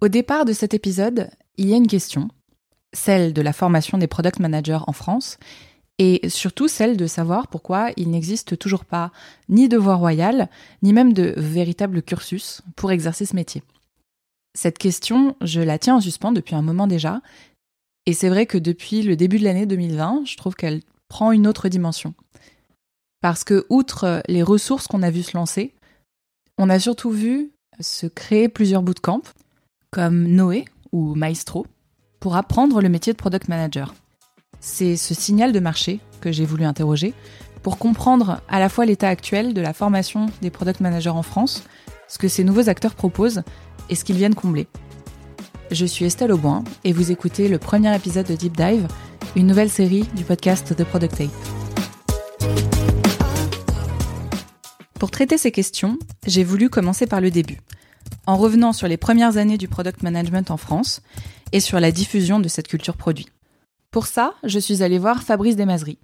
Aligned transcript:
Au 0.00 0.08
départ 0.08 0.46
de 0.46 0.54
cet 0.54 0.72
épisode, 0.72 1.28
il 1.58 1.68
y 1.68 1.74
a 1.74 1.76
une 1.76 1.86
question, 1.86 2.28
celle 2.94 3.34
de 3.34 3.42
la 3.42 3.52
formation 3.52 3.98
des 3.98 4.06
product 4.06 4.38
managers 4.38 4.78
en 4.86 4.92
France, 4.92 5.36
et 5.98 6.26
surtout 6.30 6.68
celle 6.68 6.96
de 6.96 7.06
savoir 7.06 7.48
pourquoi 7.48 7.90
il 7.98 8.10
n'existe 8.10 8.56
toujours 8.56 8.86
pas 8.86 9.12
ni 9.50 9.68
de 9.68 9.76
voie 9.76 9.96
royale, 9.96 10.48
ni 10.82 10.94
même 10.94 11.12
de 11.12 11.34
véritable 11.36 12.00
cursus 12.00 12.62
pour 12.76 12.90
exercer 12.90 13.26
ce 13.26 13.36
métier. 13.36 13.62
Cette 14.54 14.78
question, 14.78 15.36
je 15.42 15.60
la 15.60 15.78
tiens 15.78 15.96
en 15.96 16.00
suspens 16.00 16.32
depuis 16.32 16.54
un 16.54 16.62
moment 16.62 16.86
déjà, 16.86 17.20
et 18.06 18.14
c'est 18.14 18.30
vrai 18.30 18.46
que 18.46 18.56
depuis 18.56 19.02
le 19.02 19.16
début 19.16 19.38
de 19.38 19.44
l'année 19.44 19.66
2020, 19.66 20.22
je 20.24 20.36
trouve 20.38 20.54
qu'elle 20.54 20.80
prend 21.08 21.30
une 21.30 21.46
autre 21.46 21.68
dimension. 21.68 22.14
Parce 23.20 23.44
que, 23.44 23.66
outre 23.68 24.22
les 24.28 24.42
ressources 24.42 24.86
qu'on 24.86 25.02
a 25.02 25.10
vu 25.10 25.22
se 25.22 25.36
lancer, 25.36 25.74
on 26.56 26.70
a 26.70 26.78
surtout 26.78 27.10
vu 27.10 27.52
se 27.80 28.06
créer 28.06 28.48
plusieurs 28.48 28.82
bootcamps, 28.82 29.22
comme 29.90 30.28
Noé 30.28 30.64
ou 30.92 31.14
Maestro, 31.14 31.66
pour 32.20 32.36
apprendre 32.36 32.80
le 32.80 32.88
métier 32.88 33.12
de 33.12 33.18
product 33.18 33.48
manager. 33.48 33.94
C'est 34.60 34.96
ce 34.96 35.14
signal 35.14 35.52
de 35.52 35.60
marché 35.60 36.00
que 36.20 36.30
j'ai 36.30 36.44
voulu 36.44 36.64
interroger 36.64 37.14
pour 37.62 37.78
comprendre 37.78 38.40
à 38.48 38.60
la 38.60 38.68
fois 38.68 38.86
l'état 38.86 39.08
actuel 39.08 39.52
de 39.52 39.60
la 39.60 39.72
formation 39.72 40.26
des 40.42 40.50
product 40.50 40.80
managers 40.80 41.10
en 41.10 41.22
France, 41.22 41.64
ce 42.08 42.18
que 42.18 42.28
ces 42.28 42.44
nouveaux 42.44 42.68
acteurs 42.68 42.94
proposent 42.94 43.42
et 43.88 43.94
ce 43.94 44.04
qu'ils 44.04 44.16
viennent 44.16 44.34
combler. 44.34 44.68
Je 45.70 45.86
suis 45.86 46.04
Estelle 46.04 46.32
Auboin 46.32 46.64
et 46.84 46.92
vous 46.92 47.10
écoutez 47.10 47.48
le 47.48 47.58
premier 47.58 47.94
épisode 47.94 48.26
de 48.26 48.34
Deep 48.34 48.56
Dive, 48.56 48.86
une 49.36 49.46
nouvelle 49.46 49.70
série 49.70 50.04
du 50.14 50.24
podcast 50.24 50.74
The 50.74 50.84
Product 50.84 51.16
Tape. 51.16 51.30
Pour 54.98 55.10
traiter 55.10 55.38
ces 55.38 55.50
questions, 55.50 55.98
j'ai 56.26 56.44
voulu 56.44 56.68
commencer 56.68 57.06
par 57.06 57.20
le 57.20 57.30
début, 57.30 57.58
en 58.30 58.36
revenant 58.36 58.72
sur 58.72 58.86
les 58.86 58.96
premières 58.96 59.38
années 59.38 59.58
du 59.58 59.66
product 59.66 60.04
management 60.04 60.52
en 60.52 60.56
France 60.56 61.02
et 61.50 61.58
sur 61.58 61.80
la 61.80 61.90
diffusion 61.90 62.38
de 62.38 62.46
cette 62.46 62.68
culture 62.68 62.96
produit. 62.96 63.26
Pour 63.90 64.06
ça, 64.06 64.34
je 64.44 64.60
suis 64.60 64.84
allée 64.84 65.00
voir 65.00 65.24
Fabrice 65.24 65.56
Desmazeries. 65.56 65.98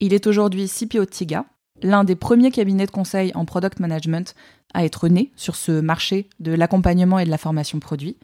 Il 0.00 0.14
est 0.14 0.26
aujourd'hui 0.26 0.70
CPO 0.70 1.04
Tiga, 1.04 1.44
l'un 1.82 2.04
des 2.04 2.16
premiers 2.16 2.50
cabinets 2.50 2.86
de 2.86 2.90
conseil 2.90 3.30
en 3.34 3.44
product 3.44 3.78
management 3.78 4.34
à 4.72 4.86
être 4.86 5.08
né 5.08 5.32
sur 5.36 5.54
ce 5.54 5.80
marché 5.80 6.30
de 6.40 6.52
l'accompagnement 6.52 7.18
et 7.18 7.26
de 7.26 7.30
la 7.30 7.36
formation 7.36 7.78
produit. 7.78 8.16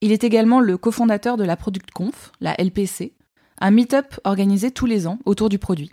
Il 0.00 0.12
est 0.12 0.22
également 0.22 0.60
le 0.60 0.78
cofondateur 0.78 1.36
de 1.36 1.44
la 1.44 1.56
Product 1.56 1.90
Conf, 1.90 2.30
la 2.40 2.54
LPC, 2.54 3.14
un 3.60 3.72
meet-up 3.72 4.20
organisé 4.22 4.70
tous 4.70 4.86
les 4.86 5.08
ans 5.08 5.18
autour 5.24 5.48
du 5.48 5.58
produit. 5.58 5.90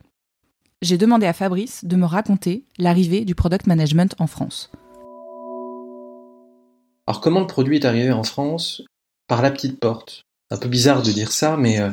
J'ai 0.84 1.00
demandé 1.00 1.26
à 1.26 1.34
Fabrice 1.34 1.86
de 1.86 1.96
me 1.96 2.06
raconter 2.06 2.66
l'arrivée 2.78 3.26
du 3.26 3.34
product 3.34 3.66
management 3.66 4.14
en 4.20 4.28
France. 4.28 4.72
Alors 7.12 7.20
comment 7.20 7.42
le 7.42 7.48
produit 7.48 7.76
est 7.76 7.84
arrivé 7.84 8.10
en 8.14 8.24
France? 8.24 8.84
Par 9.28 9.42
la 9.42 9.52
petite 9.52 9.82
porte. 9.82 10.22
Un 10.50 10.56
peu 10.56 10.70
bizarre 10.70 11.04
de 11.04 11.12
dire 11.12 11.34
ça, 11.34 11.58
mais 11.58 11.78
euh, 11.78 11.90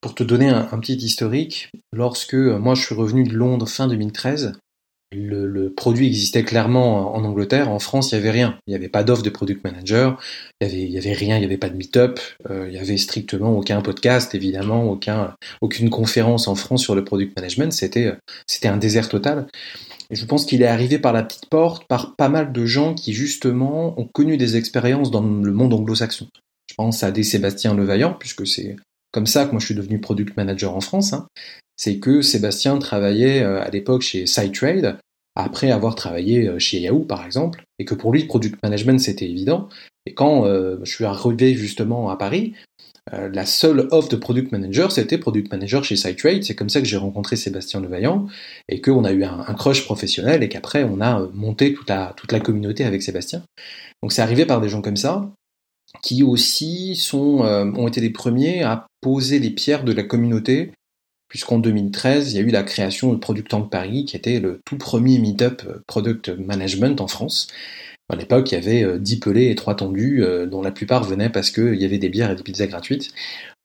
pour 0.00 0.14
te 0.14 0.22
donner 0.22 0.50
un, 0.50 0.78
petit 0.78 0.94
historique, 0.94 1.68
lorsque 1.92 2.34
euh, 2.34 2.60
moi 2.60 2.76
je 2.76 2.82
suis 2.82 2.94
revenu 2.94 3.24
de 3.24 3.34
Londres 3.34 3.68
fin 3.68 3.88
2013, 3.88 4.52
le, 5.10 5.68
produit 5.70 6.06
existait 6.06 6.44
clairement 6.44 7.12
en 7.12 7.24
Angleterre. 7.24 7.70
En 7.70 7.80
France, 7.80 8.12
il 8.12 8.14
n'y 8.14 8.20
avait 8.20 8.30
rien. 8.30 8.56
Il 8.68 8.70
n'y 8.70 8.76
avait 8.76 8.88
pas 8.88 9.02
d'offre 9.02 9.24
de 9.24 9.30
product 9.30 9.64
manager. 9.64 10.16
Il 10.60 10.68
n'y 10.68 10.96
avait, 10.96 11.08
avait 11.08 11.12
rien. 11.12 11.38
Il 11.38 11.40
n'y 11.40 11.46
avait 11.46 11.58
pas 11.58 11.68
de 11.68 11.76
meet-up. 11.76 12.20
Euh, 12.48 12.68
il 12.68 12.74
n'y 12.74 12.78
avait 12.78 12.98
strictement 12.98 13.58
aucun 13.58 13.82
podcast, 13.82 14.32
évidemment, 14.36 14.84
aucun, 14.84 15.34
aucune 15.60 15.90
conférence 15.90 16.46
en 16.46 16.54
France 16.54 16.82
sur 16.82 16.94
le 16.94 17.02
product 17.02 17.34
management. 17.34 17.72
C'était, 17.72 18.12
c'était 18.46 18.68
un 18.68 18.76
désert 18.76 19.08
total. 19.08 19.48
Je 20.12 20.24
pense 20.24 20.44
qu'il 20.44 20.62
est 20.62 20.66
arrivé 20.66 20.98
par 20.98 21.12
la 21.12 21.22
petite 21.22 21.46
porte 21.46 21.86
par 21.88 22.14
pas 22.16 22.28
mal 22.28 22.52
de 22.52 22.66
gens 22.66 22.94
qui, 22.94 23.12
justement, 23.12 23.98
ont 23.98 24.06
connu 24.06 24.36
des 24.36 24.56
expériences 24.56 25.10
dans 25.10 25.22
le 25.22 25.52
monde 25.52 25.72
anglo-saxon. 25.72 26.28
Je 26.70 26.74
pense 26.74 27.02
à 27.02 27.10
des 27.10 27.22
Sébastien 27.22 27.74
Levaillant, 27.74 28.14
puisque 28.14 28.46
c'est 28.46 28.76
comme 29.10 29.26
ça 29.26 29.44
que 29.44 29.50
moi 29.50 29.60
je 29.60 29.66
suis 29.66 29.74
devenu 29.74 30.00
product 30.00 30.36
manager 30.36 30.74
en 30.74 30.80
France. 30.80 31.12
Hein 31.12 31.26
c'est 31.76 31.98
que 31.98 32.22
Sébastien 32.22 32.78
travaillait 32.78 33.42
euh, 33.42 33.60
à 33.60 33.68
l'époque 33.70 34.02
chez 34.02 34.26
SciTrade, 34.26 34.98
après 35.34 35.70
avoir 35.70 35.94
travaillé 35.94 36.48
euh, 36.48 36.58
chez 36.58 36.78
Yahoo 36.80 37.00
par 37.00 37.24
exemple, 37.24 37.64
et 37.78 37.84
que 37.84 37.94
pour 37.94 38.12
lui, 38.12 38.24
product 38.24 38.62
management 38.62 39.00
c'était 39.00 39.28
évident. 39.28 39.68
Et 40.06 40.14
quand 40.14 40.46
euh, 40.46 40.78
je 40.84 40.94
suis 40.94 41.04
arrivé 41.04 41.54
justement 41.54 42.10
à 42.10 42.16
Paris, 42.16 42.54
la 43.10 43.46
seule 43.46 43.88
offre 43.90 44.08
de 44.08 44.16
product 44.16 44.52
manager, 44.52 44.92
c'était 44.92 45.18
product 45.18 45.50
manager 45.50 45.84
chez 45.84 45.96
SciTrade. 45.96 46.44
C'est 46.44 46.54
comme 46.54 46.68
ça 46.68 46.80
que 46.80 46.86
j'ai 46.86 46.96
rencontré 46.96 47.34
Sébastien 47.34 47.80
Levaillant 47.80 48.28
et 48.68 48.80
qu'on 48.80 49.04
a 49.04 49.12
eu 49.12 49.24
un, 49.24 49.54
crush 49.54 49.84
professionnel 49.84 50.42
et 50.42 50.48
qu'après 50.48 50.84
on 50.84 51.00
a 51.00 51.28
monté 51.34 51.74
toute 51.74 51.88
la, 51.90 52.40
communauté 52.40 52.84
avec 52.84 53.02
Sébastien. 53.02 53.42
Donc 54.02 54.12
c'est 54.12 54.22
arrivé 54.22 54.46
par 54.46 54.60
des 54.60 54.68
gens 54.68 54.82
comme 54.82 54.96
ça 54.96 55.30
qui 56.02 56.22
aussi 56.22 56.94
sont, 56.94 57.40
ont 57.40 57.88
été 57.88 58.00
les 58.00 58.10
premiers 58.10 58.62
à 58.62 58.86
poser 59.00 59.40
les 59.40 59.50
pierres 59.50 59.84
de 59.84 59.92
la 59.92 60.04
communauté 60.04 60.70
puisqu'en 61.32 61.58
2013, 61.58 62.34
il 62.34 62.36
y 62.36 62.38
a 62.40 62.42
eu 62.42 62.50
la 62.50 62.62
création 62.62 63.10
de 63.10 63.18
Product 63.18 63.48
Tank 63.48 63.70
Paris, 63.70 64.04
qui 64.04 64.16
était 64.16 64.38
le 64.38 64.60
tout 64.66 64.76
premier 64.76 65.18
meet-up 65.18 65.62
euh, 65.66 65.82
product 65.86 66.28
management 66.28 67.00
en 67.00 67.06
France. 67.08 67.48
À 68.12 68.16
l'époque, 68.16 68.52
il 68.52 68.54
y 68.54 68.58
avait 68.58 68.98
10 68.98 69.14
euh, 69.14 69.20
pelés 69.20 69.50
et 69.50 69.54
3 69.54 69.76
tendus, 69.76 70.22
euh, 70.22 70.46
dont 70.46 70.62
la 70.62 70.70
plupart 70.70 71.04
venaient 71.04 71.30
parce 71.30 71.50
qu'il 71.50 71.74
y 71.74 71.84
avait 71.84 71.98
des 71.98 72.08
bières 72.08 72.30
et 72.30 72.36
des 72.36 72.42
pizzas 72.42 72.66
gratuites. 72.66 73.10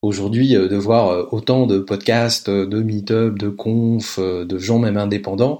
Aujourd'hui, 0.01 0.53
de 0.53 0.75
voir 0.75 1.33
autant 1.33 1.65
de 1.65 1.79
podcasts, 1.79 2.49
de 2.49 2.81
meet-up, 2.81 3.37
de 3.37 3.49
conf, 3.49 4.19
de 4.19 4.57
gens 4.59 4.77
même 4.77 4.95
indépendants, 4.95 5.59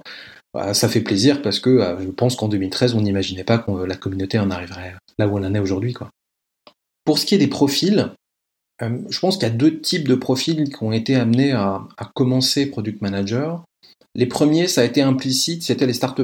bah, 0.54 0.76
ça 0.76 0.88
fait 0.88 1.02
plaisir 1.02 1.42
parce 1.42 1.60
que 1.60 1.80
je 2.00 2.10
pense 2.10 2.36
qu'en 2.36 2.48
2013, 2.48 2.94
on 2.94 3.02
n'imaginait 3.02 3.44
pas 3.44 3.58
que 3.58 3.72
la 3.72 3.96
communauté 3.96 4.38
en 4.38 4.52
arriverait 4.52 4.94
là 5.18 5.28
où 5.28 5.40
elle 5.40 5.46
en 5.46 5.56
est 5.56 5.60
aujourd'hui. 5.60 5.96
Pour 7.04 7.18
ce 7.18 7.26
qui 7.26 7.34
est 7.34 7.40
des 7.40 7.48
profils, 7.48 8.12
euh, 8.82 9.00
je 9.10 9.20
pense 9.20 9.38
qu'il 9.38 9.48
y 9.48 9.52
a 9.52 9.54
deux 9.54 9.80
types 9.80 10.08
de 10.08 10.16
profils 10.16 10.70
qui 10.70 10.84
ont 10.84 10.92
été 10.92 11.16
amenés 11.16 11.52
à, 11.52 11.88
commencer 12.14 12.68
Product 12.68 13.02
Manager. 13.02 13.64
Les 14.16 14.26
premiers, 14.26 14.68
ça 14.68 14.82
a 14.82 14.84
été 14.84 15.02
implicite, 15.02 15.64
c'était 15.64 15.86
les 15.86 15.94
start 15.94 16.22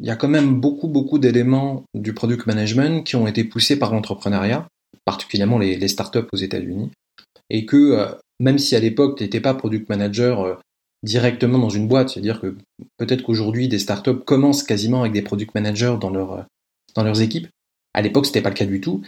Il 0.00 0.06
y 0.06 0.10
a 0.10 0.16
quand 0.16 0.28
même 0.28 0.60
beaucoup, 0.60 0.88
beaucoup 0.88 1.18
d'éléments 1.18 1.84
du 1.94 2.14
product 2.14 2.46
management 2.46 3.04
qui 3.04 3.16
ont 3.16 3.26
été 3.26 3.44
poussés 3.44 3.78
par 3.78 3.92
l'entrepreneuriat, 3.92 4.66
particulièrement 5.04 5.58
les, 5.58 5.88
startups 5.88 6.28
aux 6.32 6.36
États-Unis, 6.36 6.90
et 7.50 7.64
que 7.64 7.76
euh, 7.76 8.06
même 8.40 8.58
si 8.58 8.74
à 8.74 8.80
l'époque 8.80 9.18
tu 9.18 9.22
n'étais 9.22 9.40
pas 9.40 9.54
product 9.54 9.88
manager 9.88 10.40
euh, 10.40 10.54
directement 11.04 11.58
dans 11.58 11.70
une 11.70 11.86
boîte, 11.86 12.10
c'est-à-dire 12.10 12.40
que 12.40 12.56
peut-être 12.96 13.22
qu'aujourd'hui 13.22 13.68
des 13.68 13.78
startups 13.78 14.24
commencent 14.24 14.62
quasiment 14.62 15.02
avec 15.02 15.12
des 15.12 15.22
product 15.22 15.54
managers 15.54 15.96
dans, 16.00 16.10
leur, 16.10 16.46
dans 16.96 17.04
leurs 17.04 17.20
équipes, 17.20 17.48
à 17.92 18.02
l'époque 18.02 18.26
c'était 18.26 18.42
pas 18.42 18.48
le 18.48 18.56
cas 18.56 18.66
du 18.66 18.80
tout, 18.80 19.02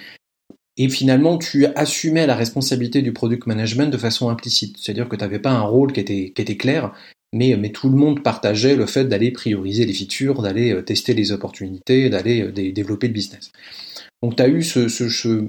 et 0.78 0.88
finalement, 0.88 1.38
tu 1.38 1.66
assumais 1.66 2.26
la 2.26 2.34
responsabilité 2.34 3.00
du 3.00 3.12
product 3.12 3.47
management 3.47 3.91
de 3.91 3.97
façon 3.97 4.28
implicite. 4.28 4.76
C'est-à-dire 4.78 5.08
que 5.08 5.16
tu 5.16 5.22
n'avais 5.22 5.38
pas 5.38 5.53
un 5.53 5.62
rôle 5.62 5.92
qui 5.92 6.00
était, 6.00 6.32
qui 6.34 6.42
était 6.42 6.56
clair, 6.56 6.92
mais, 7.32 7.70
tout 7.72 7.88
le 7.88 7.97
monde 7.97 8.22
partageait 8.22 8.76
le 8.76 8.87
fait 8.87 9.04
d'aller 9.04 9.31
prioriser 9.31 9.84
les 9.84 9.92
features, 9.92 10.42
d'aller 10.42 10.72
euh, 10.72 10.82
tester 10.82 11.14
les 11.14 11.32
opportunités, 11.32 12.09
d'aller 12.09 12.42
euh, 12.42 12.72
développer 12.72 13.09
le 13.09 13.12
business. 13.12 13.53
Donc 14.22 14.37
tu 14.37 14.42
as 14.42 14.48
eu 14.48 14.62
ce, 14.62 14.88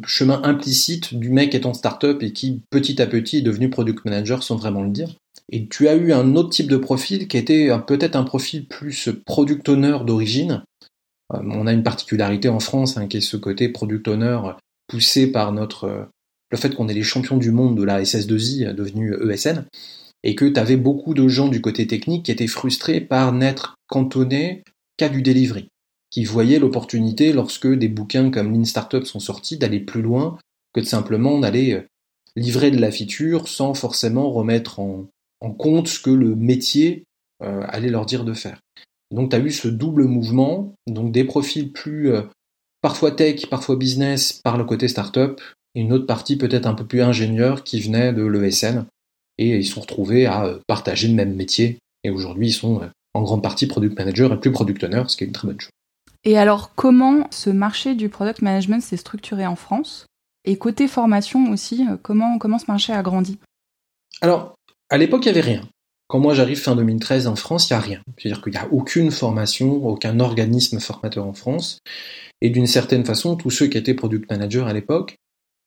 chemin 0.06 0.42
implicite 0.44 1.14
du 1.14 1.30
mec 1.30 1.56
étant 1.56 1.74
startup 1.74 2.22
et 2.22 2.34
qui 2.34 2.62
petit 2.70 3.02
à 3.02 3.08
petit 3.08 3.38
est 3.38 3.42
devenu 3.42 3.70
product 3.70 4.04
manager 4.06 4.44
sans 4.44 4.58
vraiment 4.58 4.84
le 4.84 4.90
dire. 4.90 5.16
Et 5.50 5.68
tu 5.68 5.88
as 5.88 5.96
eu 5.96 6.12
un 6.12 6.36
autre 6.36 6.50
type 6.50 6.70
de 6.70 6.78
profil 6.78 7.28
qui 7.28 7.38
était 7.38 7.70
peut-être 7.88 8.18
un 8.18 8.24
profil 8.24 8.68
plus 8.68 9.10
product 9.26 9.70
owner 9.70 10.00
d'origine. 10.06 10.64
Euh, 11.34 11.40
on 11.44 11.68
a 11.68 11.74
une 11.74 11.84
particularité 11.84 12.50
en 12.50 12.60
France 12.60 12.98
hein, 12.98 13.08
qui 13.08 13.18
est 13.18 13.22
ce 13.22 13.38
côté 13.38 13.70
product 13.70 14.08
owner 14.08 14.40
poussé 14.88 15.28
par 15.28 15.54
notre 15.54 16.10
le 16.50 16.58
fait 16.58 16.74
qu'on 16.74 16.88
est 16.88 16.94
les 16.94 17.04
champions 17.04 17.38
du 17.38 17.52
monde 17.52 17.78
de 17.78 17.84
la 17.84 18.02
SS2I 18.02 18.74
devenue 18.74 19.14
ESN, 19.30 19.66
et 20.28 20.36
que 20.36 20.46
tu 20.46 20.60
avais 20.60 20.76
beaucoup 20.76 21.14
de 21.14 21.28
gens 21.30 21.48
du 21.48 21.62
côté 21.62 21.88
technique 21.88 22.26
qui 22.26 22.32
étaient 22.32 22.48
frustrés 22.48 23.00
par 23.00 23.32
n'être 23.32 23.78
cantonnés 23.88 24.62
qu'à 24.98 25.08
du 25.08 25.22
delivery, 25.22 25.70
qui 26.12 26.26
voyaient 26.26 26.60
l'opportunité 26.60 27.32
lorsque 27.32 27.68
des 27.68 27.88
bouquins 27.88 28.30
comme 28.30 28.54
Lean 28.54 28.66
Startup 28.66 29.06
sont 29.06 29.22
sortis 29.22 29.57
d'aller 29.57 29.80
plus 29.80 30.01
loin 30.01 30.38
que 30.74 30.81
de 30.81 30.86
simplement 30.86 31.40
d'aller 31.40 31.72
euh, 31.72 31.88
livrer 32.36 32.72
de 32.72 32.78
la 32.78 32.92
feature 32.92 33.48
sans 33.48 33.74
forcément 33.74 34.30
remettre 34.30 34.80
en, 34.80 35.07
compte 35.57 35.88
ce 35.88 36.01
que 36.01 36.10
le 36.10 36.36
métier 36.36 37.06
euh, 37.42 37.63
allait 37.69 37.90
leur 37.90 38.06
dire 38.06 38.25
de 38.25 38.34
faire. 38.34 38.60
Donc 39.12 39.30
tu 39.30 39.38
as 39.38 39.40
eu 39.40 39.50
ce 39.50 39.69
double 39.69 40.04
mouvement, 40.04 40.75
donc 40.88 41.13
des 41.13 41.24
profils 41.24 41.72
plus 41.72 42.12
parfois 42.81 43.12
tech, 43.12 43.46
parfois 43.50 43.78
business 43.78 44.34
par 44.34 44.57
le 44.57 44.66
côté 44.66 44.90
startup, 44.90 45.40
et 45.74 45.81
une 45.81 45.94
autre 45.94 46.06
partie 46.06 46.36
peut-être 46.36 46.66
un 46.66 46.74
peu 46.74 46.86
plus 46.86 47.01
ingénieur 47.01 47.63
qui 47.63 47.80
venait 47.80 48.12
de 48.12 48.25
l'ESN, 48.25 48.86
et 49.38 49.57
ils 49.57 49.66
sont 49.66 49.81
retrouvés 49.81 50.25
à 50.25 50.45
euh, 50.45 50.60
partager 50.68 51.07
le 51.07 51.13
même 51.13 51.36
métier, 51.36 51.78
et 52.04 52.10
aujourd'hui 52.10 52.48
ils 52.48 52.54
sont 52.54 52.81
euh, 52.81 52.88
en 53.13 53.22
grande 53.22 53.44
partie 53.44 53.68
product 53.68 53.98
manager 53.98 54.34
et 54.34 54.39
plus 54.39 54.51
product 54.51 54.84
owner, 54.84 55.04
ce 55.07 55.18
qui 55.18 55.24
est 55.24 55.28
une 55.28 55.34
très 55.34 55.48
bonne 55.48 55.60
chose. 55.60 55.72
Et 56.24 56.38
alors 56.38 56.74
comment 56.75 57.28
ce 57.31 57.50
marché 57.50 57.95
du 57.95 58.10
product 58.10 58.42
management 58.42 58.81
s'est 58.81 58.98
structuré 58.98 59.45
en 59.45 59.56
France? 59.56 60.06
Et 60.45 60.57
côté 60.57 60.88
formation 60.88 61.51
aussi, 61.51 61.86
euh, 61.89 61.98
comment, 62.01 62.38
comment 62.38 62.57
ce 62.57 62.66
marché 62.68 62.94
a 62.94 63.01
grandi? 63.01 63.38
Alors, 64.22 64.56
à 64.89 64.98
l'époque, 64.98 65.25
il 65.25 65.34
n'y 65.34 65.38
avait 65.38 65.50
rien. 65.50 65.62
quand 66.07 66.19
moi 66.19 66.34
j'arrive 66.34 66.57
fin 66.57 66.74
2013 66.74 67.28
en 67.28 67.36
France, 67.36 67.69
il 67.69 67.74
n'y 67.74 67.78
a 67.78 67.81
rien. 67.81 68.01
C'est-à-dire 68.18 68.42
qu'il 68.42 68.54
n'y 68.54 68.57
a 68.57 68.68
aucune 68.72 69.12
formation, 69.12 69.86
aucun 69.86 70.22
organisme 70.22 70.80
formateur 70.80 71.25
en 71.25 71.34
France. 71.34 71.80
Et 72.42 72.50
d'une 72.50 72.68
certaine 72.68 73.04
façon, 73.04 73.36
tous 73.36 73.50
ceux 73.50 73.68
qui 73.68 73.78
étaient 73.78 73.94
product 73.94 74.30
managers 74.30 74.63
à 74.66 74.74
l'époque 74.74 75.18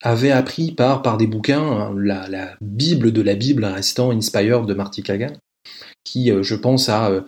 avaient 0.03 0.31
appris 0.31 0.73
par, 0.73 1.03
par 1.03 1.17
des 1.17 1.27
bouquins, 1.27 1.63
hein, 1.63 1.95
la, 1.97 2.57
Bible 2.61 3.13
de 3.13 3.23
la 3.23 3.35
Bible 3.35 3.65
restant 3.65 4.11
Inspired 4.11 4.67
de 4.67 4.75
Marty 4.75 5.03
Kagan, 5.03 5.33
qui, 6.05 6.31
euh, 6.31 6.43
je 6.43 6.55
pense, 6.55 6.89
a, 6.89 7.11
euh, 7.11 7.21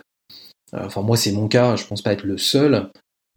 enfin 0.73 1.01
moi 1.01 1.17
c'est 1.17 1.31
mon 1.31 1.47
cas, 1.47 1.75
je 1.75 1.85
pense 1.85 2.01
pas 2.01 2.13
être 2.13 2.23
le 2.23 2.37
seul, 2.37 2.89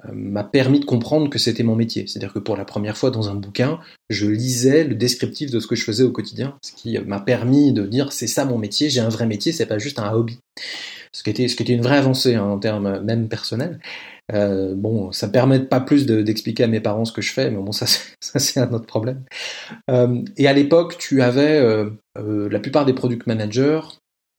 euh, 0.04 0.12
m'a 0.12 0.44
permis 0.44 0.80
de 0.80 0.84
comprendre 0.84 1.28
que 1.28 1.38
c'était 1.38 1.62
mon 1.62 1.76
métier. 1.76 2.06
C'est-à-dire 2.06 2.32
que 2.32 2.38
pour 2.38 2.56
la 2.56 2.64
première 2.64 2.96
fois 2.96 3.10
dans 3.10 3.28
un 3.28 3.34
bouquin, 3.34 3.78
je 4.08 4.26
lisais 4.26 4.84
le 4.84 4.94
descriptif 4.94 5.50
de 5.50 5.60
ce 5.60 5.66
que 5.66 5.76
je 5.76 5.84
faisais 5.84 6.04
au 6.04 6.12
quotidien, 6.12 6.56
ce 6.62 6.72
qui 6.72 6.98
m'a 6.98 7.20
permis 7.20 7.72
de 7.72 7.86
dire 7.86 8.12
c'est 8.12 8.26
ça 8.26 8.44
mon 8.44 8.58
métier, 8.58 8.88
j'ai 8.88 9.00
un 9.00 9.08
vrai 9.08 9.26
métier, 9.26 9.52
c'est 9.52 9.66
pas 9.66 9.78
juste 9.78 9.98
un 9.98 10.12
hobby. 10.12 10.38
Ce 11.12 11.22
qui 11.22 11.30
était, 11.30 11.48
ce 11.48 11.56
qui 11.56 11.62
était 11.62 11.72
une 11.72 11.82
vraie 11.82 11.96
avancée 11.96 12.34
hein, 12.34 12.44
en 12.44 12.58
termes 12.58 13.00
même 13.00 13.28
personnels. 13.28 13.80
Euh, 14.32 14.74
bon, 14.74 15.12
ça 15.12 15.28
permet 15.28 15.60
pas 15.60 15.80
plus 15.80 16.06
d'expliquer 16.06 16.64
à 16.64 16.66
mes 16.66 16.80
parents 16.80 17.04
ce 17.04 17.12
que 17.12 17.22
je 17.22 17.32
fais, 17.32 17.50
mais 17.50 17.58
bon, 17.58 17.72
ça, 17.72 17.86
c'est 18.20 18.60
un 18.60 18.72
autre 18.72 18.86
problème. 18.86 19.24
Euh, 19.90 20.22
et 20.36 20.48
à 20.48 20.52
l'époque, 20.52 20.98
tu 20.98 21.22
avais 21.22 21.58
euh, 21.58 21.90
euh, 22.18 22.48
la 22.50 22.60
plupart 22.60 22.86
des 22.86 22.92
product 22.92 23.26
managers, 23.26 23.80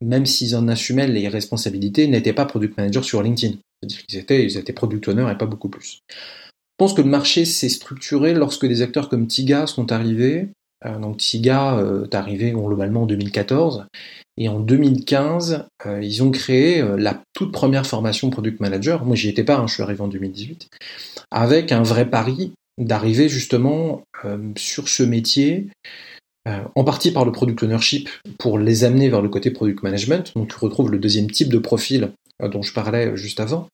même 0.01 0.25
s'ils 0.25 0.56
en 0.56 0.68
assumaient 0.68 1.07
les 1.07 1.28
responsabilités, 1.28 2.07
n'étaient 2.07 2.34
pas 2.34 2.45
product 2.45 2.78
managers 2.78 3.04
sur 3.04 3.22
LinkedIn. 3.24 3.56
C'est-à-dire 3.81 4.06
qu'ils 4.06 4.19
étaient, 4.19 4.44
ils 4.44 4.57
étaient 4.57 4.74
product 4.74 5.07
owners 5.07 5.31
et 5.31 5.38
pas 5.38 5.45
beaucoup 5.45 5.69
plus. 5.69 6.01
Je 6.10 6.86
pense 6.86 6.94
que 6.94 7.01
le 7.01 7.10
marché 7.10 7.45
s'est 7.45 7.69
structuré 7.69 8.33
lorsque 8.33 8.68
des 8.68 8.81
acteurs 8.81 9.10
comme 9.10 9.28
Tiga 9.28 9.66
sont 9.66 9.92
arrivés. 9.92 10.50
Euh, 10.86 11.00
donc 11.00 11.18
Tiga 11.18 11.78
euh, 11.78 12.06
est 12.06 12.16
arrivé 12.16 12.52
globalement 12.52 13.04
en 13.04 13.06
2014 13.06 13.86
et 14.38 14.48
en 14.48 14.60
2015 14.60 15.66
euh, 15.86 16.04
ils 16.04 16.22
ont 16.22 16.30
créé 16.30 16.84
la 16.98 17.22
toute 17.34 17.52
première 17.52 17.88
formation 17.88 18.30
product 18.30 18.60
manager. 18.60 19.06
Moi 19.06 19.16
j'y 19.16 19.30
étais 19.30 19.44
pas, 19.44 19.58
hein, 19.58 19.68
je 19.68 19.74
suis 19.74 19.84
arrivé 19.84 20.02
en 20.02 20.08
2018 20.08 20.68
avec 21.32 21.72
un 21.72 21.84
vrai 21.84 22.10
pari 22.10 22.54
d'arriver 22.78 23.28
justement 23.28 24.04
sur 24.56 24.88
ce 24.88 25.02
métier 25.02 25.68
en 26.76 26.84
partie 26.86 27.12
par 27.12 27.26
le 27.26 27.32
product 27.32 27.64
ownership 27.64 28.08
pour 28.38 28.60
les 28.60 28.84
amener 28.84 29.10
vers 29.10 29.22
le 29.22 29.30
côté 29.30 29.52
product 29.52 29.82
management. 29.84 30.32
Donc 30.36 30.50
tu 30.50 30.56
retrouves 30.64 30.92
le 30.92 31.00
deuxième 31.00 31.30
type 31.30 31.50
de 31.50 31.58
profil 31.58 32.12
dont 32.40 32.62
je 32.62 32.72
parlais 32.72 33.18
juste 33.18 33.40
avant, 33.40 33.68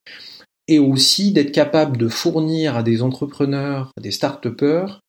et 0.69 0.79
aussi 0.79 1.33
d'être 1.33 1.51
capable 1.51 1.97
de 1.97 2.07
fournir 2.07 2.77
à 2.77 2.81
des 2.81 3.03
entrepreneurs, 3.03 3.91
des 4.01 4.09
start-upers, 4.09 5.01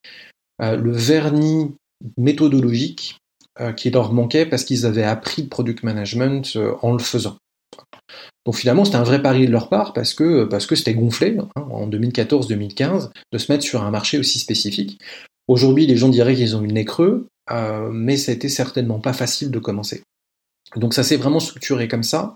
le 0.59 0.91
vernis 0.91 1.71
méthodologique 2.17 3.17
euh, 3.59 3.71
qui 3.71 3.89
leur 3.89 4.13
manquait 4.13 4.45
parce 4.45 4.63
qu'ils 4.63 4.85
avaient 4.85 5.03
appris 5.03 5.43
le 5.43 5.47
product 5.49 5.83
management 5.83 6.57
en 6.81 6.93
le 6.93 6.99
faisant. 6.99 7.37
Donc 8.45 8.55
finalement, 8.55 8.85
c'était 8.85 8.97
un 8.97 9.03
vrai 9.03 9.21
pari 9.21 9.47
de 9.47 9.51
leur 9.51 9.69
part 9.69 9.93
parce 9.93 10.13
que 10.13 10.45
parce 10.45 10.65
que 10.67 10.75
c'était 10.75 10.93
gonflé 10.93 11.37
hein, 11.39 11.49
en 11.55 11.87
2014-2015 11.89 13.09
de 13.31 13.37
se 13.37 13.51
mettre 13.51 13.63
sur 13.63 13.83
un 13.83 13.91
marché 13.91 14.19
aussi 14.19 14.39
spécifique. 14.39 14.99
Aujourd'hui, 15.47 15.87
les 15.87 15.97
gens 15.97 16.09
diraient 16.09 16.35
qu'ils 16.35 16.55
ont 16.55 16.61
eu 16.61 16.67
le 16.67 16.73
nez 16.73 16.85
creux, 16.85 17.27
mais 17.91 18.17
ça 18.17 18.31
a 18.31 18.35
été 18.35 18.49
certainement 18.49 18.99
pas 18.99 19.13
facile 19.13 19.51
de 19.51 19.59
commencer. 19.59 20.03
Donc 20.75 20.93
ça 20.93 21.03
s'est 21.03 21.17
vraiment 21.17 21.39
structuré 21.39 21.87
comme 21.87 22.03
ça. 22.03 22.35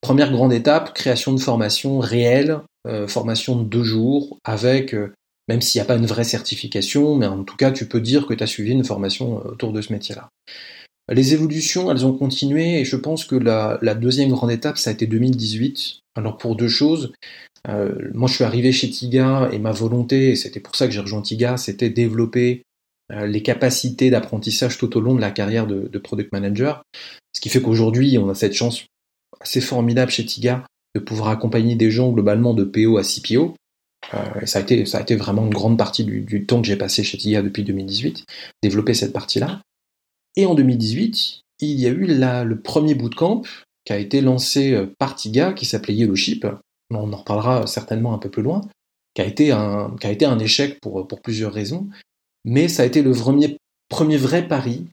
Première 0.00 0.32
grande 0.32 0.52
étape, 0.52 0.94
création 0.94 1.32
de 1.32 1.40
formation 1.40 1.98
réelle, 1.98 2.60
euh, 2.86 3.06
formation 3.06 3.56
de 3.56 3.64
deux 3.64 3.84
jours, 3.84 4.38
avec, 4.44 4.94
euh, 4.94 5.12
même 5.48 5.60
s'il 5.60 5.80
n'y 5.80 5.84
a 5.84 5.86
pas 5.86 5.96
une 5.96 6.06
vraie 6.06 6.24
certification, 6.24 7.16
mais 7.16 7.26
en 7.26 7.44
tout 7.44 7.56
cas, 7.56 7.70
tu 7.70 7.86
peux 7.86 8.00
dire 8.00 8.26
que 8.26 8.34
tu 8.34 8.42
as 8.42 8.46
suivi 8.46 8.72
une 8.72 8.84
formation 8.84 9.38
euh, 9.38 9.50
autour 9.52 9.72
de 9.72 9.80
ce 9.80 9.92
métier-là. 9.92 10.28
Les 11.12 11.34
évolutions, 11.34 11.90
elles 11.90 12.06
ont 12.06 12.12
continué, 12.12 12.80
et 12.80 12.84
je 12.84 12.96
pense 12.96 13.24
que 13.24 13.34
la, 13.34 13.78
deuxième 13.94 14.30
grande 14.30 14.52
étape, 14.52 14.78
ça 14.78 14.90
a 14.90 14.92
été 14.92 15.06
2018. 15.06 16.00
Alors 16.14 16.38
pour 16.38 16.54
deux 16.54 16.68
choses, 16.68 17.12
moi 17.66 18.28
je 18.28 18.34
suis 18.34 18.44
arrivé 18.44 18.70
chez 18.70 18.88
Tiga, 18.88 19.48
et 19.52 19.58
ma 19.58 19.72
volonté, 19.72 20.30
et 20.30 20.36
c'était 20.36 20.60
pour 20.60 20.76
ça 20.76 20.86
que 20.86 20.92
j'ai 20.92 21.00
rejoint 21.00 21.20
Tiga, 21.20 21.56
c'était 21.56 21.90
développer 21.90 22.62
les 23.10 23.42
capacités 23.42 24.10
d'apprentissage 24.10 24.78
tout 24.78 24.96
au 24.96 25.00
long 25.00 25.14
de 25.14 25.20
la 25.20 25.32
carrière 25.32 25.66
de 25.66 25.98
product 25.98 26.32
manager. 26.32 26.82
Ce 27.34 27.40
qui 27.40 27.48
fait 27.48 27.60
qu'aujourd'hui, 27.60 28.16
on 28.18 28.28
a 28.28 28.34
cette 28.34 28.54
chance 28.54 28.86
assez 29.40 29.60
formidable 29.60 30.10
chez 30.10 30.24
Tiga 30.24 30.64
de 30.94 31.00
pouvoir 31.00 31.28
accompagner 31.30 31.74
des 31.74 31.90
gens 31.90 32.12
globalement 32.12 32.54
de 32.54 32.64
PO 32.64 32.98
à 32.98 33.02
CPO. 33.02 33.54
Euh, 34.14 34.46
ça, 34.46 34.58
a 34.58 34.62
été, 34.62 34.84
ça 34.86 34.98
a 34.98 35.02
été 35.02 35.16
vraiment 35.16 35.44
une 35.44 35.54
grande 35.54 35.78
partie 35.78 36.04
du, 36.04 36.46
temps 36.46 36.60
que 36.60 36.66
j'ai 36.66 36.76
passé 36.76 37.02
chez 37.02 37.18
Tiga 37.18 37.42
depuis 37.42 37.64
2018, 37.64 38.24
développer 38.62 38.94
cette 38.94 39.12
partie-là. 39.12 39.62
Et 40.36 40.46
en 40.46 40.54
2018, 40.54 41.42
il 41.60 41.80
y 41.80 41.86
a 41.86 41.90
eu 41.90 42.06
le 42.06 42.60
premier 42.60 42.94
bootcamp 42.94 43.42
qui 43.84 43.92
a 43.92 43.98
été 43.98 44.20
lancé 44.20 44.72
euh, 44.72 44.86
par 44.98 45.16
Tiga, 45.16 45.52
qui 45.52 45.66
s'appelait 45.66 45.94
Yellowship. 45.94 46.46
On 46.90 47.12
en 47.12 47.16
reparlera 47.16 47.66
certainement 47.66 48.14
un 48.14 48.18
peu 48.18 48.30
plus 48.30 48.42
loin, 48.42 48.60
qui 49.14 49.22
a 49.22 49.26
été 49.26 49.50
un, 49.50 49.96
qui 50.00 50.06
a 50.06 50.10
été 50.10 50.24
un 50.24 50.38
échec 50.38 50.78
pour, 50.80 51.06
pour 51.08 51.20
plusieurs 51.20 51.52
raisons. 51.52 51.88
Mais 52.44 52.68
ça 52.68 52.82
a 52.82 52.86
été 52.86 53.02
le 53.02 53.12
premier, 53.12 53.56
premier 53.88 54.16
vrai 54.16 54.46
pari 54.46 54.86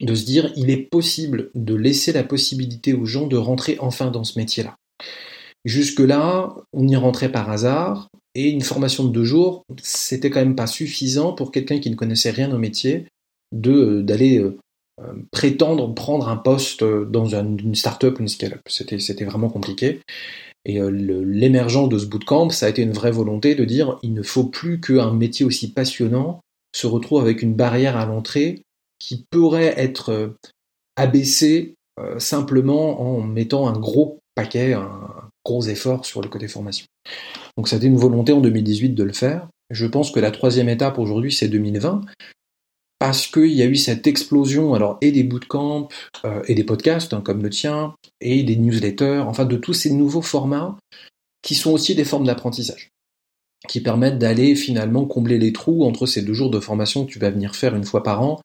de 0.00 0.14
se 0.14 0.24
dire 0.24 0.52
il 0.56 0.70
est 0.70 0.88
possible 0.90 1.50
de 1.54 1.74
laisser 1.74 2.12
la 2.12 2.24
possibilité 2.24 2.94
aux 2.94 3.04
gens 3.04 3.26
de 3.26 3.36
rentrer 3.36 3.76
enfin 3.80 4.10
dans 4.10 4.24
ce 4.24 4.38
métier-là. 4.38 4.76
Jusque-là, 5.64 6.54
on 6.72 6.88
y 6.88 6.96
rentrait 6.96 7.32
par 7.32 7.50
hasard, 7.50 8.08
et 8.34 8.48
une 8.48 8.62
formation 8.62 9.04
de 9.04 9.10
deux 9.10 9.24
jours, 9.24 9.64
c'était 9.82 10.30
quand 10.30 10.40
même 10.40 10.56
pas 10.56 10.66
suffisant 10.66 11.32
pour 11.32 11.50
quelqu'un 11.50 11.80
qui 11.80 11.90
ne 11.90 11.96
connaissait 11.96 12.30
rien 12.30 12.52
au 12.52 12.58
métier 12.58 13.06
de 13.52 13.72
euh, 13.72 14.02
d'aller 14.02 14.38
euh, 14.38 14.56
euh, 15.00 15.12
prétendre 15.32 15.92
prendre 15.94 16.28
un 16.28 16.36
poste 16.36 16.84
dans 16.84 17.26
une 17.34 17.74
start-up 17.74 18.20
une 18.20 18.28
scale-up. 18.28 18.60
C'était, 18.68 19.24
vraiment 19.24 19.48
compliqué. 19.48 20.00
Et 20.66 20.78
l'émergence 20.78 21.88
de 21.88 21.98
ce 21.98 22.04
bootcamp, 22.04 22.50
ça 22.50 22.66
a 22.66 22.68
été 22.68 22.82
une 22.82 22.92
vraie 22.92 23.10
volonté 23.10 23.54
de 23.54 23.64
dire 23.64 23.98
il 24.02 24.12
ne 24.12 24.22
faut 24.22 24.44
plus 24.44 24.78
qu'un 24.78 25.10
métier 25.10 25.46
aussi 25.46 25.72
passionnant 25.72 26.42
se 26.76 26.86
retrouve 26.86 27.22
avec 27.22 27.40
une 27.40 27.54
barrière 27.54 27.96
à 27.96 28.04
l'entrée 28.04 28.62
qui 28.98 29.24
pourrait 29.30 29.74
être 29.78 30.34
abaissé 30.96 31.74
euh, 31.98 32.18
simplement 32.18 33.00
en 33.00 33.20
mettant 33.20 33.68
un 33.68 33.78
gros 33.78 34.20
paquet, 34.34 34.74
un 34.74 35.29
gros 35.44 35.62
effort 35.64 36.06
sur 36.06 36.20
le 36.22 36.28
côté 36.28 36.48
formation. 36.48 36.86
Donc 37.56 37.68
c'était 37.68 37.86
une 37.86 37.96
volonté 37.96 38.32
en 38.32 38.40
2018 38.40 38.90
de 38.90 39.04
le 39.04 39.12
faire. 39.12 39.48
Je 39.70 39.86
pense 39.86 40.10
que 40.10 40.20
la 40.20 40.30
troisième 40.30 40.68
étape 40.68 40.98
aujourd'hui, 40.98 41.32
c'est 41.32 41.48
2020, 41.48 42.02
parce 42.98 43.26
qu'il 43.26 43.52
y 43.52 43.62
a 43.62 43.66
eu 43.66 43.76
cette 43.76 44.06
explosion, 44.06 44.74
alors 44.74 44.98
et 45.00 45.12
des 45.12 45.24
bootcamps, 45.24 45.88
euh, 46.24 46.42
et 46.46 46.54
des 46.54 46.64
podcasts 46.64 47.14
hein, 47.14 47.22
comme 47.22 47.42
le 47.42 47.50
tien, 47.50 47.94
et 48.20 48.42
des 48.42 48.56
newsletters, 48.56 49.24
enfin 49.26 49.46
de 49.46 49.56
tous 49.56 49.72
ces 49.72 49.90
nouveaux 49.90 50.22
formats 50.22 50.76
qui 51.42 51.54
sont 51.54 51.72
aussi 51.72 51.94
des 51.94 52.04
formes 52.04 52.26
d'apprentissage, 52.26 52.90
qui 53.68 53.80
permettent 53.80 54.18
d'aller 54.18 54.54
finalement 54.54 55.06
combler 55.06 55.38
les 55.38 55.52
trous 55.52 55.84
entre 55.84 56.04
ces 56.06 56.22
deux 56.22 56.34
jours 56.34 56.50
de 56.50 56.60
formation 56.60 57.06
que 57.06 57.10
tu 57.10 57.18
vas 57.18 57.30
venir 57.30 57.56
faire 57.56 57.74
une 57.74 57.84
fois 57.84 58.02
par 58.02 58.22
an, 58.22 58.40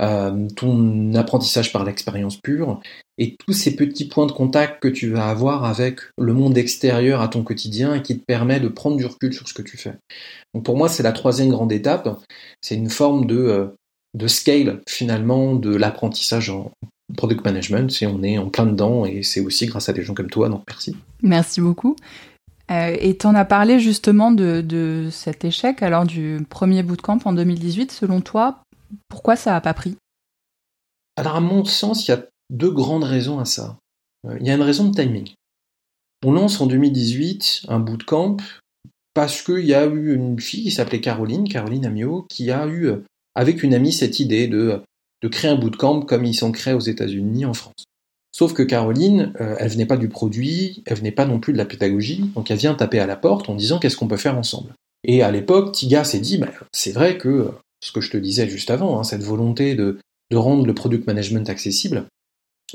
euh, 0.00 0.48
ton 0.56 1.14
apprentissage 1.14 1.72
par 1.72 1.84
l'expérience 1.84 2.36
pure 2.36 2.80
et 3.18 3.36
tous 3.44 3.52
ces 3.52 3.76
petits 3.76 4.08
points 4.08 4.26
de 4.26 4.32
contact 4.32 4.82
que 4.82 4.88
tu 4.88 5.10
vas 5.10 5.28
avoir 5.28 5.64
avec 5.64 6.00
le 6.18 6.32
monde 6.32 6.56
extérieur 6.56 7.20
à 7.20 7.28
ton 7.28 7.42
quotidien 7.42 7.94
et 7.94 8.02
qui 8.02 8.18
te 8.18 8.24
permet 8.24 8.60
de 8.60 8.68
prendre 8.68 8.96
du 8.96 9.04
recul 9.04 9.34
sur 9.34 9.46
ce 9.46 9.52
que 9.52 9.62
tu 9.62 9.76
fais. 9.76 9.94
Donc 10.54 10.64
pour 10.64 10.76
moi, 10.76 10.88
c'est 10.88 11.02
la 11.02 11.12
troisième 11.12 11.50
grande 11.50 11.72
étape. 11.72 12.18
C'est 12.62 12.76
une 12.76 12.88
forme 12.88 13.26
de, 13.26 13.36
euh, 13.36 13.66
de 14.14 14.26
scale 14.26 14.80
finalement 14.88 15.54
de 15.54 15.74
l'apprentissage 15.76 16.48
en 16.48 16.70
product 17.16 17.44
management. 17.44 17.90
Si 17.90 18.06
on 18.06 18.22
est 18.22 18.38
en 18.38 18.48
plein 18.48 18.66
dedans 18.66 19.04
et 19.04 19.22
c'est 19.22 19.40
aussi 19.40 19.66
grâce 19.66 19.90
à 19.90 19.92
des 19.92 20.02
gens 20.02 20.14
comme 20.14 20.30
toi. 20.30 20.48
Donc 20.48 20.62
merci. 20.66 20.96
Merci 21.22 21.60
beaucoup. 21.60 21.96
Euh, 22.70 22.96
et 22.98 23.16
tu 23.18 23.26
en 23.26 23.34
as 23.34 23.44
parlé 23.44 23.80
justement 23.80 24.30
de, 24.30 24.60
de, 24.60 25.08
cet 25.10 25.44
échec, 25.44 25.82
alors 25.82 26.04
du 26.04 26.38
premier 26.48 26.82
bootcamp 26.82 27.18
en 27.24 27.32
2018. 27.32 27.90
Selon 27.90 28.20
toi, 28.20 28.60
pourquoi 29.08 29.36
ça 29.36 29.52
n'a 29.52 29.60
pas 29.60 29.74
pris? 29.74 29.96
Alors 31.16 31.36
à 31.36 31.40
mon 31.40 31.64
sens, 31.64 32.06
il 32.06 32.10
y 32.10 32.14
a 32.14 32.24
deux 32.50 32.70
grandes 32.70 33.04
raisons 33.04 33.38
à 33.38 33.44
ça. 33.44 33.78
Euh, 34.26 34.36
il 34.40 34.46
y 34.46 34.50
a 34.50 34.54
une 34.54 34.62
raison 34.62 34.88
de 34.88 34.94
timing. 34.94 35.32
On 36.24 36.32
lance 36.32 36.60
en 36.60 36.66
2018 36.66 37.66
un 37.68 37.80
bootcamp 37.80 38.36
parce 39.14 39.42
qu'il 39.42 39.66
y 39.66 39.74
a 39.74 39.86
eu 39.86 40.14
une 40.14 40.38
fille 40.38 40.64
qui 40.64 40.70
s'appelait 40.70 41.00
Caroline, 41.00 41.48
Caroline 41.48 41.86
Amio, 41.86 42.26
qui 42.28 42.50
a 42.50 42.66
eu 42.66 42.86
euh, 42.86 43.04
avec 43.34 43.62
une 43.62 43.74
amie 43.74 43.92
cette 43.92 44.20
idée 44.20 44.48
de, 44.48 44.82
de 45.22 45.28
créer 45.28 45.50
un 45.50 45.56
bootcamp 45.56 46.02
comme 46.02 46.24
ils 46.24 46.34
sont 46.34 46.52
créés 46.52 46.74
aux 46.74 46.80
États-Unis, 46.80 47.44
en 47.44 47.54
France. 47.54 47.84
Sauf 48.32 48.52
que 48.52 48.62
Caroline, 48.62 49.32
euh, 49.40 49.56
elle 49.58 49.70
venait 49.70 49.86
pas 49.86 49.96
du 49.96 50.08
produit, 50.08 50.82
elle 50.86 50.98
venait 50.98 51.10
pas 51.10 51.26
non 51.26 51.40
plus 51.40 51.52
de 51.52 51.58
la 51.58 51.64
pédagogie, 51.64 52.30
donc 52.34 52.50
elle 52.50 52.58
vient 52.58 52.74
taper 52.74 53.00
à 53.00 53.06
la 53.06 53.16
porte 53.16 53.48
en 53.48 53.54
disant 53.54 53.78
qu'est-ce 53.78 53.96
qu'on 53.96 54.08
peut 54.08 54.16
faire 54.16 54.38
ensemble. 54.38 54.74
Et 55.02 55.22
à 55.22 55.30
l'époque, 55.30 55.72
Tiga 55.72 56.04
s'est 56.04 56.20
dit, 56.20 56.38
bah, 56.38 56.50
c'est 56.72 56.92
vrai 56.92 57.18
que 57.18 57.50
ce 57.80 57.92
que 57.92 58.00
je 58.00 58.10
te 58.10 58.16
disais 58.16 58.48
juste 58.48 58.70
avant, 58.70 58.98
hein, 58.98 59.04
cette 59.04 59.22
volonté 59.22 59.74
de, 59.74 59.98
rendre 60.32 60.64
le 60.64 60.74
product 60.74 61.06
management 61.08 61.48
accessible, 61.50 62.04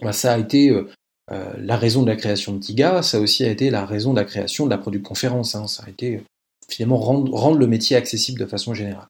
bah, 0.01 0.11
ça 0.11 0.33
a 0.33 0.37
été 0.37 0.69
euh, 0.69 0.89
euh, 1.31 1.53
la 1.57 1.77
raison 1.77 2.03
de 2.03 2.07
la 2.07 2.17
création 2.17 2.53
de 2.53 2.59
Tiga, 2.59 3.01
ça 3.01 3.17
a 3.17 3.21
aussi 3.21 3.45
été 3.45 3.69
la 3.69 3.85
raison 3.85 4.11
de 4.11 4.19
la 4.19 4.25
création 4.25 4.65
de 4.65 4.69
la 4.69 4.77
product 4.77 5.05
conférence. 5.05 5.55
Hein, 5.55 5.67
ça 5.67 5.83
a 5.85 5.89
été 5.89 6.21
finalement 6.67 6.97
rendre, 6.97 7.57
le 7.57 7.67
métier 7.67 7.95
accessible 7.95 8.39
de 8.39 8.45
façon 8.45 8.73
générale. 8.73 9.07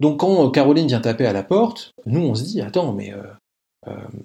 Donc 0.00 0.20
quand 0.20 0.50
Caroline 0.50 0.88
vient 0.88 1.00
taper 1.00 1.26
à 1.26 1.32
la 1.32 1.44
porte, 1.44 1.92
nous 2.04 2.20
on 2.20 2.34
se 2.34 2.42
dit 2.42 2.60
attends 2.60 2.92
mais 2.92 3.12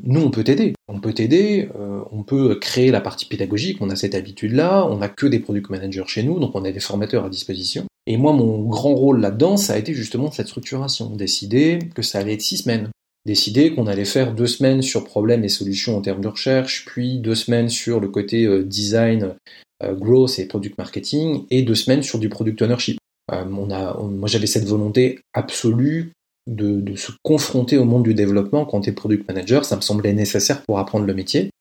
nous, 0.04 0.22
on 0.22 0.32
peut 0.32 0.46
t'aider. 0.46 0.74
On 0.88 1.02
peut 1.02 1.14
t'aider, 1.14 1.70
on 2.12 2.24
peut 2.24 2.56
créer 2.56 2.92
la 2.92 3.02
partie 3.02 3.26
pédagogique, 3.26 3.80
on 3.82 3.90
a 3.90 3.98
cette 3.98 4.16
habitude-là, 4.16 4.86
on 4.86 4.98
n'a 4.98 5.10
que 5.10 5.28
des 5.28 5.40
product 5.40 5.70
managers 5.70 6.08
chez 6.08 6.24
nous, 6.24 6.40
donc 6.40 6.56
on 6.56 6.64
a 6.64 6.72
des 6.72 6.80
formateurs 6.80 7.26
à 7.26 7.30
disposition. 7.30 7.86
Et 8.10 8.18
moi, 8.18 8.34
mon 8.34 8.64
grand 8.64 8.96
rôle 8.96 9.22
là-dedans, 9.22 9.56
ça 9.56 9.74
a 9.74 9.78
été 9.78 9.94
justement 9.94 10.32
cette 10.32 10.48
structuration, 10.48 11.16
décider 11.16 11.78
que 11.94 12.02
ça 12.02 12.18
allait 12.18 12.34
être 12.34 12.42
six 12.42 12.58
semaines, 12.58 12.90
décider 13.28 13.72
qu'on 13.76 13.86
allait 13.86 14.04
faire 14.04 14.34
deux 14.34 14.48
semaines 14.48 14.82
sur 14.82 15.04
problèmes 15.04 15.44
et 15.44 15.50
solutions 15.50 15.96
en 15.96 16.02
termes 16.02 16.22
de 16.22 16.28
recherche, 16.28 16.86
puis 16.86 17.20
deux 17.20 17.36
semaines 17.36 17.70
sur 17.70 18.00
le 18.00 18.08
côté 18.08 18.46
euh, 18.46 18.64
design, 18.64 19.36
euh, 19.84 19.94
growth 19.94 20.40
et 20.40 20.48
product 20.48 20.76
marketing, 20.80 21.46
et 21.52 21.62
deux 21.62 21.76
semaines 21.76 22.02
sur 22.02 22.18
du 22.18 22.30
product 22.30 22.64
ownership. 22.64 22.98
Euh, 23.32 23.46
moi, 23.46 24.28
j'avais 24.28 24.48
cette 24.48 24.66
volonté 24.66 25.20
absolue 25.36 26.12
de, 26.48 26.96
se 26.96 27.12
confronter 27.22 27.78
au 27.78 27.86
monde 27.86 28.02
du 28.02 28.16
développement 28.16 28.66
quand 28.66 28.82
tu 28.82 28.90
es 28.90 28.94
product 28.94 29.28
manager. 29.28 29.66
Ça 29.66 29.76
me 29.76 29.82
semblait 29.82 30.14
nécessaire 30.14 30.64
pour 30.64 30.80
apprendre 30.80 31.06
le 31.06 31.14
métier. 31.14 31.52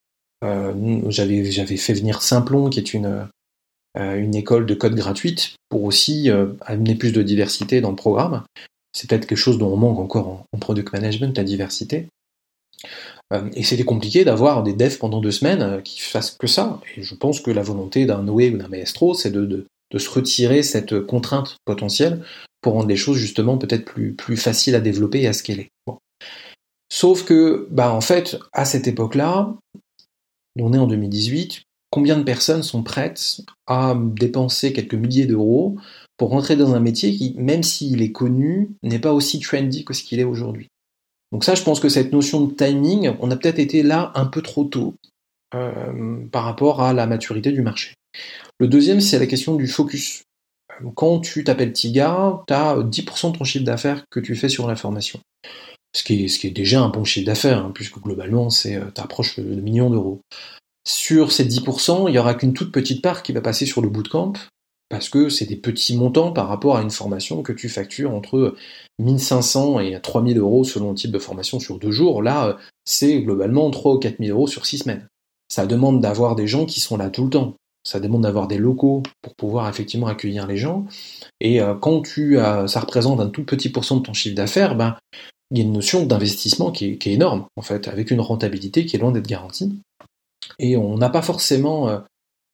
j'avais 0.42 1.76
fait 1.76 1.92
venir 1.92 2.22
Simplon, 2.22 2.70
qui 2.70 2.78
est 2.78 2.94
une, 2.94 3.28
une 3.96 4.34
école 4.34 4.66
de 4.66 4.74
code 4.74 4.94
gratuite, 4.94 5.56
pour 5.68 5.84
aussi 5.84 6.30
amener 6.60 6.94
plus 6.94 7.12
de 7.12 7.22
diversité 7.22 7.80
dans 7.80 7.90
le 7.90 7.96
programme. 7.96 8.44
C'est 8.92 9.08
peut-être 9.08 9.26
quelque 9.26 9.38
chose 9.38 9.58
dont 9.58 9.72
on 9.72 9.76
manque 9.76 9.98
encore 9.98 10.44
en, 10.52 10.58
product 10.58 10.92
management, 10.92 11.36
la 11.36 11.44
diversité. 11.44 12.08
Euh, 13.32 13.48
et 13.54 13.62
c'était 13.62 13.84
compliqué 13.84 14.24
d'avoir 14.24 14.62
des 14.62 14.72
devs 14.72 14.98
pendant 14.98 15.20
deux 15.20 15.30
semaines 15.30 15.62
euh, 15.62 15.80
qui 15.80 16.00
fassent 16.00 16.36
que 16.36 16.46
ça. 16.46 16.80
Et 16.96 17.02
je 17.02 17.14
pense 17.14 17.40
que 17.40 17.50
la 17.50 17.62
volonté 17.62 18.06
d'un 18.06 18.22
Noé 18.22 18.50
ou 18.50 18.56
d'un 18.56 18.68
Maestro, 18.68 19.14
c'est 19.14 19.30
de, 19.30 19.66
se 19.96 20.10
retirer 20.10 20.62
cette 20.62 21.00
contrainte 21.00 21.56
potentielle 21.64 22.22
pour 22.60 22.74
rendre 22.74 22.88
les 22.88 22.96
choses 22.96 23.16
justement 23.16 23.56
peut-être 23.56 23.84
plus, 23.84 24.14
plus 24.14 24.36
faciles 24.36 24.74
à 24.74 24.80
développer 24.80 25.22
et 25.22 25.28
à 25.28 25.32
scaler. 25.32 25.68
Sauf 26.90 27.24
que, 27.24 27.68
bah 27.70 27.92
en 27.92 28.00
fait, 28.00 28.38
à 28.52 28.64
cette 28.64 28.86
époque-là, 28.86 29.54
on 30.58 30.72
est 30.72 30.78
en 30.78 30.86
2018, 30.86 31.62
combien 31.90 32.18
de 32.18 32.22
personnes 32.22 32.62
sont 32.62 32.82
prêtes 32.82 33.40
à 33.66 33.96
dépenser 33.96 34.72
quelques 34.72 34.94
milliers 34.94 35.26
d'euros 35.26 35.76
pour 36.16 36.30
rentrer 36.30 36.56
dans 36.56 36.74
un 36.74 36.80
métier 36.80 37.14
qui, 37.14 37.34
même 37.38 37.62
s'il 37.62 38.02
est 38.02 38.12
connu, 38.12 38.70
n'est 38.82 38.98
pas 38.98 39.12
aussi 39.12 39.40
trendy 39.40 39.84
que 39.84 39.94
ce 39.94 40.02
qu'il 40.02 40.20
est 40.20 40.24
aujourd'hui. 40.24 40.68
Donc 41.32 41.44
ça, 41.44 41.54
je 41.54 41.62
pense 41.62 41.80
que 41.80 41.88
cette 41.88 42.12
notion 42.12 42.44
de 42.44 42.52
timing, 42.52 43.12
on 43.20 43.30
a 43.30 43.36
peut-être 43.36 43.58
été 43.58 43.82
là 43.82 44.12
un 44.14 44.26
peu 44.26 44.42
trop 44.42 44.64
tôt 44.64 44.94
euh, 45.54 46.26
par 46.32 46.44
rapport 46.44 46.82
à 46.82 46.92
la 46.92 47.06
maturité 47.06 47.52
du 47.52 47.62
marché. 47.62 47.94
Le 48.58 48.66
deuxième, 48.66 49.00
c'est 49.00 49.18
la 49.18 49.26
question 49.26 49.54
du 49.54 49.66
focus. 49.66 50.22
Quand 50.94 51.20
tu 51.20 51.44
t'appelles 51.44 51.72
Tiga, 51.72 52.42
tu 52.46 52.54
as 52.54 52.76
10% 52.76 53.32
de 53.32 53.38
ton 53.38 53.44
chiffre 53.44 53.64
d'affaires 53.64 54.04
que 54.10 54.20
tu 54.20 54.34
fais 54.36 54.48
sur 54.48 54.66
la 54.66 54.76
formation. 54.76 55.20
Ce 55.94 56.02
qui 56.02 56.24
est, 56.24 56.50
déjà 56.50 56.82
un 56.82 56.90
bon 56.90 57.04
chiffre 57.04 57.26
d'affaires, 57.26 57.64
hein, 57.64 57.72
puisque 57.74 57.98
globalement, 57.98 58.50
c'est 58.50 58.76
euh, 58.76 58.90
approches 58.96 59.38
le 59.38 59.60
million 59.62 59.90
d'euros. 59.90 60.20
Sur 60.88 61.32
ces 61.32 61.46
10%, 61.46 62.08
il 62.08 62.12
n'y 62.12 62.18
aura 62.18 62.32
qu'une 62.32 62.54
toute 62.54 62.72
petite 62.72 63.02
part 63.02 63.22
qui 63.22 63.32
va 63.32 63.42
passer 63.42 63.66
sur 63.66 63.82
le 63.82 63.90
bootcamp, 63.90 64.32
parce 64.88 65.10
que 65.10 65.28
c'est 65.28 65.44
des 65.44 65.56
petits 65.56 65.94
montants 65.94 66.32
par 66.32 66.48
rapport 66.48 66.78
à 66.78 66.82
une 66.82 66.90
formation 66.90 67.42
que 67.42 67.52
tu 67.52 67.68
factures 67.68 68.14
entre 68.14 68.54
1500 68.98 69.80
et 69.80 70.00
3000 70.00 70.38
euros 70.38 70.64
selon 70.64 70.88
le 70.88 70.94
type 70.94 71.10
de 71.10 71.18
formation 71.18 71.60
sur 71.60 71.78
deux 71.78 71.90
jours. 71.90 72.22
Là, 72.22 72.56
c'est 72.86 73.20
globalement 73.20 73.70
3 73.70 73.96
ou 73.96 73.98
4000 73.98 74.30
euros 74.30 74.46
sur 74.46 74.64
six 74.64 74.78
semaines. 74.78 75.06
Ça 75.50 75.66
demande 75.66 76.00
d'avoir 76.00 76.36
des 76.36 76.46
gens 76.46 76.64
qui 76.64 76.80
sont 76.80 76.96
là 76.96 77.10
tout 77.10 77.24
le 77.24 77.30
temps. 77.30 77.54
Ça 77.84 78.00
demande 78.00 78.22
d'avoir 78.22 78.48
des 78.48 78.56
locaux 78.56 79.02
pour 79.20 79.34
pouvoir 79.34 79.68
effectivement 79.68 80.06
accueillir 80.06 80.46
les 80.46 80.56
gens. 80.56 80.86
Et 81.40 81.60
euh, 81.60 81.74
quand 81.74 82.00
tu 82.00 82.38
as, 82.38 82.66
ça 82.66 82.80
représente 82.80 83.20
un 83.20 83.28
tout 83.28 83.44
petit 83.44 83.68
pourcent 83.68 83.98
de 83.98 84.02
ton 84.04 84.14
chiffre 84.14 84.36
d'affaires, 84.36 84.74
ben, 84.74 84.96
il 85.50 85.58
y 85.58 85.60
a 85.60 85.64
une 85.64 85.74
notion 85.74 86.06
d'investissement 86.06 86.72
qui 86.72 86.92
est, 86.92 86.96
qui 86.96 87.10
est, 87.10 87.14
énorme, 87.14 87.44
en 87.56 87.62
fait, 87.62 87.88
avec 87.88 88.10
une 88.10 88.20
rentabilité 88.22 88.86
qui 88.86 88.96
est 88.96 88.98
loin 88.98 89.12
d'être 89.12 89.28
garantie. 89.28 89.78
Et 90.58 90.76
on 90.76 90.96
n'a 90.96 91.08
pas 91.08 91.22
forcément 91.22 91.88
euh, 91.88 91.98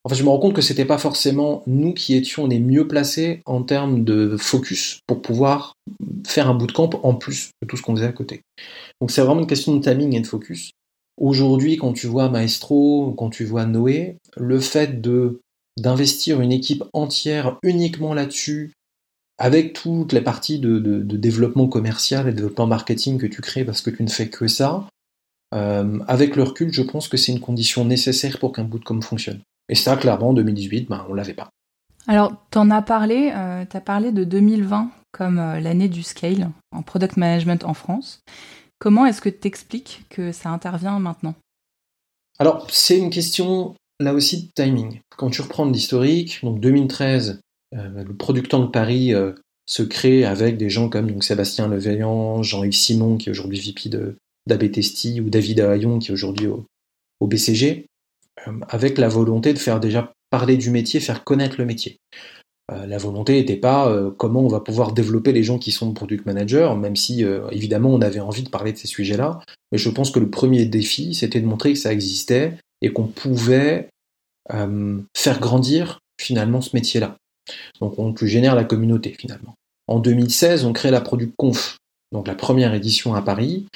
fait, 0.08 0.14
je 0.16 0.22
me 0.22 0.28
rends 0.28 0.38
compte 0.38 0.54
que 0.54 0.62
c'était 0.62 0.84
pas 0.84 0.98
forcément 0.98 1.62
nous 1.66 1.94
qui 1.94 2.14
étions 2.14 2.46
les 2.46 2.58
mieux 2.58 2.86
placés 2.86 3.42
en 3.46 3.62
termes 3.62 4.04
de 4.04 4.36
focus 4.36 5.00
pour 5.06 5.22
pouvoir 5.22 5.74
faire 6.26 6.48
un 6.48 6.54
bootcamp 6.54 6.90
en 7.02 7.14
plus 7.14 7.50
de 7.62 7.66
tout 7.66 7.76
ce 7.76 7.82
qu'on 7.82 7.96
faisait 7.96 8.06
à 8.06 8.12
côté. 8.12 8.42
Donc 9.00 9.10
c'est 9.10 9.22
vraiment 9.22 9.40
une 9.40 9.46
question 9.46 9.74
de 9.74 9.82
timing 9.82 10.14
et 10.14 10.20
de 10.20 10.26
focus. 10.26 10.72
Aujourd'hui, 11.20 11.76
quand 11.76 11.92
tu 11.92 12.06
vois 12.06 12.28
Maestro, 12.28 13.14
quand 13.16 13.30
tu 13.30 13.44
vois 13.44 13.66
Noé, 13.66 14.16
le 14.36 14.60
fait 14.60 15.00
de 15.00 15.40
d'investir 15.76 16.40
une 16.40 16.52
équipe 16.52 16.84
entière 16.92 17.58
uniquement 17.64 18.14
là-dessus, 18.14 18.72
avec 19.38 19.72
toutes 19.72 20.12
les 20.12 20.20
parties 20.20 20.60
de, 20.60 20.78
développement 21.02 21.66
commercial 21.66 22.28
et 22.28 22.30
de 22.30 22.36
développement 22.36 22.68
marketing 22.68 23.18
que 23.18 23.26
tu 23.26 23.40
crées 23.40 23.64
parce 23.64 23.80
que 23.80 23.90
tu 23.90 24.04
ne 24.04 24.08
fais 24.08 24.28
que 24.28 24.46
ça, 24.46 24.86
euh, 25.54 25.98
avec 26.08 26.36
le 26.36 26.42
recul, 26.42 26.72
je 26.72 26.82
pense 26.82 27.08
que 27.08 27.16
c'est 27.16 27.32
une 27.32 27.40
condition 27.40 27.84
nécessaire 27.84 28.38
pour 28.38 28.52
qu'un 28.52 28.64
bootcamp 28.64 29.00
fonctionne. 29.00 29.40
Et 29.68 29.74
ça, 29.74 29.96
clairement, 29.96 30.30
en 30.30 30.34
2018, 30.34 30.88
ben, 30.88 31.06
on 31.08 31.14
l'avait 31.14 31.34
pas. 31.34 31.48
Alors, 32.06 32.34
tu 32.50 32.58
en 32.58 32.70
as 32.70 32.82
parlé, 32.82 33.32
euh, 33.34 33.64
tu 33.68 33.76
as 33.76 33.80
parlé 33.80 34.12
de 34.12 34.24
2020 34.24 34.90
comme 35.12 35.38
euh, 35.38 35.60
l'année 35.60 35.88
du 35.88 36.02
scale 36.02 36.50
en 36.72 36.82
product 36.82 37.16
management 37.16 37.64
en 37.64 37.72
France. 37.72 38.20
Comment 38.78 39.06
est-ce 39.06 39.20
que 39.20 39.28
tu 39.28 39.46
expliques 39.46 40.04
que 40.10 40.32
ça 40.32 40.50
intervient 40.50 40.98
maintenant? 40.98 41.34
Alors, 42.38 42.66
c'est 42.70 42.98
une 42.98 43.10
question, 43.10 43.74
là 44.00 44.12
aussi, 44.12 44.46
de 44.46 44.50
timing. 44.54 45.00
Quand 45.16 45.30
tu 45.30 45.40
reprends 45.40 45.66
l'historique, 45.66 46.40
donc 46.42 46.60
2013, 46.60 47.40
euh, 47.74 48.04
le 48.04 48.14
Product 48.14 48.54
de 48.54 48.66
Paris 48.66 49.12
se 49.66 49.82
crée 49.82 50.24
avec 50.24 50.58
des 50.58 50.68
gens 50.68 50.88
comme 50.88 51.10
donc, 51.10 51.22
Sébastien 51.24 51.68
Leveillant, 51.68 52.42
Jean-Yves 52.42 52.72
Simon, 52.72 53.16
qui 53.16 53.28
est 53.28 53.32
aujourd'hui 53.32 53.60
VP 53.60 53.88
d'Abetesti, 54.46 55.20
ou 55.20 55.30
David 55.30 55.60
Ahayon, 55.60 55.98
qui 55.98 56.10
est 56.10 56.14
aujourd'hui 56.14 56.46
au 56.46 57.26
BCG. 57.26 57.86
Euh, 58.46 58.52
avec 58.68 58.98
la 58.98 59.08
volonté 59.08 59.52
de 59.52 59.58
faire 59.58 59.80
déjà 59.80 60.12
parler 60.30 60.56
du 60.56 60.70
métier, 60.70 61.00
faire 61.00 61.24
connaître 61.24 61.56
le 61.58 61.64
métier. 61.64 61.98
Euh, 62.72 62.86
la 62.86 62.98
volonté 62.98 63.34
n'était 63.34 63.56
pas 63.56 63.88
euh, 63.88 64.10
comment 64.10 64.40
on 64.40 64.48
va 64.48 64.60
pouvoir 64.60 64.92
développer 64.92 65.32
les 65.32 65.42
gens 65.42 65.58
qui 65.58 65.70
sont 65.70 65.92
product 65.92 66.26
managers, 66.26 66.72
même 66.78 66.96
si 66.96 67.24
évidemment 67.52 67.90
on 67.90 68.00
avait 68.00 68.20
envie 68.20 68.42
de 68.42 68.48
parler 68.48 68.72
de 68.72 68.78
ces 68.78 68.88
sujets-là. 68.88 69.40
Mais 69.72 69.78
je 69.78 69.90
pense 69.90 70.10
que 70.10 70.20
le 70.20 70.30
premier 70.30 70.64
défi, 70.66 71.14
c'était 71.14 71.40
de 71.40 71.46
montrer 71.46 71.72
que 71.72 71.78
ça 71.78 71.92
existait 71.92 72.54
et 72.80 72.92
qu'on 72.92 73.06
pouvait 73.06 73.88
faire 74.48 75.40
grandir 75.40 76.00
finalement 76.20 76.60
ce 76.60 76.70
métier-là. 76.74 77.16
Donc 77.80 77.98
on 77.98 78.14
génère 78.16 78.54
la 78.54 78.64
communauté 78.64 79.14
finalement. 79.18 79.54
En 79.86 79.98
2016, 79.98 80.64
on 80.64 80.72
crée 80.72 80.90
la 80.90 81.00
Product 81.00 81.32
Conf, 81.36 81.76
donc 82.14 82.28
la 82.28 82.36
première 82.36 82.72
édition 82.74 83.14
à 83.14 83.22
Paris, 83.22 83.66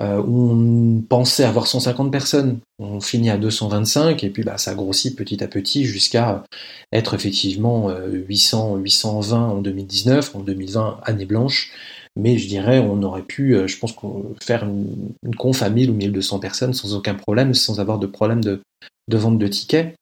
euh, 0.00 0.22
on 0.22 1.02
pensait 1.02 1.42
avoir 1.42 1.66
150 1.66 2.12
personnes. 2.12 2.60
On 2.78 3.00
finit 3.00 3.30
à 3.30 3.36
225 3.36 4.22
et 4.22 4.30
puis 4.30 4.44
bah, 4.44 4.58
ça 4.58 4.74
grossit 4.74 5.16
petit 5.16 5.42
à 5.42 5.48
petit 5.48 5.84
jusqu'à 5.84 6.44
être 6.92 7.14
effectivement 7.14 7.90
800, 7.90 8.76
euh, 8.76 8.78
820 8.78 9.48
en 9.48 9.60
2019, 9.60 10.36
en 10.36 10.38
2020 10.38 11.00
année 11.02 11.26
blanche. 11.26 11.72
Mais 12.16 12.38
je 12.38 12.46
dirais, 12.46 12.78
on 12.78 13.02
aurait 13.02 13.22
pu, 13.22 13.56
euh, 13.56 13.66
je 13.66 13.76
pense, 13.76 13.94
faire 14.40 14.64
une, 14.64 15.12
une 15.26 15.34
conf 15.34 15.60
à 15.60 15.68
1000 15.68 15.90
ou 15.90 15.94
1200 15.94 16.38
personnes 16.38 16.72
sans 16.72 16.94
aucun 16.94 17.14
problème, 17.14 17.54
sans 17.54 17.80
avoir 17.80 17.98
de 17.98 18.06
problème 18.06 18.40
de 18.40 18.60
vente 19.08 19.38
de 19.38 19.48
tickets 19.48 19.96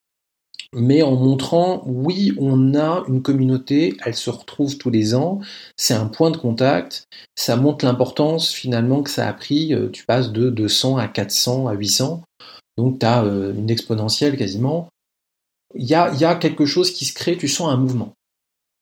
mais 0.75 1.01
en 1.01 1.15
montrant, 1.15 1.83
oui, 1.85 2.33
on 2.37 2.75
a 2.75 3.03
une 3.07 3.21
communauté, 3.21 3.97
elle 4.05 4.15
se 4.15 4.29
retrouve 4.29 4.77
tous 4.77 4.91
les 4.91 5.15
ans, 5.15 5.39
c'est 5.77 5.95
un 5.95 6.05
point 6.05 6.29
de 6.29 6.37
contact, 6.37 7.07
ça 7.35 7.55
montre 7.55 7.85
l'importance 7.85 8.51
finalement 8.51 9.01
que 9.01 9.09
ça 9.09 9.27
a 9.27 9.33
pris, 9.33 9.73
euh, 9.73 9.89
tu 9.89 10.05
passes 10.05 10.31
de 10.31 10.49
200 10.49 10.97
à 10.97 11.07
400 11.07 11.67
à 11.67 11.73
800, 11.73 12.21
donc 12.77 12.99
tu 12.99 13.05
as 13.05 13.23
euh, 13.23 13.53
une 13.53 13.69
exponentielle 13.69 14.37
quasiment. 14.37 14.89
Il 15.75 15.85
y 15.85 15.93
a, 15.93 16.35
quelque 16.35 16.65
chose 16.65 16.91
qui 16.91 17.05
se 17.05 17.13
crée, 17.13 17.37
tu 17.37 17.47
sens 17.47 17.71
un 17.71 17.77
mouvement. 17.77 18.13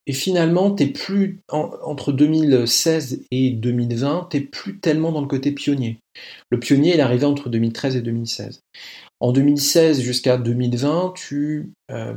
Et 0.06 0.14
finalement, 0.14 0.72
t'es 0.72 0.88
plus 0.88 1.42
entre 1.50 2.14
2016 2.14 3.26
et 3.30 3.50
2020, 3.52 4.28
t'es 4.30 4.40
plus 4.40 4.80
tellement 4.80 5.12
dans 5.12 5.20
le 5.20 5.28
côté 5.28 5.52
pionnier. 5.52 6.00
Le 6.50 6.60
pionnier, 6.60 6.94
il 6.94 7.00
est 7.00 7.04
arrivé 7.04 7.26
entre 7.26 7.50
2013 7.50 7.98
et 7.98 8.02
2016. 8.02 8.62
En 9.20 9.32
2016 9.32 10.02
jusqu'à 10.02 10.38
2020, 10.38 11.14
tu 11.16 11.72
euh, 11.92 12.14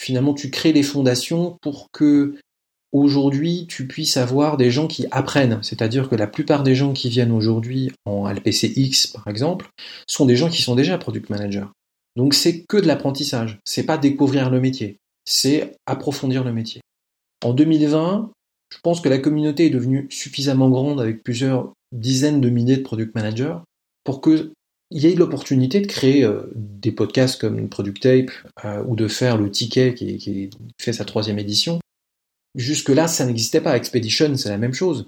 finalement 0.00 0.34
tu 0.34 0.50
crées 0.50 0.72
les 0.72 0.82
fondations 0.82 1.56
pour 1.62 1.90
que 1.90 2.36
aujourd'hui 2.92 3.66
tu 3.68 3.86
puisses 3.86 4.16
avoir 4.16 4.56
des 4.56 4.70
gens 4.70 4.86
qui 4.86 5.06
apprennent. 5.10 5.62
C'est-à-dire 5.62 6.08
que 6.08 6.16
la 6.16 6.26
plupart 6.26 6.62
des 6.62 6.74
gens 6.74 6.92
qui 6.92 7.08
viennent 7.08 7.32
aujourd'hui 7.32 7.90
en 8.04 8.28
LPCX 8.28 9.08
par 9.12 9.26
exemple 9.28 9.68
sont 10.06 10.26
des 10.26 10.36
gens 10.36 10.50
qui 10.50 10.62
sont 10.62 10.74
déjà 10.74 10.98
product 10.98 11.30
managers. 11.30 11.66
Donc 12.16 12.34
c'est 12.34 12.64
que 12.64 12.76
de 12.76 12.86
l'apprentissage. 12.86 13.58
C'est 13.64 13.84
pas 13.84 13.98
découvrir 13.98 14.50
le 14.50 14.60
métier, 14.60 14.98
c'est 15.24 15.76
approfondir 15.86 16.44
le 16.44 16.52
métier. 16.52 16.80
En 17.44 17.52
2020, 17.54 18.32
je 18.70 18.78
pense 18.82 19.00
que 19.00 19.08
la 19.08 19.18
communauté 19.18 19.66
est 19.66 19.70
devenue 19.70 20.08
suffisamment 20.10 20.68
grande 20.68 21.00
avec 21.00 21.22
plusieurs 21.22 21.72
dizaines 21.92 22.40
de 22.40 22.50
milliers 22.50 22.76
de 22.76 22.82
product 22.82 23.14
managers 23.14 23.56
pour 24.04 24.20
que 24.20 24.52
il 24.90 25.02
y 25.02 25.06
a 25.06 25.10
eu 25.10 25.16
l'opportunité 25.16 25.80
de 25.80 25.86
créer 25.86 26.24
euh, 26.24 26.50
des 26.54 26.92
podcasts 26.92 27.40
comme 27.40 27.68
Product 27.68 28.00
Tape 28.00 28.30
euh, 28.64 28.82
ou 28.86 28.96
de 28.96 29.06
faire 29.06 29.36
le 29.36 29.50
ticket 29.50 29.94
qui, 29.94 30.50
fait 30.80 30.92
sa 30.92 31.04
troisième 31.04 31.38
édition. 31.38 31.78
Jusque-là, 32.54 33.08
ça 33.08 33.26
n'existait 33.26 33.60
pas. 33.60 33.76
Expedition, 33.76 34.36
c'est 34.36 34.48
la 34.48 34.58
même 34.58 34.74
chose. 34.74 35.06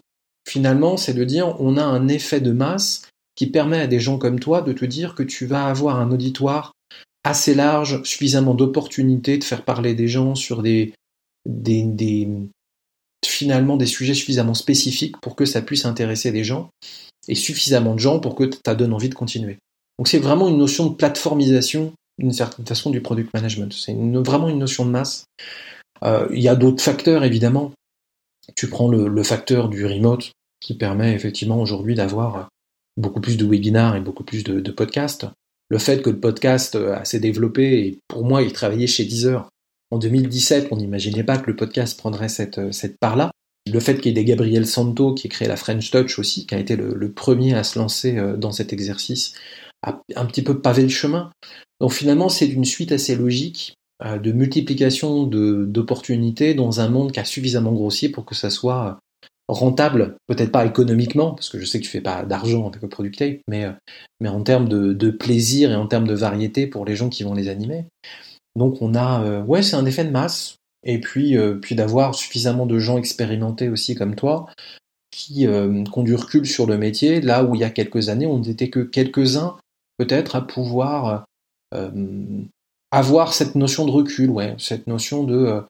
Finalement, 0.49 0.97
c'est 0.97 1.15
de 1.15 1.25
dire 1.25 1.61
on 1.61 1.77
a 1.77 1.85
un 1.85 2.09
effet 2.09 2.41
de 2.41 2.53
masse 2.53 3.09
qui 3.35 3.47
permet 3.47 3.81
à 3.81 3.87
des 3.87 4.01
gens 4.01 4.19
comme 4.19 4.41
toi 4.41 4.61
de 4.61 4.73
te 4.73 4.85
dire 4.85 5.15
que 5.15 5.23
tu 5.23 5.47
vas 5.47 5.67
avoir 5.67 5.99
un 5.99 6.11
auditoire 6.11 6.73
assez 7.25 7.55
large, 7.55 8.03
suffisamment 8.03 8.55
d'opportunités 8.55 9.39
de 9.39 9.45
faire 9.45 9.65
parler 9.65 9.95
des 9.95 10.09
gens 10.09 10.35
sur 10.35 10.63
des, 10.63 10.93
finalement 13.25 13.77
des 13.77 13.87
sujets 13.87 14.15
suffisamment 14.15 14.55
spécifiques 14.55 15.17
pour 15.21 15.37
que 15.37 15.45
ça 15.45 15.63
puisse 15.63 15.85
intéresser 15.85 16.33
des 16.33 16.45
gens 16.45 16.71
et 17.29 17.35
suffisamment 17.35 17.95
de 17.95 18.01
gens 18.01 18.21
pour 18.21 18.35
que 18.35 18.51
ça 18.65 18.75
donne 18.75 18.93
envie 18.93 19.09
de 19.09 19.15
continuer. 19.15 19.59
Donc 20.01 20.09
c'est 20.09 20.19
vraiment 20.19 20.49
une 20.49 20.57
notion 20.57 20.87
de 20.87 20.95
plateformisation 20.95 21.93
d'une 22.19 22.33
certaine 22.33 22.65
façon 22.65 22.89
du 22.89 23.03
product 23.03 23.35
management. 23.35 23.71
C'est 23.75 23.93
vraiment 23.93 24.49
une 24.49 24.59
notion 24.59 24.87
de 24.87 24.91
masse. 24.91 25.27
Euh, 26.03 26.27
il 26.33 26.41
y 26.41 26.49
a 26.49 26.57
d'autres 26.57 26.83
facteurs 26.83 27.23
évidemment. 27.23 27.73
Tu 28.57 28.67
prends 28.69 28.89
le, 28.89 29.23
facteur 29.23 29.69
du 29.69 29.85
remote 29.85 30.33
qui 30.59 30.75
permet 30.75 31.13
effectivement 31.13 31.61
aujourd'hui 31.61 31.95
d'avoir 31.95 32.49
beaucoup 32.97 33.21
plus 33.21 33.37
de 33.37 33.45
webinars 33.45 33.95
et 33.95 34.01
beaucoup 34.01 34.25
plus 34.25 34.43
de, 34.43 34.71
podcasts. 34.71 35.27
Le 35.69 35.77
fait 35.77 36.01
que 36.01 36.09
le 36.09 36.19
podcast 36.19 36.77
a 36.77 37.05
s'est 37.05 37.21
développé 37.21 37.87
et 37.87 37.99
pour 38.09 38.25
moi 38.25 38.41
il 38.41 38.55
travaillait 38.55 38.87
chez 38.87 39.05
Deezer 39.05 39.51
en 39.91 39.99
2017, 39.99 40.69
on 40.71 40.77
n'imaginait 40.77 41.25
pas 41.25 41.37
que 41.37 41.51
le 41.51 41.57
podcast 41.57 41.99
prendrait 41.99 42.31
cette, 42.31 42.73
cette 42.73 42.99
part-là. 42.99 43.33
Le 43.71 43.81
fait 43.81 43.97
qu'il 43.97 44.07
y 44.07 44.09
ait 44.09 44.15
des 44.15 44.25
Gabriel 44.25 44.67
Santo 44.67 45.13
qui 45.13 45.27
ait 45.27 45.31
créé 45.31 45.47
la 45.47 45.57
French 45.57 45.91
Touch 45.91 46.19
aussi, 46.19 46.47
qui 46.47 46.55
a 46.55 46.59
été 46.59 46.75
le, 46.75 47.13
premier 47.13 47.55
à 47.55 47.65
se 47.65 47.79
lancer 47.79 48.17
euh, 48.17 48.39
dans 48.39 48.53
cet 48.53 48.73
exercice, 48.73 49.35
un 49.83 50.27
petit 50.27 50.43
peu 50.43 50.61
pavé 50.61 50.83
le 50.83 50.89
chemin. 50.89 51.31
Donc 51.81 51.93
finalement, 51.93 52.29
c'est 52.29 52.47
une 52.47 52.65
suite 52.65 52.93
assez 52.93 53.17
logique 53.17 53.75
euh, 54.05 54.19
de 54.19 54.33
multiplication 54.33 55.25
d'opportunités 55.25 56.55
dans 56.55 56.81
un 56.81 56.89
monde 56.89 57.13
qui 57.13 57.21
a 57.21 57.25
suffisamment 57.25 57.73
grossi 57.73 58.11
pour 58.11 58.25
que 58.25 58.35
ça 58.35 58.51
soit 58.51 58.99
rentable, 59.49 60.17
peut-être 60.29 60.53
pas 60.53 60.65
économiquement, 60.65 61.35
parce 61.35 61.49
que 61.49 61.59
je 61.59 61.65
sais 61.65 61.81
que 61.81 61.85
tu 61.85 61.91
fais 61.91 62.01
pas 62.01 62.23
d'argent 62.25 62.69
avec 62.69 62.83
le 62.83 62.89
product 62.89 63.25
mais, 63.49 63.65
euh, 63.65 63.73
mais 64.21 64.29
en 64.29 64.43
termes 64.43 64.69
de, 64.69 64.93
de, 64.93 65.11
plaisir 65.11 65.73
et 65.73 65.75
en 65.75 65.89
termes 65.89 66.07
de 66.07 66.15
variété 66.15 66.69
pour 66.69 66.85
les 66.85 66.95
gens 66.95 67.09
qui 67.09 67.25
vont 67.25 67.35
les 67.35 67.49
animer. 67.49 67.87
Donc 68.57 68.81
on 68.81 68.95
a, 68.95 69.25
euh, 69.25 69.43
ouais, 69.43 69.63
c'est 69.63 69.77
un 69.77 69.87
effet 69.87 70.05
de 70.05 70.11
masse. 70.11 70.57
Et 70.83 70.99
puis, 70.99 71.37
euh, 71.37 71.57
puis 71.57 71.75
d'avoir 71.75 72.15
suffisamment 72.15 72.67
de 72.67 72.79
gens 72.79 72.97
expérimentés 72.97 73.69
aussi 73.69 73.95
comme 73.95 74.15
toi, 74.15 74.47
qui, 75.11 75.47
euh, 75.47 75.85
ont 75.95 76.03
du 76.03 76.15
recul 76.15 76.47
sur 76.47 76.67
le 76.67 76.79
métier, 76.79 77.21
là 77.21 77.45
où 77.45 77.55
il 77.55 77.61
y 77.61 77.65
a 77.65 77.71
quelques 77.71 78.09
années, 78.09 78.27
on 78.27 78.39
n'était 78.39 78.71
que 78.71 78.81
quelques-uns, 78.81 79.57
peut-être, 80.01 80.35
à 80.35 80.41
pouvoir 80.41 81.27
avoir 82.91 83.35
cette 83.35 83.55
notion 83.55 83.85
de 83.85 83.91
recul, 83.91 84.31
ouais, 84.31 84.55
cette 84.59 84.87
notion 84.87 85.25
de 85.25 85.63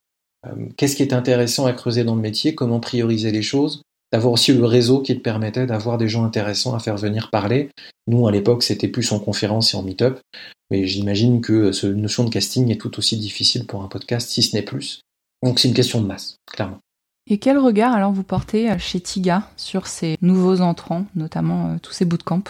qu'est-ce 0.77 0.95
qui 0.95 1.03
est 1.03 1.13
intéressant 1.13 1.67
à 1.67 1.73
creuser 1.73 2.05
dans 2.05 2.15
le 2.15 2.21
métier, 2.21 2.55
comment 2.55 2.79
prioriser 2.79 3.33
les 3.33 3.43
choses, 3.43 3.83
d'avoir 4.13 4.33
aussi 4.33 4.53
le 4.53 4.65
réseau 4.65 5.01
qui 5.01 5.17
te 5.17 5.21
permettait 5.21 5.67
d'avoir 5.67 5.99
des 5.99 6.09
gens 6.09 6.25
intéressants 6.25 6.75
à 6.75 6.79
faire 6.79 6.97
venir 6.97 7.31
parler. 7.31 7.71
Nous, 8.07 8.27
à 8.27 8.33
l'époque, 8.33 8.63
c'était 8.63 8.89
plus 8.89 9.11
en 9.13 9.19
conférence 9.19 9.75
et 9.75 9.77
en 9.77 9.83
meet-up, 9.83 10.21
mais 10.71 10.87
j'imagine 10.87 11.41
que 11.41 11.73
cette 11.73 11.97
notion 11.97 12.25
de 12.25 12.31
casting 12.31 12.71
est 12.71 12.81
tout 12.81 12.99
aussi 12.99 13.17
difficile 13.17 13.67
pour 13.67 13.83
un 13.83 13.89
podcast, 13.89 14.31
si 14.31 14.43
ce 14.43 14.57
n'est 14.57 14.63
plus. 14.63 15.01
Donc 15.43 15.59
c'est 15.59 15.69
une 15.69 15.75
question 15.75 16.01
de 16.01 16.07
masse, 16.07 16.37
clairement. 16.47 16.79
Et 17.29 17.39
quel 17.39 17.59
regard 17.59 17.95
alors 17.95 18.13
vous 18.13 18.23
portez 18.23 18.71
euh, 18.71 18.79
chez 18.79 19.01
Tiga 19.01 19.49
sur 19.57 19.87
ces 19.87 20.17
nouveaux 20.23 20.61
entrants, 20.61 21.07
notamment 21.15 21.71
euh, 21.73 21.77
tous 21.81 21.93
ces 21.93 22.05
bootcamps? 22.05 22.43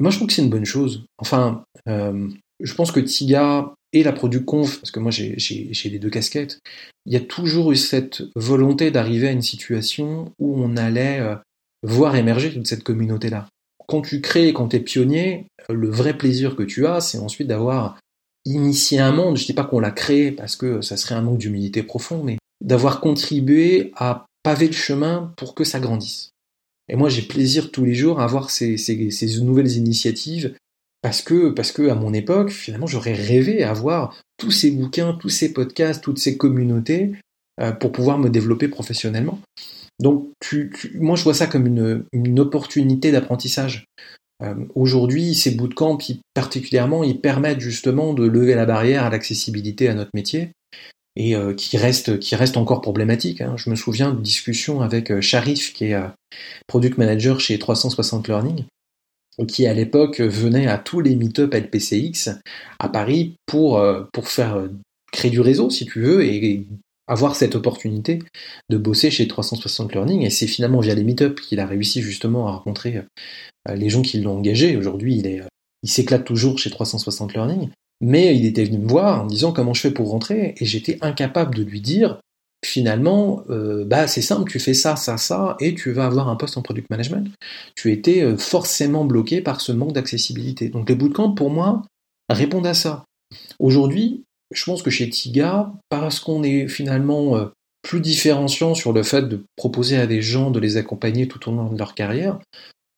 Moi, 0.00 0.10
je 0.10 0.16
trouve 0.16 0.28
que 0.28 0.34
c'est 0.34 0.42
une 0.42 0.50
bonne 0.50 0.64
chose. 0.64 1.04
Enfin, 1.18 1.64
euh, 1.88 2.28
je 2.60 2.74
pense 2.74 2.92
que 2.92 3.00
Tiga 3.00 3.72
et 3.92 4.02
la 4.02 4.12
Conf, 4.12 4.80
parce 4.80 4.90
que 4.90 5.00
moi 5.00 5.10
j'ai 5.10 5.36
les 5.84 5.98
deux 5.98 6.10
casquettes, 6.10 6.60
il 7.06 7.12
y 7.12 7.16
a 7.16 7.20
toujours 7.20 7.72
eu 7.72 7.76
cette 7.76 8.22
volonté 8.34 8.90
d'arriver 8.90 9.28
à 9.28 9.32
une 9.32 9.42
situation 9.42 10.32
où 10.38 10.60
on 10.62 10.76
allait 10.76 11.20
euh, 11.20 11.36
voir 11.82 12.16
émerger 12.16 12.52
toute 12.52 12.66
cette 12.66 12.82
communauté-là. 12.82 13.48
Quand 13.86 14.02
tu 14.02 14.20
crées, 14.20 14.52
quand 14.52 14.68
tu 14.68 14.76
es 14.76 14.80
pionnier, 14.80 15.46
le 15.70 15.88
vrai 15.88 16.18
plaisir 16.18 16.56
que 16.56 16.62
tu 16.62 16.86
as, 16.86 17.00
c'est 17.00 17.18
ensuite 17.18 17.48
d'avoir 17.48 17.98
initié 18.44 18.98
un 18.98 19.12
monde. 19.12 19.36
Je 19.36 19.42
ne 19.42 19.46
dis 19.46 19.52
pas 19.52 19.64
qu'on 19.64 19.80
l'a 19.80 19.92
créé 19.92 20.32
parce 20.32 20.56
que 20.56 20.82
ça 20.82 20.96
serait 20.96 21.14
un 21.14 21.22
manque 21.22 21.38
d'humilité 21.38 21.82
profond, 21.82 22.22
mais 22.22 22.36
d'avoir 22.60 23.00
contribué 23.00 23.92
à 23.96 24.26
paver 24.42 24.66
le 24.66 24.72
chemin 24.72 25.32
pour 25.36 25.54
que 25.54 25.64
ça 25.64 25.80
grandisse. 25.80 26.30
Et 26.88 26.96
moi, 26.96 27.08
j'ai 27.08 27.22
plaisir 27.22 27.70
tous 27.70 27.84
les 27.84 27.94
jours 27.94 28.20
à 28.20 28.26
voir 28.26 28.50
ces, 28.50 28.76
nouvelles 29.42 29.72
initiatives 29.72 30.54
parce 31.02 31.22
que, 31.22 31.88
à 31.88 31.94
mon 31.94 32.12
époque, 32.12 32.50
finalement, 32.50 32.86
j'aurais 32.86 33.12
rêvé 33.12 33.62
à 33.62 33.70
avoir 33.70 34.16
tous 34.38 34.50
ces 34.50 34.70
bouquins, 34.70 35.16
tous 35.20 35.28
ces 35.28 35.52
podcasts, 35.52 36.02
toutes 36.02 36.18
ces 36.18 36.36
communautés 36.36 37.12
euh, 37.60 37.72
pour 37.72 37.92
pouvoir 37.92 38.18
me 38.18 38.28
développer 38.28 38.68
professionnellement. 38.68 39.40
Donc, 40.00 40.28
moi, 40.94 41.16
je 41.16 41.24
vois 41.24 41.34
ça 41.34 41.46
comme 41.46 41.66
une, 41.66 42.04
une 42.12 42.40
opportunité 42.40 43.12
d'apprentissage. 43.12 43.86
Euh, 44.42 44.54
Aujourd'hui, 44.74 45.34
ces 45.34 45.52
bootcamps, 45.52 45.98
particulièrement, 46.34 47.02
ils 47.04 47.20
permettent 47.20 47.60
justement 47.60 48.12
de 48.12 48.26
lever 48.26 48.54
la 48.54 48.66
barrière 48.66 49.04
à 49.04 49.10
l'accessibilité 49.10 49.88
à 49.88 49.94
notre 49.94 50.10
métier 50.14 50.52
et 51.16 51.34
euh, 51.34 51.54
qui 51.54 51.76
reste 51.78 52.18
qui 52.18 52.36
reste 52.36 52.56
encore 52.56 52.82
problématique. 52.82 53.40
Hein. 53.40 53.54
Je 53.56 53.70
me 53.70 53.74
souviens 53.74 54.12
de 54.12 54.20
discussions 54.20 54.82
avec 54.82 55.10
euh, 55.10 55.20
Sharif, 55.20 55.72
qui 55.72 55.86
est 55.86 55.94
euh, 55.94 56.06
product 56.66 56.98
manager 56.98 57.40
chez 57.40 57.58
360 57.58 58.28
Learning, 58.28 58.64
qui 59.48 59.66
à 59.66 59.74
l'époque 59.74 60.20
venait 60.20 60.66
à 60.66 60.78
tous 60.78 61.00
les 61.00 61.16
meet-up 61.16 61.54
LPCX 61.54 62.38
à 62.78 62.88
Paris 62.88 63.34
pour, 63.46 63.82
pour 64.12 64.28
faire 64.28 64.66
créer 65.12 65.30
du 65.30 65.40
réseau, 65.40 65.68
si 65.68 65.84
tu 65.84 66.00
veux, 66.00 66.24
et 66.24 66.66
avoir 67.06 67.36
cette 67.36 67.54
opportunité 67.54 68.18
de 68.70 68.78
bosser 68.78 69.10
chez 69.10 69.28
360 69.28 69.92
Learning. 69.92 70.22
Et 70.22 70.30
c'est 70.30 70.46
finalement 70.46 70.80
via 70.80 70.94
les 70.94 71.04
meet-up 71.04 71.38
qu'il 71.40 71.60
a 71.60 71.66
réussi 71.66 72.00
justement 72.00 72.48
à 72.48 72.52
rencontrer 72.52 73.02
les 73.68 73.90
gens 73.90 74.02
qui 74.02 74.20
l'ont 74.20 74.38
engagé. 74.38 74.74
Aujourd'hui, 74.74 75.16
il 75.16 75.26
est, 75.26 75.42
il 75.82 75.90
s'éclate 75.90 76.24
toujours 76.24 76.58
chez 76.58 76.70
360 76.70 77.34
Learning. 77.34 77.68
Mais 78.00 78.36
il 78.36 78.44
était 78.44 78.64
venu 78.64 78.78
me 78.78 78.88
voir 78.88 79.22
en 79.22 79.26
disant 79.26 79.52
comment 79.52 79.74
je 79.74 79.80
fais 79.80 79.90
pour 79.90 80.10
rentrer, 80.10 80.54
et 80.58 80.64
j'étais 80.64 80.98
incapable 81.00 81.54
de 81.54 81.62
lui 81.62 81.80
dire 81.80 82.20
finalement, 82.64 83.44
euh, 83.50 83.84
bah, 83.84 84.06
c'est 84.06 84.22
simple, 84.22 84.50
tu 84.50 84.58
fais 84.58 84.74
ça, 84.74 84.96
ça, 84.96 85.16
ça, 85.16 85.56
et 85.60 85.74
tu 85.74 85.92
vas 85.92 86.06
avoir 86.06 86.28
un 86.28 86.36
poste 86.36 86.56
en 86.56 86.62
product 86.62 86.90
management. 86.90 87.28
Tu 87.74 87.92
étais 87.92 88.22
euh, 88.22 88.36
forcément 88.36 89.04
bloqué 89.04 89.40
par 89.40 89.60
ce 89.60 89.72
manque 89.72 89.92
d'accessibilité. 89.92 90.68
Donc 90.68 90.88
les 90.88 90.94
bootcamps, 90.94 91.32
pour 91.32 91.50
moi, 91.50 91.82
répondent 92.28 92.66
à 92.66 92.74
ça. 92.74 93.04
Aujourd'hui, 93.58 94.24
je 94.52 94.64
pense 94.64 94.82
que 94.82 94.90
chez 94.90 95.08
Tiga, 95.08 95.72
parce 95.88 96.20
qu'on 96.20 96.42
est 96.42 96.68
finalement 96.68 97.36
euh, 97.36 97.46
plus 97.82 98.00
différenciant 98.00 98.74
sur 98.74 98.92
le 98.92 99.02
fait 99.02 99.28
de 99.28 99.44
proposer 99.56 99.96
à 99.96 100.06
des 100.06 100.22
gens 100.22 100.50
de 100.50 100.58
les 100.58 100.76
accompagner 100.76 101.28
tout 101.28 101.48
au 101.48 101.54
long 101.54 101.72
de 101.72 101.78
leur 101.78 101.94
carrière, 101.94 102.38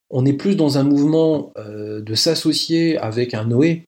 on 0.09 0.25
est 0.25 0.33
plus 0.33 0.55
dans 0.55 0.79
un 0.79 0.83
mouvement 0.83 1.53
de 1.55 2.15
s'associer 2.15 2.97
avec 2.97 3.35
un 3.35 3.45
Noé 3.45 3.85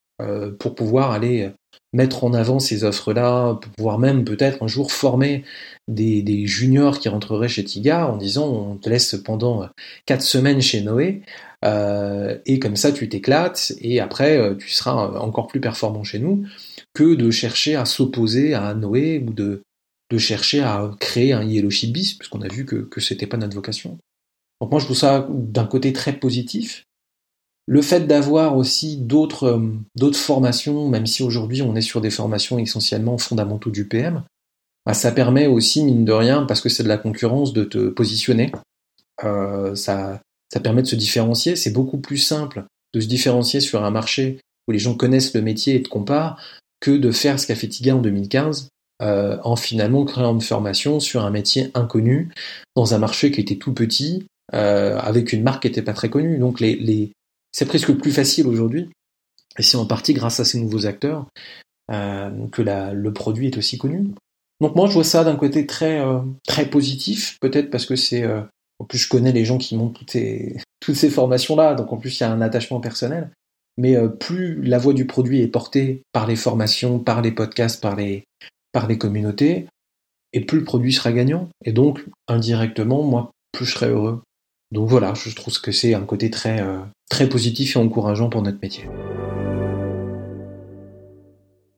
pour 0.60 0.76
pouvoir 0.76 1.12
aller 1.12 1.52
mettre 1.94 2.24
en 2.24 2.34
avant 2.34 2.60
ces 2.60 2.84
offres-là, 2.84 3.56
pour 3.56 3.72
pouvoir 3.74 4.00
même 4.00 4.24
peut-être 4.24 4.64
un 4.64 4.68
jour 4.68 4.92
former 4.92 5.44
des, 5.88 6.48
juniors 6.48 7.00
qui 7.00 7.10
rentreraient 7.10 7.50
chez 7.50 7.64
Tiga 7.64 8.08
en 8.08 8.18
disant 8.18 8.48
on 8.48 8.78
te 8.78 8.90
laisse 8.90 9.16
pendant 9.16 9.68
quatre 10.06 10.22
semaines 10.22 10.62
chez 10.62 10.82
Noé 10.82 11.22
euh, 11.66 12.38
et 12.46 12.60
comme 12.60 12.76
ça 12.76 12.92
tu 12.92 13.08
t'éclates 13.10 13.74
et 13.80 14.00
après 14.00 14.38
euh, 14.38 14.56
tu 14.56 14.70
seras 14.70 15.20
encore 15.20 15.48
plus 15.48 15.60
performant 15.60 16.04
chez 16.04 16.20
nous 16.20 16.46
que 16.94 17.16
de 17.16 17.30
chercher 17.30 17.76
à 17.76 17.86
s'opposer 17.86 18.54
à 18.54 18.74
Noé 18.74 19.24
ou 19.28 19.34
de, 19.34 19.62
chercher 20.18 20.62
à 20.62 20.92
créer 21.00 21.32
un 21.34 21.44
Yellow 21.44 21.70
bis 21.70 22.14
puisqu'on 22.14 22.42
a 22.42 22.48
vu 22.48 22.66
que, 22.66 22.76
que 22.76 23.00
c'était 23.00 23.28
pas 23.28 23.38
notre 23.38 23.56
vocation. 23.56 23.98
Donc 24.60 24.72
moi 24.72 24.80
je 24.80 24.86
trouve 24.86 24.98
ça 24.98 25.28
d'un 25.30 25.66
côté 25.66 25.94
très 25.94 26.14
positif 26.14 26.84
le 27.68 27.82
fait 27.82 28.08
d'avoir 28.08 28.58
aussi 28.58 28.98
d'autres 28.98 29.44
euh, 29.44 29.74
d'autres 29.96 30.18
formations, 30.18 30.88
même 30.88 31.06
si 31.06 31.24
aujourd'hui 31.24 31.62
on 31.62 31.76
est 31.76 31.82
sur 31.82 32.02
des 32.02 32.10
formations 32.10 32.60
essentiellement 32.60 33.18
fondamentaux 33.18 33.70
du 33.70 33.88
PM, 33.88 34.24
bah, 34.86 34.94
ça 34.94 35.12
permet 35.12 35.48
aussi, 35.48 35.84
mine 35.84 36.06
de 36.06 36.12
rien, 36.12 36.44
parce 36.44 36.62
que 36.62 36.70
c'est 36.70 36.84
de 36.84 36.88
la 36.88 36.98
concurrence, 36.98 37.54
de 37.54 37.64
te 37.64 37.90
positionner. 37.90 38.52
Euh, 39.24 39.76
ça, 39.76 40.22
permet 40.64 40.82
de 40.82 40.88
se 40.88 40.96
différencier. 40.96 41.56
C'est 41.56 41.72
beaucoup 41.72 42.00
plus 42.00 42.18
simple 42.18 42.66
de 42.94 43.00
se 43.00 43.08
différencier 43.08 43.62
sur 43.62 43.84
un 43.86 43.92
marché 43.92 44.40
où 44.68 44.72
les 44.72 44.80
gens 44.80 44.96
connaissent 44.96 45.34
le 45.34 45.42
métier 45.42 45.76
et 45.76 45.84
te 45.84 45.90
comparent 45.90 46.38
que 46.82 46.92
de 46.92 47.12
faire 47.12 47.40
ce 47.40 47.48
qu'a 47.48 47.56
fait 47.56 47.68
Tiga 47.68 47.96
en 47.96 48.02
2015 48.02 48.68
euh, 49.02 49.38
en 49.44 49.56
finalement 49.56 50.04
créant 50.04 50.34
une 50.34 50.42
formation 50.42 51.00
sur 51.00 51.24
un 51.24 51.30
métier 51.30 51.72
inconnu 51.74 52.32
dans 52.76 52.94
un 52.94 52.98
marché 52.98 53.32
qui 53.32 53.40
était 53.40 53.56
tout 53.56 53.74
petit 53.74 54.26
avec 54.52 55.32
une 55.32 55.44
marque 55.44 55.62
qui 55.62 55.70
n'était 55.70 55.82
pas 55.82 55.94
très 55.94 56.10
connue. 56.10 56.38
Donc 56.38 56.60
les, 56.60 57.14
c'est 57.52 57.66
presque 57.66 57.94
plus 57.94 58.12
facile 58.12 58.48
aujourd'hui, 58.48 58.90
et 59.58 59.64
c'est 59.64 59.78
en 59.78 59.86
partie 59.86 60.14
grâce 60.14 60.40
à 60.40 60.46
ces 60.46 60.60
nouveaux 60.60 60.86
acteurs 60.86 61.28
euh, 61.92 62.48
que 62.52 62.62
le 62.62 63.14
produit 63.14 63.48
est 63.48 63.58
aussi 63.58 63.78
connu. 63.78 64.12
Donc 64.62 64.76
moi 64.76 64.88
je 64.88 64.94
vois 64.94 65.04
ça 65.04 65.24
d'un 65.24 65.36
côté 65.36 65.66
très 65.66 66.00
euh, 66.00 66.20
très 66.48 66.70
positif, 66.70 67.38
peut-être 67.42 67.70
parce 67.70 67.86
que 67.86 67.96
c'est 67.96 68.24
euh, 68.24 68.42
en 68.80 68.86
plus 68.86 69.00
je 69.00 69.10
connais 69.10 69.32
les 69.32 69.44
gens 69.44 69.58
qui 69.58 69.76
montent 69.76 69.96
toutes 69.96 70.12
ces, 70.12 70.58
toutes 70.80 70.96
ces 70.96 71.10
formations 71.10 71.56
là, 71.56 71.76
donc 71.76 71.92
en 71.92 71.98
plus 71.98 72.20
il 72.20 72.24
y 72.24 72.26
a 72.26 72.32
un 72.32 72.42
attachement 72.42 72.80
personnel. 72.80 73.32
Mais 73.78 73.96
plus 74.20 74.62
la 74.62 74.78
voix 74.78 74.94
du 74.94 75.08
produit 75.08 75.42
est 75.42 75.48
portée 75.48 76.04
par 76.12 76.28
les 76.28 76.36
formations, 76.36 77.00
par 77.00 77.22
les 77.22 77.32
podcasts, 77.32 77.82
par 77.82 77.96
les 77.96 78.26
par 78.74 78.86
les 78.86 78.98
communautés, 78.98 79.66
et 80.34 80.42
plus 80.42 80.60
le 80.60 80.66
produit 80.66 80.92
sera 80.94 81.12
gagnant. 81.12 81.50
Et 81.64 81.72
donc 81.72 82.06
indirectement, 82.28 83.02
moi 83.04 83.32
plus 83.54 83.66
je 83.66 83.72
serai 83.72 83.88
heureux 83.90 84.22
Donc 84.72 84.88
voilà, 84.88 85.14
je 85.14 85.36
trouve 85.36 85.60
que 85.60 85.72
c'est 85.72 85.94
un 85.94 86.06
côté 86.06 86.30
très, 86.30 86.64
très 87.10 87.28
positif 87.28 87.76
et 87.76 87.80
encourageant 87.80 88.30
pour 88.30 88.42
notre 88.42 88.60
métier. 88.62 88.88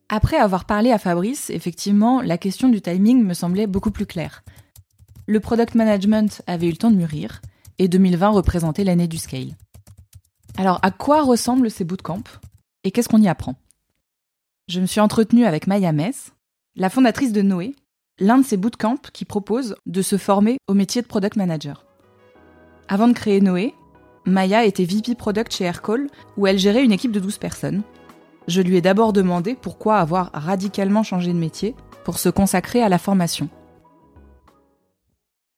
Après 0.10 0.38
avoir 0.38 0.66
parlé 0.66 0.92
à 0.92 1.00
Fabrice, 1.00 1.50
effectivement, 1.50 2.22
la 2.22 2.38
question 2.38 2.70
du 2.70 2.82
timing 2.82 3.24
me 3.24 3.34
semblait 3.34 3.66
beaucoup 3.66 3.90
plus 3.90 4.06
claire. 4.06 4.44
Le 5.26 5.40
product 5.40 5.74
management 5.74 6.44
avait 6.46 6.68
eu 6.68 6.72
le 6.72 6.78
temps 6.78 6.92
de 6.92 6.96
mûrir, 6.96 7.42
et 7.80 7.88
2020 7.88 8.30
représentait 8.30 8.84
l'année 8.84 9.08
du 9.08 9.18
scale. 9.18 9.56
Alors, 10.58 10.80
à 10.84 10.92
quoi 10.92 11.24
ressemblent 11.24 11.72
ces 11.72 11.84
bootcamps 11.84 12.24
et 12.84 12.92
qu'est-ce 12.92 13.10
qu'on 13.10 13.22
y 13.22 13.28
apprend? 13.28 13.56
Je 14.68 14.80
me 14.80 14.86
suis 14.86 15.02
entretenue 15.02 15.46
avec 15.46 15.66
Maya 15.66 15.92
Mess, 15.92 16.32
la 16.76 16.92
fondatrice 16.92 17.32
de 17.32 17.42
Noé, 17.42 17.76
l'un 18.20 18.38
de 18.38 18.46
ces 18.46 18.58
bootcamps 18.58 19.10
qui 19.14 19.26
propose 19.26 19.76
de 19.88 20.02
se 20.02 20.18
former 20.18 20.58
au 20.68 20.76
métier 20.76 21.02
de 21.02 21.08
product 21.08 21.38
manager. 21.38 21.86
Avant 22.89 23.08
de 23.08 23.13
créer 23.13 23.39
Noé, 23.39 23.74
Maya 24.26 24.65
était 24.65 24.84
VP 24.84 25.15
Product 25.15 25.52
chez 25.54 25.63
Aircall, 25.63 26.08
où 26.38 26.48
elle 26.48 26.60
gérait 26.60 26.84
une 26.84 26.91
équipe 26.91 27.12
de 27.12 27.19
12 27.19 27.38
personnes. 27.38 27.82
Je 28.48 28.62
lui 28.62 28.76
ai 28.76 28.82
d'abord 28.82 29.13
demandé 29.13 29.56
pourquoi 29.56 29.98
avoir 29.98 30.30
radicalement 30.34 31.04
changé 31.04 31.32
de 31.32 31.38
métier 31.38 31.76
pour 32.04 32.19
se 32.19 32.30
consacrer 32.30 32.82
à 32.82 32.89
la 32.89 32.98
formation. 32.98 33.48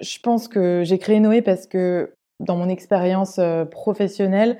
Je 0.01 0.19
pense 0.21 0.47
que 0.47 0.83
j'ai 0.83 0.99
créé 0.99 1.19
Noé 1.19 1.41
parce 1.41 1.65
que 1.65 2.13
dans 2.39 2.57
mon 2.57 2.69
expérience 2.69 3.39
euh, 3.39 3.65
professionnelle, 3.65 4.59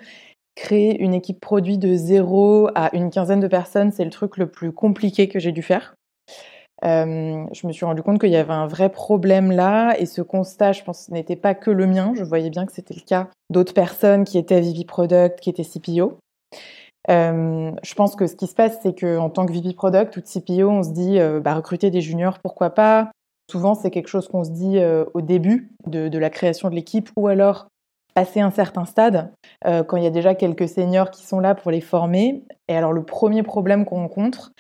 créer 0.56 1.00
une 1.02 1.14
équipe 1.14 1.40
produit 1.40 1.78
de 1.78 1.94
zéro 1.94 2.70
à 2.74 2.96
une 2.96 3.12
quinzaine 3.12 3.42
de 3.42 3.48
personnes, 3.48 3.92
c'est 3.92 4.06
le 4.06 4.12
truc 4.12 4.38
le 4.38 4.50
plus 4.50 4.72
compliqué 4.72 5.28
que 5.28 5.40
j'ai 5.40 5.52
dû 5.52 5.62
faire. 5.62 5.96
Euh, 6.84 7.46
je 7.54 7.68
me 7.68 7.72
suis 7.72 7.86
rendu 7.86 8.02
compte 8.02 8.20
qu'il 8.20 8.32
y 8.32 8.36
avait 8.36 8.54
un 8.54 8.68
vrai 8.68 8.90
problème 8.90 9.52
là 9.52 9.96
et 9.98 10.06
ce 10.06 10.22
constat, 10.22 10.74
je 10.74 10.84
pense, 10.84 11.10
n'était 11.10 11.36
pas 11.36 11.56
que 11.56 11.72
le 11.72 11.88
mien. 11.88 12.14
Je 12.16 12.24
voyais 12.24 12.50
bien 12.50 12.66
que 12.66 12.74
c'était 12.74 12.94
le 12.94 13.02
cas 13.02 13.30
d'autres 13.50 13.74
personnes 13.74 14.26
qui 14.26 14.38
étaient 14.38 14.60
VP 14.60 14.86
Product, 14.86 15.40
qui 15.40 15.50
étaient 15.50 15.64
CPO. 15.64 16.18
Euh, 17.10 17.72
je 17.84 17.94
pense 17.94 18.16
que 18.16 18.28
ce 18.28 18.36
qui 18.36 18.48
se 18.48 18.56
passe, 18.56 18.80
c'est 18.82 19.00
qu'en 19.00 19.30
tant 19.30 19.46
que 19.46 19.54
VP 19.54 19.74
Product 19.74 20.18
ou 20.18 20.22
CPO, 20.22 20.70
on 20.70 20.84
se 20.84 20.92
dit 20.92 21.20
euh, 21.20 21.40
bah, 21.40 21.54
recruter 21.54 21.92
des 21.92 22.02
juniors, 22.02 22.40
pourquoi 22.40 22.72
pas? 22.72 23.12
Souvent, 23.50 23.76
c'est 23.76 23.92
quelque 23.92 24.08
chose 24.08 24.28
qu'on 24.28 24.44
se 24.44 24.50
dit 24.50 24.80
au 25.14 25.22
début 25.22 25.70
de, 25.86 26.08
de, 26.08 26.18
la 26.18 26.32
création 26.32 26.68
de 26.68 26.74
l'équipe 26.74 27.12
ou 27.16 27.28
alors 27.28 27.68
passer 28.16 28.40
un 28.40 28.50
certain 28.50 28.86
stade, 28.86 29.32
quand 29.64 29.98
il 29.98 30.04
y 30.04 30.08
a 30.08 30.10
déjà 30.10 30.34
quelques 30.34 30.68
seniors 30.68 31.12
qui 31.12 31.24
sont 31.28 31.40
là 31.40 31.54
pour 31.54 31.70
les 31.70 31.82
former. 31.82 32.44
Et 32.68 32.76
alors, 32.76 32.92
le 32.92 33.04
premier 33.04 33.44
problème 33.44 33.86
qu'on 33.86 33.98
rencontre, 33.98 34.52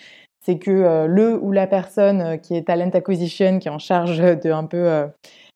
c'est 0.45 0.59
que 0.59 0.71
euh, 0.71 1.07
le 1.07 1.37
ou 1.41 1.51
la 1.51 1.67
personne 1.67 2.39
qui 2.39 2.55
est 2.55 2.67
talent 2.67 2.91
acquisition, 2.93 3.59
qui 3.59 3.67
est 3.67 3.71
en 3.71 3.79
charge 3.79 4.19
de 4.19 4.51
un 4.51 4.65
peu 4.65 5.07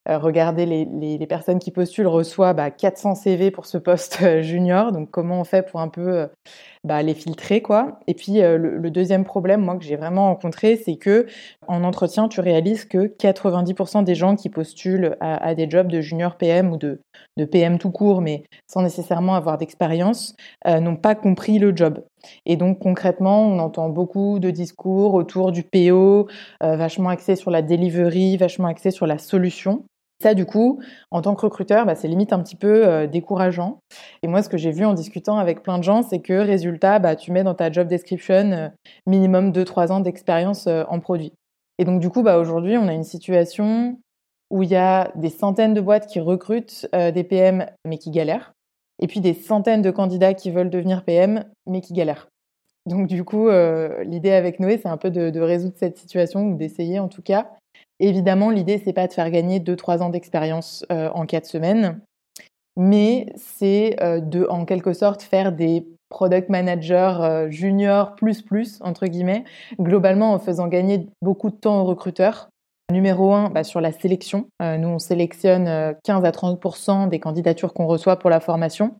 euh, 0.09 0.17
regardez 0.17 0.65
les, 0.65 1.27
personnes 1.27 1.59
qui 1.59 1.71
postulent 1.71 2.07
reçoit 2.07 2.53
bah, 2.53 2.71
400 2.71 3.15
CV 3.15 3.51
pour 3.51 3.65
ce 3.65 3.77
poste 3.77 4.19
euh, 4.23 4.41
junior. 4.41 4.91
Donc 4.91 5.11
comment 5.11 5.39
on 5.41 5.43
fait 5.43 5.61
pour 5.61 5.81
un 5.81 5.89
peu 5.89 6.07
euh, 6.07 6.27
bah, 6.83 7.03
les 7.03 7.13
filtrer 7.13 7.61
quoi 7.61 7.99
Et 8.07 8.13
puis 8.13 8.39
le, 8.41 8.89
deuxième 8.89 9.25
problème 9.25 9.61
moi 9.61 9.77
que 9.77 9.83
j'ai 9.83 9.97
vraiment 9.97 10.27
rencontré, 10.27 10.77
c'est 10.77 10.95
que 10.95 11.27
en 11.67 11.83
entretien, 11.83 12.27
tu 12.27 12.39
réalises 12.39 12.85
que 12.85 13.07
90% 13.07 14.03
des 14.03 14.15
gens 14.15 14.35
qui 14.35 14.49
postulent 14.49 15.17
à, 15.19 15.53
des 15.55 15.69
jobs 15.69 15.87
de 15.87 16.01
junior 16.01 16.37
PM 16.37 16.71
ou 16.71 16.77
de, 16.77 17.01
de 17.37 17.45
PM 17.45 17.79
tout 17.79 17.91
court, 17.91 18.21
mais 18.21 18.43
sans 18.67 18.81
nécessairement 18.81 19.35
avoir 19.35 19.57
d'expérience, 19.57 20.35
n'ont 20.65 20.95
pas 20.95 21.15
compris 21.15 21.59
le 21.59 21.75
job. 21.75 22.03
Et 22.45 22.55
donc 22.55 22.79
concrètement, 22.79 23.41
on 23.41 23.59
entend 23.59 23.89
beaucoup 23.89 24.39
de 24.39 24.49
discours 24.49 25.13
autour 25.13 25.51
du 25.51 25.63
PO, 25.63 26.27
vachement 26.61 27.09
axé 27.09 27.35
sur 27.35 27.51
la 27.51 27.61
delivery, 27.61 28.37
vachement 28.37 28.67
axé 28.67 28.91
sur 28.91 29.05
la 29.05 29.17
solution. 29.17 29.83
Ça, 30.21 30.33
du 30.33 30.45
coup, 30.45 30.81
en 31.11 31.21
tant 31.21 31.33
que 31.33 31.41
recruteur, 31.41 31.85
bah, 31.85 31.95
c'est 31.95 32.09
limite 32.09 32.33
un 32.33 32.43
petit 32.43 32.57
peu 32.57 32.85
euh, 32.85 33.07
décourageant. 33.07 33.79
Et 34.21 34.27
moi, 34.27 34.43
ce 34.43 34.49
que 34.49 34.57
j'ai 34.57 34.71
vu 34.71 34.83
en 34.83 34.93
discutant 34.93 35.37
avec 35.37 35.63
plein 35.63 35.77
de 35.77 35.83
gens, 35.83 36.01
c'est 36.03 36.19
que 36.19 36.33
résultat, 36.33 36.99
bah, 36.99 37.15
tu 37.15 37.31
mets 37.31 37.43
dans 37.43 37.53
ta 37.53 37.71
job 37.71 37.87
description 37.87 38.51
euh, 38.51 38.67
minimum 39.07 39.51
2-3 39.51 39.91
ans 39.93 40.01
d'expérience 40.01 40.67
euh, 40.67 40.83
en 40.89 40.99
produit. 40.99 41.31
Et 41.77 41.85
donc, 41.85 42.01
du 42.01 42.09
coup, 42.09 42.21
bah, 42.21 42.37
aujourd'hui, 42.37 42.75
on 42.77 42.89
a 42.89 42.93
une 42.93 43.05
situation 43.05 43.97
où 44.49 44.61
il 44.61 44.69
y 44.69 44.75
a 44.75 45.09
des 45.15 45.29
centaines 45.29 45.73
de 45.73 45.79
boîtes 45.79 46.07
qui 46.07 46.19
recrutent 46.19 46.87
des 46.91 47.23
PM, 47.23 47.67
mais 47.85 47.99
qui 47.99 48.09
galèrent. 48.09 48.53
Et 48.99 49.05
puis 49.05 49.21
des 49.21 49.35
centaines 49.35 49.83
de 49.83 49.91
candidats 49.91 50.33
qui 50.33 50.49
veulent 50.49 50.71
devenir 50.71 51.05
PM, 51.05 51.45
mais 51.67 51.81
qui 51.81 51.93
galèrent. 51.93 52.29
Donc, 52.87 53.05
du 53.05 53.23
coup, 53.23 53.47
l'idée 54.01 54.31
avec 54.31 54.59
Noé, 54.59 54.79
c'est 54.79 54.87
un 54.87 54.97
peu 54.97 55.11
de, 55.11 55.29
de 55.29 55.39
résoudre 55.39 55.75
cette 55.77 55.99
situation, 55.99 56.47
ou 56.47 56.55
d'essayer 56.57 56.99
en 56.99 57.09
tout 57.09 57.21
cas 57.21 57.51
Évidemment, 57.99 58.49
l'idée, 58.49 58.81
c'est 58.83 58.93
pas 58.93 59.07
de 59.07 59.13
faire 59.13 59.29
gagner 59.29 59.59
2-3 59.59 60.01
ans 60.01 60.09
d'expérience 60.09 60.85
euh, 60.91 61.09
en 61.13 61.25
4 61.25 61.45
semaines, 61.45 61.99
mais 62.77 63.25
c'est 63.35 63.97
euh, 64.01 64.21
de, 64.21 64.47
en 64.49 64.63
quelque 64.65 64.93
sorte, 64.93 65.21
faire 65.21 65.51
des 65.51 65.85
product 66.07 66.49
managers 66.49 67.17
euh, 67.19 67.49
juniors 67.49 68.15
plus 68.15 68.41
plus, 68.41 68.79
entre 68.81 69.05
guillemets, 69.07 69.43
globalement 69.79 70.33
en 70.33 70.39
faisant 70.39 70.67
gagner 70.67 71.07
beaucoup 71.21 71.49
de 71.49 71.55
temps 71.55 71.81
aux 71.81 71.85
recruteurs. 71.85 72.49
Numéro 72.89 73.33
1, 73.33 73.49
bah, 73.49 73.63
sur 73.63 73.81
la 73.81 73.91
sélection. 73.91 74.47
nous, 74.59 74.87
on 74.87 74.97
sélectionne 74.97 75.95
15 76.03 76.25
à 76.25 76.31
30% 76.31 77.07
des 77.07 77.19
candidatures 77.19 77.71
qu'on 77.71 77.85
reçoit 77.85 78.17
pour 78.17 78.31
la 78.31 78.39
formation. 78.39 78.95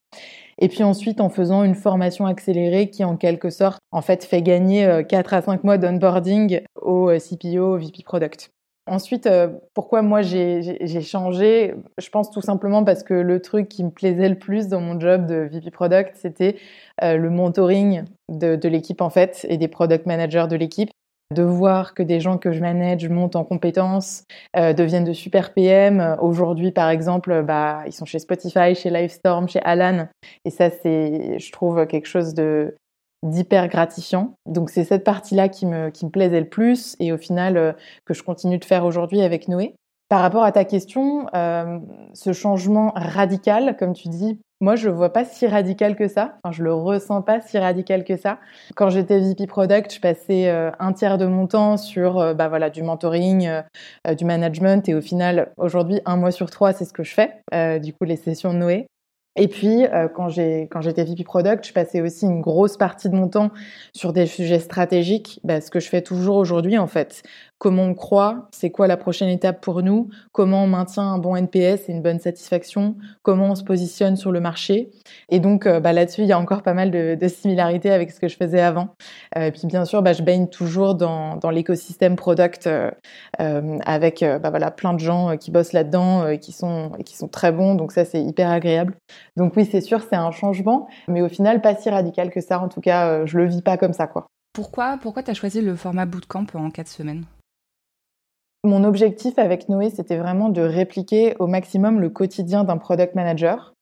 Et 0.59 0.67
puis 0.67 0.83
ensuite, 0.83 1.19
en 1.19 1.29
faisant 1.29 1.63
une 1.63 1.73
formation 1.73 2.27
accélérée 2.27 2.91
qui, 2.91 3.03
en 3.03 3.17
quelque 3.17 3.49
sorte, 3.49 3.79
en 3.91 4.03
fait, 4.03 4.23
fait 4.23 4.43
gagner 4.43 5.03
4 5.09 5.33
à 5.33 5.41
5 5.41 5.63
mois 5.63 5.79
d'onboarding 5.79 6.62
au 6.79 7.09
CPO, 7.17 7.63
au 7.63 7.77
VP 7.77 8.03
Product. 8.03 8.51
Ensuite, 8.89 9.28
euh, 9.28 9.49
pourquoi 9.75 10.02
moi 10.02 10.23
j'ai 10.23 11.02
changé? 11.02 11.75
Je 12.02 12.10
pense 12.10 12.32
tout 12.32 12.41
simplement 12.41 12.84
parce 12.84 13.04
que 13.04 13.13
le 13.13 13.39
truc 13.39 13.69
qui 13.69 13.84
me 13.84 13.91
plaisait 13.91 14.30
le 14.30 14.38
plus 14.38 14.67
dans 14.67 14.82
mon 14.82 14.99
job 14.99 15.28
de 15.28 15.47
VP 15.52 15.69
Product, 15.69 16.15
c'était 16.15 16.56
euh, 17.04 17.15
le 17.15 17.30
mentoring 17.30 18.06
de, 18.30 18.67
l'équipe 18.67 19.02
en 19.02 19.12
fait 19.12 19.45
et 19.47 19.58
des 19.58 19.67
product 19.67 20.08
managers 20.08 20.47
de 20.49 20.56
l'équipe. 20.56 20.89
De 21.36 21.43
voir 21.43 21.93
que 21.93 22.02
des 22.02 22.19
gens 22.19 22.39
que 22.39 22.52
je 22.52 22.60
manage 22.60 23.08
montent 23.08 23.36
en 23.36 23.43
compétences, 23.43 24.23
euh, 24.58 24.73
deviennent 24.73 25.04
de 25.04 25.13
super 25.13 25.54
PM. 25.54 26.17
Aujourd'hui, 26.19 26.71
par 26.71 26.89
exemple, 26.89 27.43
bah, 27.43 27.84
ils 27.86 27.93
sont 27.93 28.06
chez 28.06 28.17
Spotify, 28.17 28.73
chez 28.73 28.89
Livestorm, 28.89 29.47
chez 29.47 29.62
Alan. 29.62 30.08
Et 30.45 30.49
ça, 30.49 30.71
c'est, 30.71 31.38
je 31.38 31.52
trouve, 31.52 31.86
quelque 31.86 32.08
chose 32.08 32.34
de, 32.34 32.75
d'hyper 33.23 33.67
gratifiant. 33.67 34.34
Donc 34.45 34.69
c'est 34.69 34.84
cette 34.84 35.03
partie-là 35.03 35.49
qui 35.49 35.65
me, 35.65 35.89
qui 35.89 36.05
me 36.05 36.12
plaisait 36.12 36.39
le 36.39 36.49
plus 36.49 36.95
et 36.99 37.12
au 37.12 37.17
final 37.17 37.58
euh, 37.58 37.73
que 38.05 38.13
je 38.13 38.23
continue 38.23 38.58
de 38.58 38.65
faire 38.65 38.86
aujourd'hui 38.86 39.21
avec 39.21 39.47
Noé. 39.47 39.75
Par 40.08 40.21
rapport 40.21 40.43
à 40.43 40.51
ta 40.51 40.65
question, 40.65 41.27
euh, 41.36 41.77
ce 42.13 42.34
changement 42.34 42.91
radical, 42.95 43.75
comme 43.77 43.93
tu 43.93 44.08
dis, 44.08 44.39
moi 44.60 44.75
je 44.75 44.89
le 44.89 44.95
vois 44.95 45.13
pas 45.13 45.23
si 45.23 45.45
radical 45.45 45.95
que 45.95 46.08
ça. 46.08 46.38
Enfin, 46.43 46.51
je 46.51 46.63
le 46.63 46.73
ressens 46.73 47.21
pas 47.21 47.41
si 47.41 47.60
radical 47.60 48.03
que 48.03 48.17
ça. 48.17 48.39
Quand 48.75 48.89
j'étais 48.89 49.19
VP 49.19 49.45
Product, 49.45 49.93
je 49.93 49.99
passais 49.99 50.49
euh, 50.49 50.71
un 50.79 50.93
tiers 50.93 51.19
de 51.19 51.27
mon 51.27 51.45
temps 51.45 51.77
sur 51.77 52.34
bah 52.34 52.47
voilà 52.47 52.71
du 52.71 52.82
mentoring, 52.82 53.49
du 54.17 54.25
management 54.25 54.89
et 54.89 54.95
au 54.95 55.01
final 55.01 55.51
aujourd'hui 55.58 56.01
un 56.05 56.17
mois 56.17 56.32
sur 56.32 56.49
trois 56.49 56.73
c'est 56.73 56.86
ce 56.86 56.93
que 56.93 57.03
je 57.03 57.13
fais. 57.13 57.79
du 57.79 57.93
coup 57.93 58.05
les 58.05 58.15
sessions 58.15 58.51
de 58.51 58.58
Noé. 58.58 58.88
Et 59.41 59.47
puis, 59.47 59.86
euh, 59.86 60.10
quand 60.10 60.28
j'étais 60.28 61.04
VP 61.06 61.23
Product, 61.23 61.65
je 61.65 61.71
passais 61.71 62.02
aussi 62.02 62.25
une 62.25 62.41
grosse 62.41 62.75
partie 62.75 63.08
de 63.08 63.15
mon 63.15 63.30
temps 63.30 63.52
sur 63.93 64.12
des 64.12 64.25
sujets 64.25 64.60
stratégiques, 64.60 65.39
bah, 65.45 65.62
ce 65.62 65.71
que 65.71 65.80
je 65.80 65.88
fais 65.88 66.02
toujours 66.02 66.36
aujourd'hui 66.36 66.78
en 66.78 66.88
fait 66.88 67.23
comment 67.60 67.84
on 67.84 67.93
croit, 67.93 68.48
c'est 68.52 68.72
quoi 68.72 68.88
la 68.88 68.98
prochaine 68.98 69.28
étape 69.28 69.62
pour 69.62 69.84
nous, 69.84 70.10
comment 70.32 70.63
on 70.63 70.67
maintient 70.67 71.04
un 71.04 71.17
bon 71.17 71.36
NPS 71.36 71.89
et 71.89 71.91
une 71.91 72.02
bonne 72.02 72.19
satisfaction, 72.19 72.95
comment 73.22 73.52
on 73.52 73.56
se 73.56 73.63
positionne 73.63 74.15
sur 74.15 74.32
le 74.32 74.39
marché? 74.39 74.89
Et 75.28 75.39
donc 75.39 75.67
euh, 75.67 75.82
bah, 75.82 75.91
là-dessus, 75.91 76.22
il 76.22 76.28
y 76.28 76.32
a 76.32 76.39
encore 76.39 76.63
pas 76.63 76.74
mal 76.74 76.89
de, 76.89 77.28
similarités 77.28 77.91
avec 77.91 78.12
ce 78.12 78.19
que 78.19 78.28
je 78.28 78.38
faisais 78.38 78.62
avant. 78.62 78.95
Euh, 79.38 79.48
et 79.48 79.52
puis 79.52 79.67
bien 79.67 79.86
sûr, 79.86 80.02
bah, 80.02 80.13
je 80.13 80.24
baigne 80.24 80.48
toujours 80.48 80.95
dans, 80.95 81.38
l'écosystème 81.52 82.15
product 82.15 82.67
euh, 82.67 82.91
avec 83.86 84.24
bah, 84.24 84.50
voilà, 84.50 84.72
plein 84.72 84.93
de 84.93 85.00
gens 85.00 85.36
qui 85.36 85.52
bossent 85.52 85.74
là-dedans, 85.74 86.38
qui, 86.38 86.52
sont, 86.52 86.91
qui 87.06 87.17
sont 87.17 87.28
très 87.28 87.52
bons. 87.52 87.76
Donc 87.76 87.91
ça, 87.91 88.06
c'est 88.06 88.22
hyper 88.22 88.50
agréable. 88.50 88.95
Donc 89.36 89.54
oui, 89.58 89.67
c'est 89.69 89.82
sûr, 89.82 90.02
c'est 90.02 90.15
un 90.15 90.32
changement, 90.32 90.88
mais 91.08 91.22
au 91.22 91.28
final, 91.30 91.62
pas 91.62 91.76
si 91.76 91.89
radical 91.89 92.30
que 92.30 92.39
ça. 92.39 92.60
En 92.60 92.69
tout 92.69 92.82
cas, 92.82 93.26
je 93.26 93.38
le 93.38 93.45
vis 93.45 93.62
pas 93.62 93.78
comme 93.78 93.93
ça. 93.93 94.08
quoi. 94.08 94.28
Pourquoi, 94.54 94.98
pourquoi 95.02 95.24
tu 95.24 95.32
as 95.32 95.34
choisi 95.34 95.62
le 95.62 95.76
format 95.76 96.06
bootcamp 96.06 96.45
en 96.54 96.69
4 96.69 96.88
semaines? 96.88 97.26
Mon 98.63 98.84
objectif 98.84 99.39
avec 99.39 99.69
Noé, 99.69 99.89
c'était 99.89 100.17
vraiment 100.17 100.50
de 100.50 100.62
répliquer 100.62 101.36
au 101.39 101.48
maximum 101.48 102.00
le 102.00 102.10
quotidien 102.10 102.63
d'un 102.63 102.78
product 102.78 103.15
manager 103.15 103.74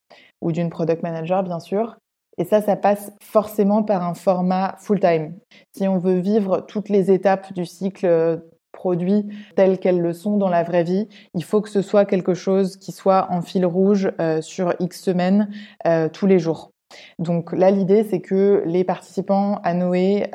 ou 0.42 0.52
d'une 0.52 0.70
product 0.70 1.02
manager, 1.02 1.44
bien 1.44 1.60
sûr. 1.60 1.98
Et 2.38 2.46
ça, 2.46 2.62
ça 2.62 2.76
passe 2.76 3.12
forcément 3.22 3.82
par 3.82 4.04
un 4.04 4.14
format 4.14 4.76
full-time. 4.78 5.34
Si 5.76 5.88
on 5.88 5.98
veut 5.98 6.20
vivre 6.20 6.62
toutes 6.62 6.90
les 6.90 7.12
étapes 7.12 7.52
du 7.54 7.66
cycle 7.66 8.06
euh, 8.06 8.38
produit 8.72 9.26
telles 9.56 9.80
qu'elles 9.80 10.00
le 10.00 10.14
sont 10.14 10.38
dans 10.38 10.50
la 10.50 10.62
vraie 10.62 10.84
vie, 10.84 11.08
il 11.34 11.44
faut 11.44 11.62
que 11.62 11.70
ce 11.70 11.82
soit 11.82 12.06
quelque 12.06 12.36
chose 12.36 12.78
qui 12.78 12.92
soit 12.92 13.28
en 13.32 13.42
fil 13.42 13.66
rouge 13.66 14.12
euh, 14.22 14.42
sur 14.42 14.76
X 14.80 15.02
semaines 15.02 15.50
euh, 15.88 16.10
tous 16.10 16.28
les 16.28 16.38
jours. 16.38 16.70
Donc 17.18 17.52
là, 17.54 17.72
l'idée, 17.72 18.04
c'est 18.04 18.22
que 18.22 18.62
les 18.68 18.84
participants 18.84 19.60
à 19.64 19.74
Noé, 19.74 20.32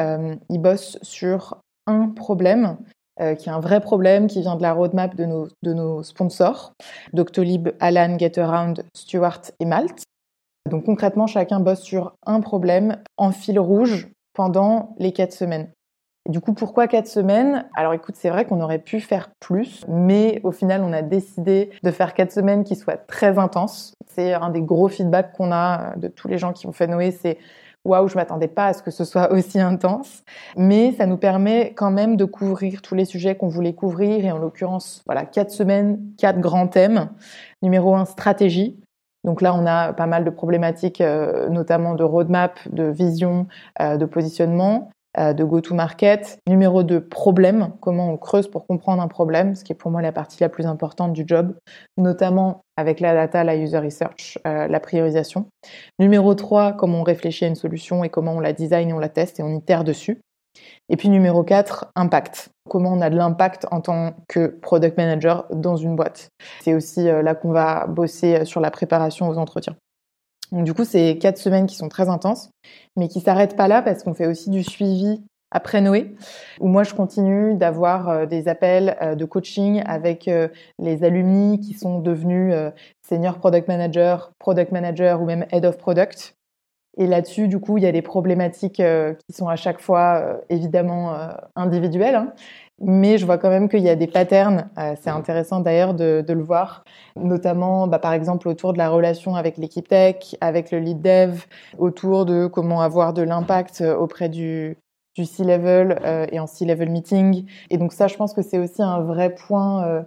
ils 0.51 0.59
bossent 0.59 0.99
sur 1.01 1.63
un 1.87 2.09
problème 2.09 2.77
qui 3.39 3.49
est 3.49 3.53
un 3.53 3.61
vrai 3.61 3.81
problème, 3.81 4.27
qui 4.27 4.41
vient 4.41 4.57
de 4.57 4.63
la 4.63 4.73
roadmap 4.73 5.15
de 5.15 5.25
nos, 5.25 5.49
de 5.63 5.73
nos 5.73 6.03
sponsors, 6.03 6.73
Doctolib, 7.13 7.71
Alan, 7.81 8.19
Getaround, 8.19 8.85
Stuart 8.95 9.43
et 9.61 9.65
Malte. 9.65 10.05
Donc 10.71 10.85
concrètement, 10.85 11.27
chacun 11.27 11.61
bosse 11.61 11.83
sur 11.83 12.15
un 12.25 12.41
problème 12.41 12.97
en 13.17 13.33
fil 13.33 13.59
rouge 13.59 14.09
pendant 14.33 14.95
les 14.99 15.13
quatre 15.13 15.33
semaines. 15.33 15.71
du 16.29 16.41
coup, 16.41 16.55
pourquoi 16.55 16.87
quatre 16.87 17.09
semaines? 17.09 17.69
Alors 17.75 17.95
écoute, 17.95 18.15
c'est 18.17 18.31
vrai 18.31 18.45
qu'on 18.45 18.61
aurait 18.61 18.79
pu 18.79 19.01
faire 19.01 19.31
plus, 19.41 19.85
mais 19.89 20.41
au 20.45 20.53
final, 20.53 20.83
on 20.83 20.93
a 20.93 21.03
décidé 21.03 21.71
de 21.83 21.91
faire 21.91 22.15
quatre 22.15 22.31
semaines 22.31 22.63
qui 22.63 22.77
soient 22.77 22.97
très 22.97 23.39
intenses. 23.39 23.95
C'est 24.07 24.33
un 24.33 24.51
des 24.51 24.63
gros 24.63 24.89
feedbacks 24.89 25.33
qu'on 25.33 25.53
a 25.53 25.97
de 25.97 26.07
tous 26.07 26.29
les 26.29 26.39
gens 26.39 26.53
qui 26.53 26.67
ont 26.69 26.73
fait 26.73 26.87
Noé, 26.87 27.11
c'est 27.11 27.39
waouh, 27.85 28.09
je 28.09 28.15
m'attendais 28.15 28.49
pas 28.49 28.67
à 28.67 28.73
ce 28.73 28.83
que 28.83 28.91
ce 28.91 29.05
soit 29.05 29.33
aussi 29.33 29.61
intense, 29.61 30.23
mais 30.57 30.93
ça 30.93 31.07
nous 31.07 31.17
permet 31.17 31.73
quand 31.75 31.91
même 31.91 32.17
de 32.17 32.25
couvrir 32.25 32.83
tous 32.83 32.95
les 32.95 33.05
sujets 33.05 33.37
qu'on 33.37 33.49
voulait 33.49 33.75
couvrir 33.75 34.25
et 34.25 34.33
en 34.33 34.39
l'occurrence, 34.39 35.03
voilà, 35.07 35.25
quatre 35.25 35.51
semaines, 35.51 36.01
quatre 36.19 36.41
grands 36.41 36.69
thèmes. 36.69 37.11
Numéro 37.63 37.95
un, 37.95 38.05
stratégie. 38.05 38.79
Donc 39.25 39.41
là, 39.41 39.55
on 39.55 39.67
a 39.67 39.93
pas 39.93 40.07
mal 40.07 40.25
de 40.25 40.31
problématiques, 40.31 41.01
euh, 41.01 41.49
notamment 41.49 41.95
de 41.95 42.03
roadmap, 42.03 42.59
de 42.71 42.85
vision, 42.85 43.47
euh, 43.81 43.97
de 43.97 44.05
positionnement, 44.05 44.91
de 45.19 45.45
go-to-market. 45.45 46.39
Numéro 46.49 46.83
2, 46.83 47.07
problème, 47.07 47.73
comment 47.81 48.11
on 48.11 48.17
creuse 48.17 48.49
pour 48.49 48.67
comprendre 48.67 49.03
un 49.03 49.09
problème, 49.09 49.55
ce 49.55 49.65
qui 49.65 49.73
est 49.73 49.77
pour 49.77 49.91
moi 49.91 50.03
la 50.03 50.13
partie 50.13 50.39
la 50.41 50.49
plus 50.49 50.67
importante 50.67 51.13
du 51.13 51.25
job, 51.27 51.55
notamment 51.97 52.63
avec 52.77 53.01
la 53.01 53.15
data, 53.15 53.45
la 53.45 53.57
user 53.57 53.79
research, 53.79 54.39
la 54.45 54.81
priorisation. 54.81 55.47
Numéro 55.99 56.35
3, 56.35 56.73
comment 56.73 57.01
on 57.01 57.05
réfléchit 57.05 57.45
à 57.45 57.49
une 57.49 57.57
solution 57.57 58.05
et 58.05 58.09
comment 58.09 58.33
on 58.33 58.41
la 58.41 58.53
design 58.53 58.91
et 58.91 58.93
on 58.93 58.99
la 58.99 59.11
teste 59.11 59.41
et 59.41 59.43
on 59.43 59.55
itère 59.55 59.85
dessus. 59.85 60.21
Et 60.89 60.97
puis 60.97 61.09
numéro 61.09 61.43
4, 61.43 61.93
impact. 61.97 62.51
Comment 62.69 62.93
on 62.93 63.01
a 63.01 63.11
de 63.11 63.17
l'impact 63.17 63.67
en 63.71 63.81
tant 63.81 64.15
que 64.29 64.47
product 64.47 64.97
manager 64.97 65.47
dans 65.51 65.77
une 65.77 65.97
boîte. 65.97 66.31
C'est 66.61 66.75
aussi 66.75 67.09
euh, 67.09 67.23
là 67.23 67.35
qu'on 67.35 67.53
va 67.53 67.87
bosser 67.87 68.37
euh, 68.37 68.45
sur 68.45 68.61
la 68.61 68.71
préparation 68.71 69.29
aux 69.29 69.39
entretiens. 69.39 69.77
Donc, 70.53 70.65
du 70.65 70.75
coup, 70.75 70.85
c'est 70.85 71.19
quatre 71.19 71.39
semaines 71.39 71.67
qui 71.67 71.77
sont 71.77 71.89
très 71.89 72.09
intenses, 72.09 72.51
mais 72.97 73.09
qui 73.09 73.21
s'arrêtent 73.21 73.57
pas 73.57 73.69
là 73.69 73.83
parce 73.83 74.03
qu'on 74.03 74.15
fait 74.15 74.27
aussi 74.27 74.51
du 74.51 74.63
suivi 74.63 75.21
après 75.51 75.81
Noé, 75.81 76.15
où 76.61 76.69
moi 76.69 76.83
je 76.83 76.95
continue 76.95 77.55
d'avoir 77.55 78.09
euh, 78.09 78.27
des 78.27 78.49
appels 78.49 78.97
de 79.19 79.25
coaching 79.25 79.83
avec 79.85 80.31
les 80.79 81.05
alumni 81.05 81.61
qui 81.61 81.75
sont 81.75 81.99
devenus 81.99 82.55
senior 83.07 83.39
product 83.39 83.69
manager, 83.69 84.33
product 84.39 84.73
manager 84.73 85.21
ou 85.21 85.27
même 85.27 85.47
head 85.51 85.67
of 85.67 85.77
product 85.77 86.37
et 86.99 87.07
là-dessus, 87.07 87.49
du 87.49 87.59
coup, 87.59 87.79
il 87.79 87.85
y 87.85 87.87
a 87.87 87.93
des 87.93 88.03
problématiques 88.03 88.81
euh, 88.81 89.15
qui 89.27 89.33
sont 89.33 89.49
à 89.49 89.57
chaque 89.57 89.81
fois 89.81 90.21
euh, 90.21 90.37
évidemment 90.51 91.15
euh, 91.15 91.29
individuelles, 91.57 92.17
hein. 92.17 92.35
Mais 92.83 93.19
je 93.19 93.27
vois 93.27 93.39
quand 93.39 93.49
même 93.49 93.69
qu'il 93.69 93.81
y 93.81 93.89
a 93.89 93.97
des 93.97 94.07
patterns. 94.07 94.69
c'est 95.01 95.11
intéressant 95.11 95.61
d'ailleurs 95.61 95.95
de, 95.95 96.25
de, 96.27 96.33
le 96.33 96.43
voir, 96.43 96.85
notamment 97.17 97.87
bah, 97.87 97.99
par 97.99 98.13
exemple 98.13 98.49
autour 98.49 98.73
de 98.73 98.79
la 98.79 98.89
relation 98.89 99.35
avec 99.37 99.57
l'équipe 99.57 99.89
tech, 99.89 100.37
avec 100.41 100.71
le 100.71 100.79
lead 100.79 101.01
dev, 101.01 101.45
autour 101.79 102.27
de 102.27 102.47
comment 102.47 102.81
avoir 102.81 103.13
de 103.13 103.23
l'impact 103.23 103.83
auprès 103.83 104.29
du, 104.29 104.77
du 105.17 105.25
C-level 105.25 106.29
et 106.31 106.41
en 106.41 106.47
C-level 106.47 106.91
meeting. 106.91 107.47
Et 107.71 107.79
donc 107.79 107.93
ça, 107.93 108.09
je 108.09 108.17
pense 108.17 108.35
que 108.35 108.43
c'est 108.43 108.59
aussi 108.59 108.83
un 108.83 109.01
vrai 109.01 109.35
point 109.35 110.05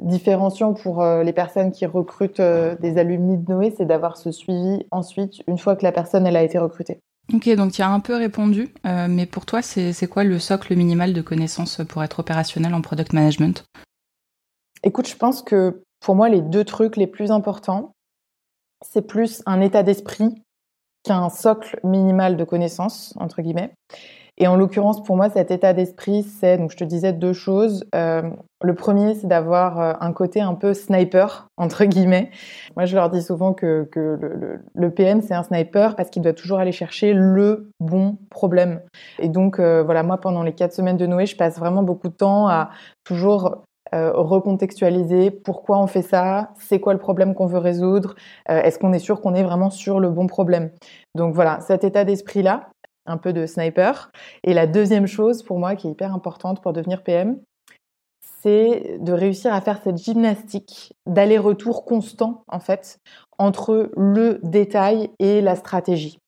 différenciant 0.00 0.72
pour 0.74 1.02
euh, 1.02 1.22
les 1.22 1.32
personnes 1.32 1.72
qui 1.72 1.86
recrutent 1.86 2.40
euh, 2.40 2.76
des 2.76 2.98
alumni 2.98 3.38
de 3.38 3.50
Noé, 3.50 3.72
c'est 3.76 3.84
d'avoir 3.84 4.16
ce 4.16 4.32
suivi 4.32 4.84
ensuite, 4.90 5.42
une 5.46 5.58
fois 5.58 5.76
que 5.76 5.84
la 5.84 5.92
personne 5.92 6.26
elle 6.26 6.36
a 6.36 6.42
été 6.42 6.58
recrutée. 6.58 7.00
Ok, 7.32 7.48
donc 7.50 7.72
tu 7.72 7.82
as 7.82 7.88
un 7.88 8.00
peu 8.00 8.16
répondu, 8.16 8.68
euh, 8.84 9.06
mais 9.08 9.26
pour 9.26 9.46
toi, 9.46 9.62
c'est 9.62 10.08
quoi 10.08 10.24
le 10.24 10.38
socle 10.38 10.74
minimal 10.74 11.12
de 11.12 11.22
connaissances 11.22 11.80
pour 11.88 12.02
être 12.02 12.20
opérationnel 12.20 12.74
en 12.74 12.82
product 12.82 13.12
management? 13.12 13.64
Écoute, 14.82 15.08
je 15.08 15.16
pense 15.16 15.42
que 15.42 15.82
pour 16.00 16.16
moi, 16.16 16.28
les 16.28 16.42
deux 16.42 16.64
trucs 16.64 16.96
les 16.96 17.06
plus 17.06 17.30
importants, 17.30 17.94
c'est 18.84 19.06
plus 19.06 19.42
un 19.46 19.60
état 19.60 19.82
d'esprit 19.82 20.42
qu'un 21.04 21.30
socle 21.30 21.78
minimal 21.84 22.36
de 22.36 22.44
connaissances, 22.44 23.14
entre 23.16 23.42
guillemets. 23.42 23.72
Et 24.38 24.46
en 24.46 24.56
l'occurrence, 24.56 25.02
pour 25.02 25.16
moi, 25.16 25.28
cet 25.28 25.50
état 25.50 25.74
d'esprit, 25.74 26.22
c'est, 26.22 26.56
donc 26.56 26.70
je 26.70 26.76
te 26.76 26.84
disais 26.84 27.12
deux 27.12 27.34
choses. 27.34 27.84
Euh, 27.94 28.22
le 28.62 28.74
premier, 28.74 29.14
c'est 29.14 29.26
d'avoir 29.26 29.78
euh, 29.78 29.92
un 30.00 30.12
côté 30.12 30.40
un 30.40 30.54
peu 30.54 30.72
sniper, 30.72 31.48
entre 31.58 31.84
guillemets. 31.84 32.30
Moi, 32.74 32.86
je 32.86 32.96
leur 32.96 33.10
dis 33.10 33.22
souvent 33.22 33.52
que, 33.52 33.88
le, 34.74 34.90
PM, 34.90 35.20
c'est 35.20 35.34
un 35.34 35.42
sniper 35.42 35.96
parce 35.96 36.08
qu'il 36.08 36.22
doit 36.22 36.32
toujours 36.32 36.60
aller 36.60 36.72
chercher 36.72 37.12
le 37.12 37.70
bon 37.78 38.16
problème. 38.30 38.80
Et 39.18 39.28
donc, 39.28 39.58
euh, 39.58 39.82
voilà, 39.82 40.02
moi, 40.02 40.18
pendant 40.18 40.42
les 40.42 40.54
quatre 40.54 40.72
semaines 40.72 40.96
de 40.96 41.06
Noé, 41.06 41.26
je 41.26 41.36
passe 41.36 41.58
vraiment 41.58 41.82
beaucoup 41.82 42.08
de 42.08 42.14
temps 42.14 42.48
à 42.48 42.70
toujours 43.04 43.64
recontextualiser 43.94 45.30
pourquoi 45.30 45.78
on 45.78 45.86
fait 45.86 46.00
ça, 46.00 46.48
c'est 46.58 46.80
quoi 46.80 46.94
le 46.94 46.98
problème 46.98 47.34
qu'on 47.34 47.44
veut 47.44 47.58
résoudre, 47.58 48.14
est-ce 48.48 48.78
qu'on 48.78 48.94
est 48.94 48.98
sûr 48.98 49.20
qu'on 49.20 49.34
est 49.34 49.42
vraiment 49.42 49.68
sur 49.68 50.00
le 50.00 50.08
bon 50.08 50.26
problème. 50.26 50.70
Donc 51.14 51.34
voilà, 51.34 51.60
cet 51.60 51.84
état 51.84 52.02
d'esprit-là, 52.04 52.70
un 53.06 53.16
peu 53.16 53.32
de 53.32 53.46
sniper. 53.46 54.10
Et 54.44 54.54
la 54.54 54.66
deuxième 54.66 55.06
chose 55.06 55.42
pour 55.42 55.58
moi 55.58 55.76
qui 55.76 55.88
est 55.88 55.90
hyper 55.90 56.14
importante 56.14 56.62
pour 56.62 56.72
devenir 56.72 57.02
PM, 57.02 57.38
c'est 58.42 58.98
de 59.00 59.12
réussir 59.12 59.54
à 59.54 59.60
faire 59.60 59.80
cette 59.82 59.98
gymnastique 59.98 60.92
d'aller-retour 61.06 61.84
constant 61.84 62.44
en 62.48 62.60
fait 62.60 62.98
entre 63.38 63.90
le 63.96 64.40
détail 64.42 65.10
et 65.18 65.40
la 65.40 65.54
stratégie, 65.54 66.18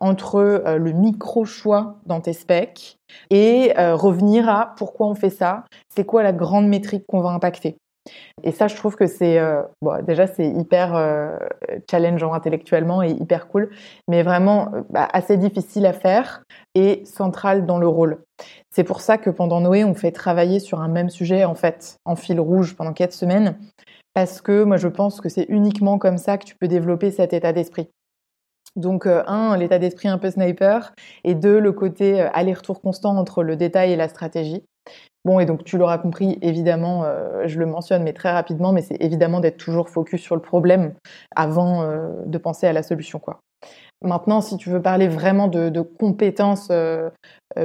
entre 0.00 0.36
euh, 0.36 0.78
le 0.78 0.92
micro 0.92 1.44
choix 1.44 1.96
dans 2.06 2.20
tes 2.20 2.32
specs 2.32 2.96
et 3.30 3.72
euh, 3.78 3.96
revenir 3.96 4.48
à 4.48 4.74
pourquoi 4.76 5.08
on 5.08 5.14
fait 5.14 5.30
ça, 5.30 5.64
c'est 5.88 6.04
quoi 6.04 6.22
la 6.22 6.32
grande 6.32 6.68
métrique 6.68 7.04
qu'on 7.06 7.20
va 7.20 7.30
impacter. 7.30 7.76
Et 8.42 8.52
ça, 8.52 8.68
je 8.68 8.76
trouve 8.76 8.96
que 8.96 9.06
c'est 9.06 9.38
euh, 9.38 9.62
déjà 10.02 10.26
c'est 10.26 10.46
hyper 10.46 10.94
euh, 10.94 11.38
challengeant 11.90 12.34
intellectuellement 12.34 13.02
et 13.02 13.10
hyper 13.10 13.48
cool, 13.48 13.70
mais 14.08 14.22
vraiment 14.22 14.68
euh, 14.74 14.82
bah, 14.90 15.08
assez 15.12 15.36
difficile 15.36 15.86
à 15.86 15.92
faire 15.92 16.42
et 16.74 17.04
central 17.06 17.64
dans 17.64 17.78
le 17.78 17.88
rôle. 17.88 18.22
C'est 18.70 18.84
pour 18.84 19.00
ça 19.00 19.16
que 19.16 19.30
pendant 19.30 19.60
Noé, 19.60 19.84
on 19.84 19.94
fait 19.94 20.12
travailler 20.12 20.60
sur 20.60 20.80
un 20.80 20.88
même 20.88 21.08
sujet 21.08 21.44
en 21.44 21.54
fait 21.54 21.98
en 22.04 22.16
fil 22.16 22.38
rouge 22.40 22.76
pendant 22.76 22.92
quatre 22.92 23.14
semaines, 23.14 23.56
parce 24.12 24.40
que 24.42 24.64
moi 24.64 24.76
je 24.76 24.88
pense 24.88 25.20
que 25.20 25.28
c'est 25.28 25.46
uniquement 25.48 25.98
comme 25.98 26.18
ça 26.18 26.36
que 26.36 26.44
tu 26.44 26.56
peux 26.56 26.68
développer 26.68 27.10
cet 27.10 27.32
état 27.32 27.52
d'esprit. 27.52 27.88
Donc 28.76 29.06
un, 29.06 29.56
l'état 29.56 29.78
d'esprit 29.78 30.08
un 30.08 30.18
peu 30.18 30.30
sniper, 30.30 30.92
et 31.22 31.34
deux, 31.34 31.60
le 31.60 31.72
côté 31.72 32.20
aller-retour 32.20 32.82
constant 32.82 33.16
entre 33.16 33.44
le 33.44 33.56
détail 33.56 33.92
et 33.92 33.96
la 33.96 34.08
stratégie. 34.08 34.64
Bon, 35.24 35.40
et 35.40 35.46
donc 35.46 35.64
tu 35.64 35.78
l'auras 35.78 35.96
compris, 35.98 36.38
évidemment, 36.42 37.04
euh, 37.04 37.46
je 37.46 37.58
le 37.58 37.64
mentionne, 37.64 38.02
mais 38.02 38.12
très 38.12 38.30
rapidement, 38.30 38.72
mais 38.72 38.82
c'est 38.82 39.00
évidemment 39.00 39.40
d'être 39.40 39.56
toujours 39.56 39.88
focus 39.88 40.20
sur 40.20 40.34
le 40.34 40.42
problème 40.42 40.94
avant 41.34 41.82
euh, 41.82 42.10
de 42.26 42.36
penser 42.38 42.66
à 42.66 42.74
la 42.74 42.82
solution, 42.82 43.18
quoi. 43.18 43.40
Maintenant, 44.04 44.40
si 44.40 44.56
tu 44.56 44.70
veux 44.70 44.82
parler 44.82 45.08
vraiment 45.08 45.48
de, 45.48 45.80
compétences 45.80 46.68
euh, 46.70 47.10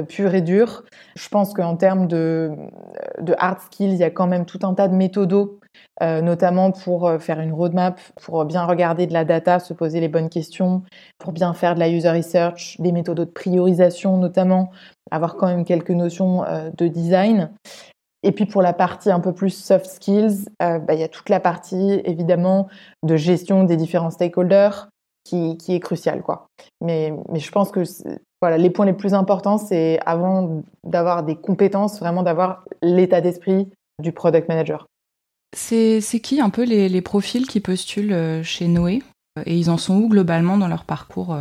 pures 0.08 0.34
et 0.34 0.40
dures, 0.40 0.84
je 1.16 1.28
pense 1.28 1.54
qu'en 1.54 1.76
termes 1.76 2.06
de, 2.06 2.50
hard 3.38 3.60
skills, 3.60 3.92
il 3.92 3.98
y 3.98 4.04
a 4.04 4.10
quand 4.10 4.26
même 4.26 4.46
tout 4.46 4.60
un 4.62 4.74
tas 4.74 4.88
de 4.88 4.94
méthodos, 4.94 5.60
notamment 6.00 6.72
pour 6.72 7.10
faire 7.20 7.40
une 7.40 7.52
roadmap, 7.52 8.00
pour 8.22 8.44
bien 8.44 8.64
regarder 8.64 9.06
de 9.06 9.12
la 9.12 9.24
data, 9.24 9.58
se 9.58 9.74
poser 9.74 10.00
les 10.00 10.08
bonnes 10.08 10.30
questions, 10.30 10.82
pour 11.18 11.32
bien 11.32 11.52
faire 11.52 11.74
de 11.74 11.80
la 11.80 11.88
user 11.88 12.10
research, 12.10 12.80
des 12.80 12.90
méthodos 12.90 13.26
de 13.26 13.30
priorisation 13.30 14.16
notamment, 14.16 14.70
avoir 15.10 15.36
quand 15.36 15.46
même 15.46 15.64
quelques 15.64 15.90
notions 15.90 16.44
euh, 16.44 16.70
de 16.76 16.88
design. 16.88 17.50
Et 18.22 18.32
puis 18.32 18.46
pour 18.46 18.62
la 18.62 18.72
partie 18.72 19.10
un 19.10 19.20
peu 19.20 19.32
plus 19.32 19.50
soft 19.50 19.86
skills, 19.86 20.46
euh, 20.62 20.78
bah, 20.78 20.94
il 20.94 21.00
y 21.00 21.04
a 21.04 21.08
toute 21.08 21.28
la 21.28 21.40
partie 21.40 22.00
évidemment 22.04 22.68
de 23.02 23.16
gestion 23.16 23.64
des 23.64 23.76
différents 23.76 24.10
stakeholders 24.10 24.88
qui, 25.24 25.56
qui 25.56 25.74
est 25.74 25.80
cruciale. 25.80 26.22
Quoi. 26.22 26.46
Mais, 26.80 27.12
mais 27.30 27.40
je 27.40 27.50
pense 27.50 27.70
que 27.70 27.82
voilà, 28.40 28.58
les 28.58 28.70
points 28.70 28.86
les 28.86 28.92
plus 28.92 29.14
importants, 29.14 29.58
c'est 29.58 29.98
avant 30.06 30.62
d'avoir 30.84 31.22
des 31.22 31.36
compétences, 31.36 32.00
vraiment 32.00 32.22
d'avoir 32.22 32.64
l'état 32.82 33.20
d'esprit 33.20 33.68
du 34.02 34.12
product 34.12 34.48
manager. 34.48 34.86
C'est 35.52 36.00
qui 36.22 36.40
un 36.40 36.50
peu 36.50 36.64
les, 36.64 36.88
les, 36.88 37.02
profils 37.02 37.46
qui 37.46 37.60
postulent 37.60 38.12
euh, 38.12 38.42
chez 38.42 38.68
Noé? 38.68 39.02
Et 39.46 39.56
ils 39.56 39.70
en 39.70 39.78
sont 39.78 39.96
où 39.96 40.08
globalement 40.08 40.58
dans 40.58 40.68
leur 40.68 40.84
parcours 40.84 41.36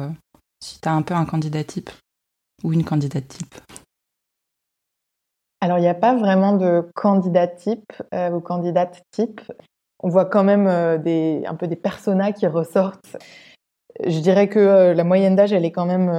Si 0.62 0.80
tu 0.80 0.88
as 0.88 0.94
un 0.94 1.02
peu 1.02 1.16
un 1.16 1.26
candidat 1.26 1.64
type 1.64 1.90
ou 2.64 2.72
une 2.72 2.84
candidate 2.84 3.28
type? 3.28 3.56
Alors, 5.62 5.78
il 5.78 5.82
n'y 5.82 5.88
a 5.88 5.96
pas 5.96 6.16
vraiment 6.16 6.56
de 6.56 6.90
candidat 6.96 7.48
type 7.48 7.92
euh, 8.14 8.32
ou 8.32 8.40
candidate 8.40 9.02
type. 9.12 9.42
On 10.02 10.10
voit 10.10 10.26
quand 10.26 10.44
même 10.44 10.68
euh, 10.68 10.98
des, 10.98 11.44
un 11.46 11.56
peu 11.56 11.68
des 11.68 11.76
personas 11.76 12.32
qui 12.32 12.48
ressortent. 12.48 13.18
Je 14.06 14.20
dirais 14.20 14.48
que 14.48 14.60
euh, 14.60 14.94
la 14.94 15.04
moyenne 15.04 15.36
d'âge, 15.36 15.52
elle 15.52 15.66
est 15.66 15.72
quand 15.72 15.86
même 15.86 16.12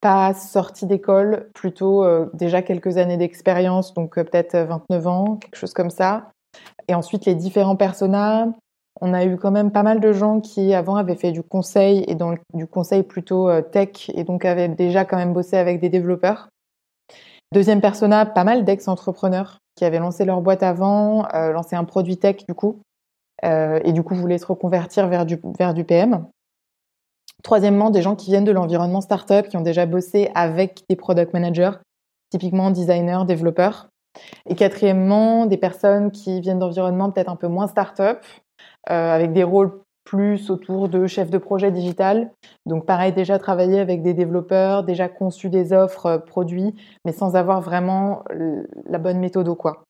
pas 0.00 0.34
sortie 0.34 0.86
d'école, 0.86 1.48
plutôt 1.54 2.04
déjà 2.34 2.62
quelques 2.62 2.98
années 2.98 3.16
d'expérience, 3.16 3.94
donc 3.94 4.14
peut-être 4.14 4.56
29 4.56 5.06
ans, 5.06 5.36
quelque 5.36 5.56
chose 5.56 5.72
comme 5.72 5.90
ça. 5.90 6.30
Et 6.88 6.94
ensuite, 6.94 7.26
les 7.26 7.34
différents 7.34 7.76
personas, 7.76 8.48
on 9.00 9.14
a 9.14 9.24
eu 9.24 9.36
quand 9.36 9.50
même 9.50 9.70
pas 9.70 9.82
mal 9.82 10.00
de 10.00 10.12
gens 10.12 10.40
qui 10.40 10.74
avant 10.74 10.96
avaient 10.96 11.14
fait 11.14 11.32
du 11.32 11.42
conseil 11.42 12.04
et 12.08 12.16
du 12.54 12.66
conseil 12.66 13.02
plutôt 13.02 13.48
euh, 13.48 13.62
tech 13.62 14.10
et 14.14 14.24
donc 14.24 14.44
avaient 14.44 14.68
déjà 14.68 15.04
quand 15.04 15.16
même 15.16 15.32
bossé 15.32 15.56
avec 15.56 15.80
des 15.80 15.88
développeurs. 15.88 16.48
Deuxième 17.52 17.80
persona, 17.80 18.26
pas 18.26 18.44
mal 18.44 18.64
d'ex-entrepreneurs 18.64 19.58
qui 19.74 19.84
avaient 19.84 20.00
lancé 20.00 20.24
leur 20.24 20.42
boîte 20.42 20.62
avant, 20.62 21.26
lancé 21.32 21.76
un 21.76 21.84
produit 21.84 22.18
tech 22.18 22.44
du 22.46 22.54
coup, 22.54 22.82
et 23.42 23.92
du 23.92 24.02
coup 24.02 24.14
voulaient 24.14 24.38
se 24.38 24.44
reconvertir 24.44 25.08
vers 25.08 25.24
du 25.24 25.84
PM. 25.84 26.26
Troisièmement, 27.42 27.90
des 27.90 28.02
gens 28.02 28.16
qui 28.16 28.30
viennent 28.30 28.44
de 28.44 28.52
l'environnement 28.52 29.00
startup, 29.00 29.48
qui 29.48 29.56
ont 29.56 29.62
déjà 29.62 29.86
bossé 29.86 30.30
avec 30.34 30.82
des 30.88 30.96
product 30.96 31.32
managers, 31.32 31.78
typiquement 32.30 32.70
designers, 32.70 33.24
développeurs. 33.26 33.88
Et 34.46 34.56
quatrièmement, 34.56 35.46
des 35.46 35.56
personnes 35.56 36.10
qui 36.10 36.40
viennent 36.40 36.58
d'environnements 36.58 37.10
peut-être 37.10 37.30
un 37.30 37.36
peu 37.36 37.46
moins 37.46 37.68
startup, 37.68 38.18
euh, 38.90 39.14
avec 39.14 39.32
des 39.32 39.44
rôles 39.44 39.80
plus 40.04 40.50
autour 40.50 40.88
de 40.88 41.06
chef 41.06 41.30
de 41.30 41.38
projet 41.38 41.70
digital. 41.70 42.30
Donc 42.66 42.86
pareil, 42.86 43.12
déjà 43.12 43.38
travailler 43.38 43.78
avec 43.78 44.02
des 44.02 44.14
développeurs, 44.14 44.82
déjà 44.82 45.08
conçu 45.08 45.50
des 45.50 45.72
offres 45.72 46.06
euh, 46.06 46.18
produits, 46.18 46.74
mais 47.04 47.12
sans 47.12 47.36
avoir 47.36 47.60
vraiment 47.60 48.24
la 48.86 48.98
bonne 48.98 49.18
méthode 49.18 49.48
ou 49.48 49.54
quoi. 49.54 49.84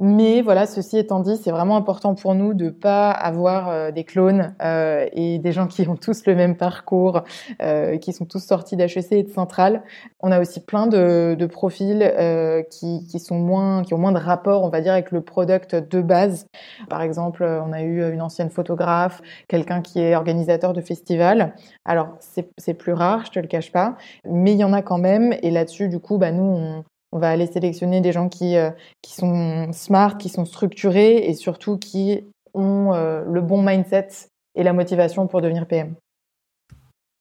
Mais 0.00 0.42
voilà, 0.42 0.66
ceci 0.66 0.96
étant 0.96 1.18
dit, 1.18 1.36
c'est 1.36 1.50
vraiment 1.50 1.76
important 1.76 2.14
pour 2.14 2.36
nous 2.36 2.54
de 2.54 2.70
pas 2.70 3.10
avoir 3.10 3.68
euh, 3.68 3.90
des 3.90 4.04
clones 4.04 4.54
euh, 4.62 5.08
et 5.12 5.40
des 5.40 5.50
gens 5.50 5.66
qui 5.66 5.88
ont 5.88 5.96
tous 5.96 6.24
le 6.26 6.36
même 6.36 6.56
parcours, 6.56 7.22
euh, 7.60 7.98
qui 7.98 8.12
sont 8.12 8.24
tous 8.24 8.38
sortis 8.38 8.76
d'HEC 8.76 9.10
et 9.10 9.22
de 9.24 9.28
Centrale. 9.28 9.82
On 10.20 10.30
a 10.30 10.40
aussi 10.40 10.60
plein 10.60 10.86
de, 10.86 11.34
de 11.36 11.46
profils 11.46 12.00
euh, 12.02 12.62
qui, 12.62 13.08
qui, 13.08 13.18
sont 13.18 13.40
moins, 13.40 13.82
qui 13.82 13.92
ont 13.92 13.98
moins 13.98 14.12
de 14.12 14.18
rapport, 14.18 14.62
on 14.62 14.68
va 14.68 14.80
dire, 14.82 14.92
avec 14.92 15.10
le 15.10 15.20
product 15.20 15.74
de 15.74 16.00
base. 16.00 16.46
Par 16.88 17.02
exemple, 17.02 17.42
on 17.42 17.72
a 17.72 17.82
eu 17.82 18.12
une 18.12 18.22
ancienne 18.22 18.50
photographe, 18.50 19.20
quelqu'un 19.48 19.82
qui 19.82 19.98
est 19.98 20.14
organisateur 20.14 20.74
de 20.74 20.80
festival. 20.80 21.54
Alors 21.84 22.10
c'est 22.20 22.74
plus 22.74 22.92
rare, 22.92 23.24
je 23.26 23.32
te 23.32 23.40
le 23.40 23.48
cache 23.48 23.72
pas, 23.72 23.96
mais 24.24 24.52
il 24.52 24.58
y 24.58 24.64
en 24.64 24.72
a 24.72 24.82
quand 24.82 24.98
même. 24.98 25.34
Et 25.42 25.50
là-dessus, 25.50 25.88
du 25.88 25.98
coup, 25.98 26.18
bah 26.18 26.30
nous, 26.30 26.44
on, 26.44 26.84
on 27.12 27.18
va 27.18 27.30
aller 27.30 27.46
sélectionner 27.46 28.00
des 28.00 28.12
gens 28.12 28.28
qui, 28.28 28.56
euh, 28.56 28.70
qui 29.02 29.14
sont 29.14 29.72
smart, 29.72 30.18
qui 30.18 30.28
sont 30.28 30.44
structurés 30.44 31.16
et 31.16 31.34
surtout 31.34 31.78
qui 31.78 32.24
ont 32.54 32.92
euh, 32.94 33.22
le 33.26 33.40
bon 33.40 33.62
mindset 33.62 34.08
et 34.54 34.62
la 34.62 34.72
motivation 34.72 35.26
pour 35.26 35.40
devenir 35.40 35.66
PM. 35.66 35.94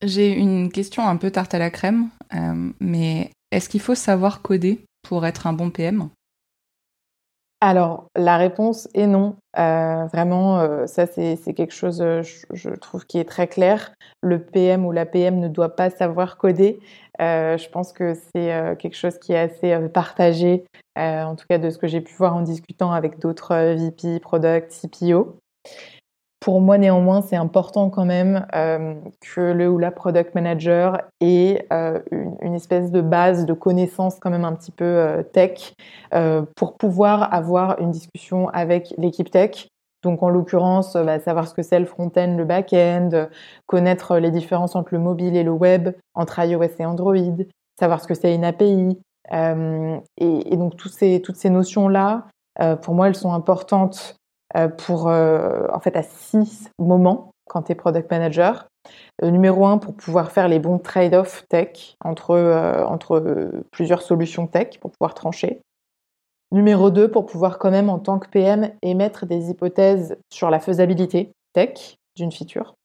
J'ai 0.03 0.33
une 0.33 0.71
question 0.71 1.07
un 1.07 1.17
peu 1.17 1.31
tarte 1.31 1.53
à 1.53 1.59
la 1.59 1.71
crème, 1.71 2.09
euh, 2.35 2.71
mais 2.79 3.31
est-ce 3.51 3.69
qu'il 3.69 3.81
faut 3.81 3.95
savoir 3.95 4.41
coder 4.41 4.83
pour 5.01 5.25
être 5.25 5.47
un 5.47 5.53
bon 5.53 5.69
PM 5.69 6.09
alors, 7.59 8.11
la 8.15 8.37
réponse 8.37 8.87
est 8.93 9.07
non. 9.07 9.35
Euh, 9.57 10.05
vraiment, 10.13 10.59
euh, 10.59 10.85
ça 10.85 11.07
c'est 11.07 11.37
quelque 11.55 11.73
chose, 11.73 12.01
euh, 12.01 12.21
je, 12.53 12.69
trouve, 12.69 13.07
qui 13.07 13.17
est 13.17 13.27
très 13.27 13.47
clair. 13.47 13.93
Le 14.21 14.39
PM 14.39 14.85
ou 14.85 14.91
la 14.91 15.07
PM 15.07 15.39
ne 15.39 15.47
doit 15.47 15.75
pas 15.75 15.89
savoir 15.89 16.37
coder. 16.37 16.79
je 17.19 17.69
pense 17.69 17.93
que 17.93 18.13
c'est 18.13 18.77
quelque 18.77 18.95
chose 18.95 19.17
qui 19.17 19.33
est 19.33 19.39
assez 19.39 19.89
partagé, 19.89 20.65
en 20.95 21.35
tout 21.35 21.45
cas 21.49 21.57
de 21.57 21.69
ce 21.71 21.79
que 21.79 21.87
j'ai 21.87 22.01
pu 22.01 22.13
voir 22.13 22.35
en 22.35 22.41
discutant 22.41 22.91
avec 22.91 23.19
d'autres 23.19 23.55
VP, 23.75 24.19
Product, 24.19 24.71
CPO. 24.71 25.39
Pour 26.39 26.61
moi, 26.61 26.77
néanmoins, 26.77 27.21
c'est 27.21 27.35
important 27.35 27.89
quand 27.89 28.05
même 28.05 28.45
euh, 28.53 28.93
que 29.21 29.41
le 29.41 29.69
ou 29.69 29.79
la 29.79 29.89
product 29.89 30.35
manager 30.35 31.01
ait 31.19 31.65
euh, 31.73 31.99
une, 32.11 32.37
une, 32.41 32.53
espèce 32.53 32.91
de 32.91 33.01
base 33.01 33.45
de 33.45 33.53
connaissances 33.53 34.19
quand 34.19 34.29
même 34.29 34.45
un 34.45 34.53
petit 34.53 34.71
peu 34.71 34.85
euh, 34.85 35.23
tech 35.23 35.73
euh, 36.13 36.43
pour 36.55 36.77
pouvoir 36.77 37.33
avoir 37.33 37.79
une 37.79 37.89
discussion 37.89 38.49
avec 38.49 38.93
l'équipe 38.99 39.31
tech. 39.31 39.67
Donc 40.03 40.21
en 40.21 40.29
l'occurrence, 40.29 40.93
bah, 40.93 41.19
savoir 41.19 41.47
ce 41.47 41.55
que 41.55 41.63
c'est 41.63 41.79
le 41.79 41.87
front-end, 41.87 42.35
le 42.37 42.45
back-end, 42.45 43.27
connaître 43.65 44.17
les 44.17 44.29
différences 44.29 44.75
entre 44.75 44.93
le 44.93 44.99
mobile 44.99 45.35
et 45.35 45.43
le 45.43 45.51
web, 45.51 45.89
entre 46.13 46.39
iOS 46.39 46.63
et 46.77 46.85
Android, 46.85 47.15
savoir 47.79 47.99
ce 47.99 48.07
que 48.07 48.13
c'est 48.13 48.33
une 48.33 48.45
API. 48.45 48.99
Et, 49.33 50.53
et, 50.53 50.55
donc 50.55 50.77
tous 50.77 50.87
ces, 50.89 51.21
toutes 51.21 51.35
ces 51.35 51.49
notions-là, 51.49 52.27
pour 52.83 52.93
moi, 52.93 53.07
elles 53.07 53.15
sont 53.15 53.33
importantes 53.33 54.16
euh, 54.16 54.16
pour, 54.77 55.09
euh, 55.09 55.67
en 55.73 55.79
fait, 55.79 55.95
à 55.95 56.03
six 56.03 56.69
moments 56.79 57.31
quand 57.49 57.63
tu 57.63 57.71
es 57.71 57.75
product 57.75 58.11
manager. 58.11 58.67
Euh, 59.23 59.31
numéro 59.31 59.65
un, 59.65 59.77
pour 59.77 59.95
pouvoir 59.95 60.31
faire 60.31 60.47
les 60.47 60.59
bons 60.59 60.79
trade-off 60.79 61.45
tech 61.49 61.95
entre, 62.03 62.35
entre 62.87 63.51
plusieurs 63.71 64.01
solutions 64.01 64.47
tech 64.47 64.79
pour 64.79 64.91
pouvoir 64.91 65.13
trancher. 65.13 65.61
Numéro 66.51 66.91
2, 66.91 67.11
pour 67.11 67.25
pouvoir 67.25 67.57
quand 67.59 67.71
même 67.71 67.89
en 67.89 67.99
tant 67.99 68.19
que 68.19 68.29
PM 68.29 68.71
émettre 68.81 69.25
des 69.25 69.49
hypothèses 69.49 70.17
sur 70.31 70.49
la 70.49 70.59
faisabilité 70.59 71.33
tech 71.51 71.97
d'une 72.15 72.31
feature. 72.31 72.75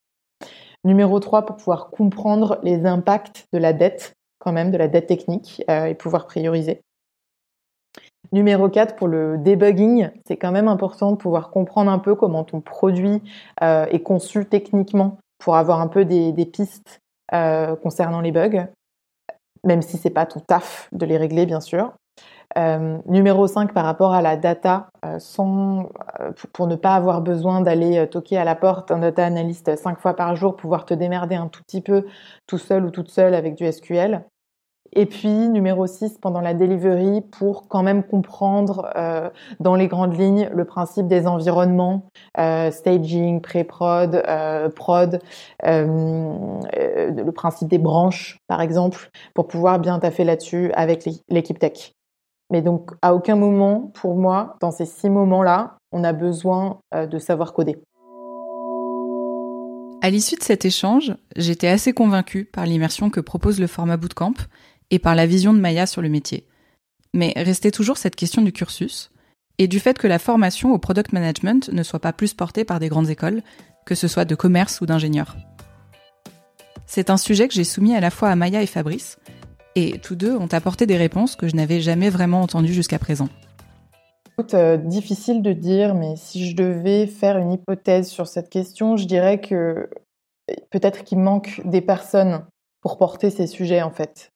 Numéro 0.84 1.20
3, 1.20 1.46
pour 1.46 1.56
pouvoir 1.56 1.90
comprendre 1.90 2.58
les 2.64 2.86
impacts 2.86 3.46
de 3.52 3.58
la 3.58 3.72
dette, 3.72 4.14
quand 4.40 4.52
même, 4.52 4.72
de 4.72 4.78
la 4.78 4.88
dette 4.88 5.06
technique 5.06 5.62
et 5.68 5.94
pouvoir 5.94 6.26
prioriser. 6.26 6.82
Numéro 8.32 8.70
4, 8.70 8.96
pour 8.96 9.08
le 9.08 9.36
debugging, 9.36 10.08
c'est 10.26 10.38
quand 10.38 10.52
même 10.52 10.68
important 10.68 11.12
de 11.12 11.16
pouvoir 11.16 11.50
comprendre 11.50 11.90
un 11.90 11.98
peu 11.98 12.14
comment 12.14 12.44
ton 12.44 12.62
produit 12.62 13.22
euh, 13.62 13.84
est 13.86 14.00
conçu 14.00 14.46
techniquement 14.46 15.18
pour 15.38 15.56
avoir 15.56 15.82
un 15.82 15.88
peu 15.88 16.06
des, 16.06 16.32
pistes 16.46 17.00
euh, 17.34 17.76
concernant 17.76 18.22
les 18.22 18.32
bugs, 18.32 18.68
même 19.64 19.82
si 19.82 19.98
c'est 19.98 20.10
pas 20.10 20.24
ton 20.24 20.40
taf 20.40 20.88
de 20.92 21.04
les 21.04 21.18
régler, 21.18 21.44
bien 21.44 21.60
sûr. 21.60 21.92
Euh, 22.56 22.98
numéro 23.06 23.46
5, 23.46 23.74
par 23.74 23.84
rapport 23.84 24.14
à 24.14 24.22
la 24.22 24.36
data, 24.36 24.88
sans, 25.18 25.90
pour, 26.54 26.68
ne 26.68 26.76
pas 26.76 26.94
avoir 26.94 27.20
besoin 27.20 27.60
d'aller 27.60 28.06
toquer 28.08 28.38
à 28.38 28.44
la 28.44 28.54
porte 28.54 28.90
un 28.90 28.98
data 28.98 29.26
analyst 29.26 29.76
cinq 29.76 30.00
fois 30.00 30.14
par 30.14 30.36
jour, 30.36 30.56
pouvoir 30.56 30.86
te 30.86 30.94
démerder 30.94 31.34
un 31.34 31.48
tout 31.48 31.62
petit 31.62 31.82
peu 31.82 32.06
tout 32.46 32.58
seul 32.58 32.86
ou 32.86 32.90
toute 32.90 33.10
seule 33.10 33.34
avec 33.34 33.56
du 33.56 33.70
SQL. 33.70 34.24
Et 34.94 35.06
puis, 35.06 35.48
numéro 35.48 35.86
6, 35.86 36.18
pendant 36.20 36.42
la 36.42 36.52
delivery, 36.52 37.22
pour 37.22 37.66
quand 37.68 37.82
même 37.82 38.02
comprendre 38.02 38.90
euh, 38.94 39.30
dans 39.58 39.74
les 39.74 39.88
grandes 39.88 40.18
lignes 40.18 40.50
le 40.52 40.66
principe 40.66 41.06
des 41.06 41.26
environnements, 41.26 42.10
euh, 42.38 42.70
staging, 42.70 43.40
pré-prod, 43.40 44.22
euh, 44.28 44.68
prod, 44.68 45.18
le 45.62 47.30
principe 47.30 47.68
des 47.68 47.78
branches, 47.78 48.38
par 48.48 48.60
exemple, 48.60 49.08
pour 49.34 49.48
pouvoir 49.48 49.78
bien 49.78 49.98
taffer 49.98 50.24
là-dessus 50.24 50.70
avec 50.74 51.08
l'équipe 51.30 51.58
tech. 51.58 51.92
Mais 52.50 52.60
donc, 52.60 52.90
à 53.00 53.14
aucun 53.14 53.36
moment, 53.36 53.90
pour 53.94 54.14
moi, 54.14 54.56
dans 54.60 54.70
ces 54.70 54.84
six 54.84 55.08
moments-là, 55.08 55.76
on 55.90 56.04
a 56.04 56.12
besoin 56.12 56.80
de 56.94 57.18
savoir 57.18 57.54
coder. 57.54 57.82
À 60.02 60.10
l'issue 60.10 60.36
de 60.36 60.42
cet 60.42 60.66
échange, 60.66 61.14
j'étais 61.36 61.68
assez 61.68 61.94
convaincue 61.94 62.44
par 62.44 62.66
l'immersion 62.66 63.08
que 63.08 63.20
propose 63.20 63.58
le 63.60 63.68
format 63.68 63.96
Bootcamp 63.96 64.34
et 64.92 65.00
par 65.00 65.16
la 65.16 65.26
vision 65.26 65.52
de 65.52 65.58
Maya 65.58 65.86
sur 65.86 66.02
le 66.02 66.08
métier. 66.08 66.46
Mais 67.14 67.32
restait 67.34 67.72
toujours 67.72 67.98
cette 67.98 68.14
question 68.14 68.42
du 68.42 68.52
cursus 68.52 69.10
et 69.58 69.66
du 69.66 69.80
fait 69.80 69.98
que 69.98 70.06
la 70.06 70.20
formation 70.20 70.72
au 70.72 70.78
product 70.78 71.12
management 71.12 71.68
ne 71.72 71.82
soit 71.82 71.98
pas 71.98 72.12
plus 72.12 72.34
portée 72.34 72.64
par 72.64 72.78
des 72.78 72.88
grandes 72.88 73.10
écoles, 73.10 73.42
que 73.84 73.94
ce 73.94 74.06
soit 74.06 74.24
de 74.24 74.34
commerce 74.34 74.80
ou 74.80 74.86
d'ingénieur. 74.86 75.36
C'est 76.86 77.10
un 77.10 77.16
sujet 77.16 77.48
que 77.48 77.54
j'ai 77.54 77.64
soumis 77.64 77.94
à 77.96 78.00
la 78.00 78.10
fois 78.10 78.28
à 78.28 78.36
Maya 78.36 78.62
et 78.62 78.66
Fabrice, 78.66 79.18
et 79.74 79.98
tous 79.98 80.14
deux 80.14 80.36
ont 80.36 80.48
apporté 80.52 80.86
des 80.86 80.96
réponses 80.96 81.36
que 81.36 81.48
je 81.48 81.56
n'avais 81.56 81.80
jamais 81.80 82.10
vraiment 82.10 82.42
entendues 82.42 82.74
jusqu'à 82.74 82.98
présent. 82.98 83.28
Euh, 84.54 84.76
difficile 84.76 85.42
de 85.42 85.52
dire, 85.52 85.94
mais 85.94 86.16
si 86.16 86.50
je 86.50 86.56
devais 86.56 87.06
faire 87.06 87.38
une 87.38 87.52
hypothèse 87.52 88.08
sur 88.08 88.26
cette 88.26 88.50
question, 88.50 88.96
je 88.96 89.06
dirais 89.06 89.40
que 89.40 89.88
peut-être 90.70 91.04
qu'il 91.04 91.18
manque 91.18 91.60
des 91.64 91.80
personnes 91.80 92.44
pour 92.80 92.98
porter 92.98 93.30
ces 93.30 93.46
sujets 93.46 93.82
en 93.82 93.90
fait. 93.90 94.31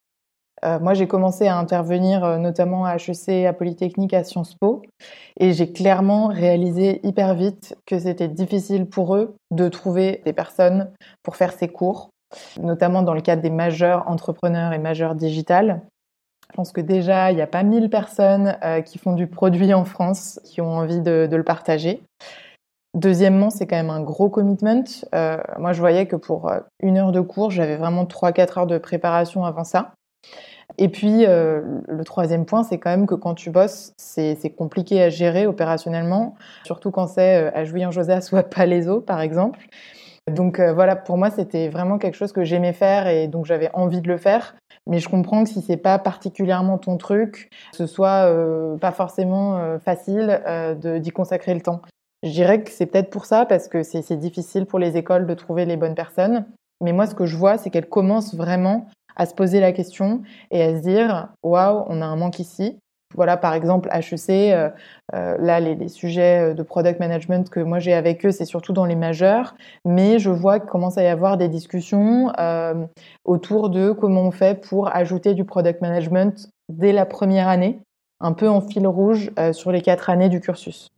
Euh, 0.65 0.79
moi, 0.79 0.95
j'ai 0.95 1.07
commencé 1.07 1.47
à 1.47 1.59
intervenir 1.59 2.25
euh, 2.25 2.39
notamment 2.39 2.87
à 2.87 2.97
HEC, 2.97 3.47
à 3.47 3.53
Polytechnique, 3.53 4.15
à 4.15 4.25
Sciences 4.25 4.55
Po, 4.55 4.83
et 5.39 5.53
j'ai 5.53 5.73
clairement 5.73 6.29
réalisé 6.29 7.01
hyper 7.07 7.35
vite 7.35 7.77
que 7.87 7.99
c'était 7.99 8.29
difficile 8.29 8.87
pour 8.87 9.17
eux 9.17 9.37
de 9.51 9.69
trouver 9.69 10.23
des 10.25 10.33
personnes 10.33 10.91
pour 11.23 11.37
faire 11.37 11.53
ces 11.53 11.69
cours, 11.69 12.11
notamment 12.61 13.03
dans 13.03 13.15
le 13.15 13.21
cadre 13.21 13.43
des 13.43 13.51
majeurs 13.51 14.09
entrepreneurs 14.09 14.73
et 14.73 14.79
majeurs 14.79 15.15
digital. 15.15 15.83
Je 16.51 16.57
pense 16.57 16.73
que 16.73 16.81
déjà, 16.81 17.33
il 17.33 17.35
n'y 17.35 17.43
a 17.43 17.47
pas 17.47 17.63
1000 17.63 17.91
personnes 17.91 18.57
euh, 18.65 18.81
qui 18.81 18.99
font 18.99 19.13
du 19.13 19.27
produit 19.27 19.75
en 19.75 19.85
France 19.85 20.41
qui 20.45 20.61
ont 20.63 20.73
envie 20.73 21.01
de, 21.01 21.29
le 21.31 21.45
partager. 21.45 22.03
Deuxièmement, 22.95 23.51
c'est 23.51 23.67
quand 23.67 23.77
même 23.77 23.91
un 23.91 24.01
gros 24.01 24.31
commitment. 24.31 24.85
Moi, 25.59 25.73
je 25.75 25.81
voyais 25.81 26.07
que 26.07 26.17
pour 26.17 26.51
une 26.81 26.97
heure 26.97 27.13
de 27.13 27.21
cours, 27.21 27.51
j'avais 27.51 27.77
vraiment 27.77 28.05
3-4 28.05 28.61
heures 28.61 28.67
de 28.67 28.79
préparation 28.79 29.45
avant 29.45 29.65
ça. 29.65 29.93
Et 30.79 30.89
puis, 30.89 31.25
euh, 31.25 31.63
le 31.89 32.05
troisième 32.05 32.45
point, 32.45 32.63
c'est 32.63 32.79
quand 32.79 32.91
même 32.91 33.07
que 33.07 33.15
quand 33.15 33.35
tu 33.35 33.51
bosses, 33.51 33.93
c'est 33.97 34.55
compliqué 34.57 35.03
à 35.03 35.09
gérer 35.09 35.47
opérationnellement, 35.47 36.35
surtout 36.65 36.91
quand 36.91 37.07
c'est 37.07 37.45
euh, 37.45 37.51
à 37.55 37.65
Jouy-en-Josas 37.65 38.31
ou 38.33 38.37
à 38.37 38.43
Palaiso, 38.43 39.01
par 39.01 39.21
exemple. 39.21 39.61
Donc 40.31 40.59
euh, 40.59 40.75
voilà, 40.75 40.97
pour 40.97 41.17
moi, 41.17 41.31
c'était 41.31 41.69
vraiment 41.69 41.99
quelque 41.99 42.17
chose 42.17 42.33
que 42.33 42.45
j'aimais 42.45 42.73
faire 42.73 43.07
et 43.07 43.29
donc 43.29 43.47
j'avais 43.47 43.71
envie 43.75 44.01
de 44.01 44.09
le 44.09 44.19
faire. 44.19 44.57
Mais 44.89 44.99
je 44.99 45.09
comprends 45.09 45.45
que 45.45 45.51
si 45.51 45.63
c'est 45.63 45.77
pas 45.77 45.99
particulièrement 45.99 46.79
ton 46.79 46.97
truc, 46.97 47.49
ce 47.73 47.87
soit 47.87 48.33
pas 48.81 48.93
forcément 48.93 49.81
facile 49.81 50.41
d'y 51.01 51.11
consacrer 51.11 51.55
le 51.55 51.61
temps. 51.61 51.83
Je 52.23 52.31
dirais 52.31 52.63
que 52.63 52.71
c'est 52.71 52.87
peut-être 52.87 53.11
pour 53.11 53.25
ça, 53.25 53.47
parce 53.47 53.67
que 53.67 53.83
c'est 53.83 54.17
difficile 54.17 54.65
pour 54.65 54.79
les 54.79 54.97
écoles 54.97 55.27
de 55.27 55.35
trouver 55.35 55.65
les 55.65 55.77
bonnes 55.77 55.97
personnes. 55.97 56.45
Mais 56.81 56.93
moi, 56.93 57.07
ce 57.07 57.17
que 57.17 57.27
je 57.27 57.37
vois, 57.37 57.59
c'est 57.59 57.71
qu'elles 57.71 57.89
commencent 57.89 58.35
vraiment 58.35 58.87
à 59.17 59.27
se 59.27 59.35
poser 59.35 59.61
la 59.61 59.73
question 59.73 60.23
et 60.51 60.63
à 60.63 60.77
se 60.77 60.83
dire 60.83 61.29
waouh, 61.43 61.85
on 61.89 62.01
a 62.01 62.07
un 62.07 62.17
manque 62.17 62.39
ici. 62.39 62.79
Voilà, 63.15 63.37
par 63.37 63.55
exemple, 63.55 63.89
HEC, 63.93 64.53
euh, 64.53 64.69
euh, 65.15 65.37
là, 65.39 65.61
les, 65.61 65.89
sujets 65.89 66.55
de 66.55 66.63
product 66.63 66.99
management 66.99 67.49
que 67.49 67.61
moi 67.61 67.79
j'ai 67.79 67.95
avec 67.95 68.27
eux, 68.27 68.33
c'est 68.33 68.45
surtout 68.45 68.73
dans 68.73 68.85
les 68.85 68.97
majeurs, 68.97 69.55
mais 69.85 70.19
je 70.19 70.29
vois 70.29 70.59
qu'il 70.59 70.69
commence 70.69 70.99
à 70.99 71.03
y 71.03 71.07
avoir 71.07 71.37
des 71.39 71.49
discussions 71.49 72.33
euh, 72.39 72.75
autour 73.25 73.71
de 73.71 73.93
comment 73.93 74.23
on 74.23 74.33
fait 74.33 74.61
pour 74.61 74.95
ajouter 74.95 75.35
du 75.35 75.45
product 75.45 75.81
management 75.81 76.51
dès 76.69 76.93
la 76.93 77.07
première 77.07 77.49
année, 77.49 77.79
un 78.21 78.33
peu 78.33 78.49
en 78.49 78.61
fil 78.61 78.87
rouge 78.87 79.31
sur 79.53 79.71
les 79.71 79.83
quatre 79.83 80.11
années 80.11 80.29
du 80.29 80.41
cursus. 80.41 80.89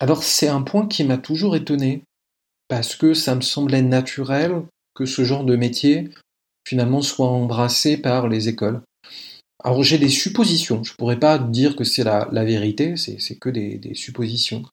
Alors, 0.00 0.22
c'est 0.22 0.48
un 0.48 0.62
point 0.62 0.86
qui 0.86 1.04
m'a 1.04 1.18
toujours 1.18 1.54
étonné, 1.54 2.02
parce 2.68 2.96
que 2.96 3.14
ça 3.14 3.34
me 3.34 3.40
semblait 3.40 3.82
naturel 3.82 4.62
que 4.98 5.06
ce 5.06 5.22
genre 5.22 5.44
de 5.44 5.54
métier, 5.54 6.10
finalement, 6.66 7.02
soit 7.02 7.28
embrassé 7.28 7.96
par 7.96 8.26
les 8.26 8.48
écoles. 8.48 8.82
Alors 9.62 9.84
j'ai 9.84 9.98
des 9.98 10.08
suppositions, 10.08 10.82
je 10.82 10.94
pourrais 10.94 11.18
pas 11.18 11.38
dire 11.38 11.76
que 11.76 11.84
c'est 11.84 12.04
la, 12.04 12.26
vérité, 12.44 12.96
c'est 12.96 13.36
que 13.36 13.48
des, 13.48 13.94
suppositions. 13.94 14.64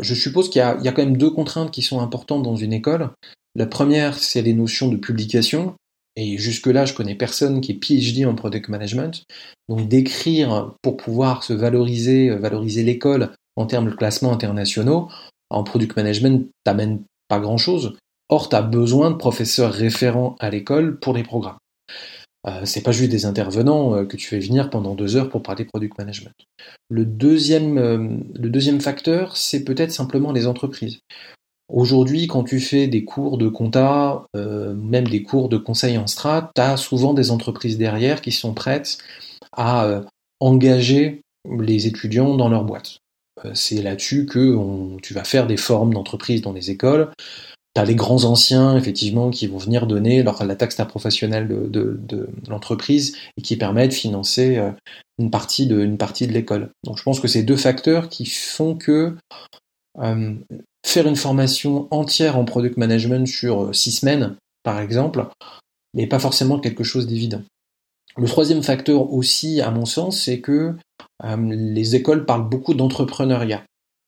Je 0.00 0.14
suppose 0.14 0.50
qu'il 0.50 0.60
y, 0.60 0.62
a 0.62 0.92
quand 0.92 1.04
même 1.04 1.16
deux 1.16 1.30
contraintes 1.30 1.70
qui 1.70 1.82
sont 1.82 2.00
importantes 2.00 2.42
dans 2.42 2.56
une 2.56 2.72
école. 2.72 3.10
La 3.54 3.66
première, 3.66 4.18
c'est 4.18 4.42
les 4.42 4.52
notions 4.52 4.88
de 4.88 4.96
publication. 4.96 5.74
Et 6.16 6.38
jusque-là, 6.38 6.86
je 6.86 6.94
connais 6.94 7.14
personne 7.14 7.60
qui 7.60 7.72
est 7.72 7.82
PhD 7.82 8.26
en 8.26 8.34
product 8.34 8.68
management. 8.68 9.22
Donc 9.68 9.88
d'écrire 9.88 10.74
pour 10.82 10.96
pouvoir 10.96 11.44
se 11.44 11.52
valoriser, 11.52 12.30
valoriser 12.30 12.82
l'école 12.82 13.32
en 13.54 13.66
termes 13.66 13.90
de 13.90 13.94
classement 13.94 14.32
internationaux, 14.32 15.08
en 15.50 15.62
product 15.62 15.96
management, 15.96 16.48
t'amènes 16.64 17.02
pas 17.28 17.38
grand-chose. 17.38 17.96
Or, 18.28 18.48
tu 18.48 18.56
as 18.56 18.62
besoin 18.62 19.10
de 19.10 19.16
professeurs 19.16 19.72
référents 19.72 20.36
à 20.40 20.50
l'école 20.50 20.98
pour 20.98 21.14
les 21.14 21.22
programmes. 21.22 21.58
Euh, 22.46 22.60
c'est 22.64 22.82
pas 22.82 22.92
juste 22.92 23.10
des 23.10 23.24
intervenants 23.24 23.94
euh, 23.94 24.04
que 24.04 24.16
tu 24.16 24.28
fais 24.28 24.38
venir 24.38 24.70
pendant 24.70 24.94
deux 24.94 25.16
heures 25.16 25.28
pour 25.28 25.42
parler 25.42 25.64
product 25.64 25.98
management. 25.98 26.34
Le 26.88 27.04
deuxième, 27.04 27.78
euh, 27.78 28.08
le 28.34 28.48
deuxième 28.48 28.80
facteur, 28.80 29.36
c'est 29.36 29.64
peut-être 29.64 29.92
simplement 29.92 30.32
les 30.32 30.46
entreprises. 30.46 31.00
Aujourd'hui, 31.72 32.28
quand 32.28 32.44
tu 32.44 32.60
fais 32.60 32.86
des 32.86 33.04
cours 33.04 33.38
de 33.38 33.48
compta, 33.48 34.24
même 34.36 35.08
des 35.08 35.24
cours 35.24 35.48
de 35.48 35.56
conseil 35.56 35.98
en 35.98 36.06
strat, 36.06 36.52
tu 36.54 36.60
as 36.60 36.76
souvent 36.76 37.12
des 37.12 37.32
entreprises 37.32 37.76
derrière 37.76 38.20
qui 38.20 38.30
sont 38.30 38.54
prêtes 38.54 38.98
à 39.50 40.02
engager 40.38 41.22
les 41.58 41.88
étudiants 41.88 42.36
dans 42.36 42.48
leur 42.48 42.62
boîte. 42.62 42.98
c'est 43.54 43.82
là-dessus 43.82 44.26
que 44.26 44.56
tu 45.02 45.12
vas 45.12 45.24
faire 45.24 45.48
des 45.48 45.56
formes 45.56 45.92
d'entreprise 45.92 46.40
dans 46.40 46.52
les 46.52 46.70
écoles. 46.70 47.10
T'as 47.76 47.84
les 47.84 47.94
grands 47.94 48.24
anciens, 48.24 48.74
effectivement, 48.74 49.28
qui 49.28 49.46
vont 49.48 49.58
venir 49.58 49.86
donner 49.86 50.22
leur, 50.22 50.42
la 50.42 50.56
taxe 50.56 50.76
professionnelle 50.88 51.46
de, 51.46 52.00
de, 52.00 52.30
l'entreprise 52.48 53.14
et 53.36 53.42
qui 53.42 53.56
permettent 53.56 53.90
de 53.90 53.94
financer 53.94 54.56
euh, 54.56 54.70
une 55.18 55.30
partie 55.30 55.66
de, 55.66 55.82
une 55.82 55.98
partie 55.98 56.26
de 56.26 56.32
l'école. 56.32 56.70
Donc 56.84 56.96
je 56.96 57.02
pense 57.02 57.20
que 57.20 57.28
c'est 57.28 57.42
deux 57.42 57.58
facteurs 57.58 58.08
qui 58.08 58.24
font 58.24 58.76
que 58.76 59.14
euh, 59.98 60.34
faire 60.86 61.06
une 61.06 61.16
formation 61.16 61.86
entière 61.90 62.38
en 62.38 62.46
product 62.46 62.78
management 62.78 63.26
sur 63.26 63.64
euh, 63.64 63.72
six 63.74 63.92
semaines, 63.92 64.36
par 64.62 64.80
exemple, 64.80 65.26
n'est 65.92 66.06
pas 66.06 66.18
forcément 66.18 66.58
quelque 66.58 66.82
chose 66.82 67.06
d'évident. 67.06 67.42
Le 68.16 68.26
troisième 68.26 68.62
facteur 68.62 69.12
aussi, 69.12 69.60
à 69.60 69.70
mon 69.70 69.84
sens, 69.84 70.22
c'est 70.22 70.40
que 70.40 70.74
les 71.22 71.94
écoles 71.94 72.24
parlent 72.24 72.48
beaucoup 72.48 72.72
d'entrepreneuriat. 72.72 73.64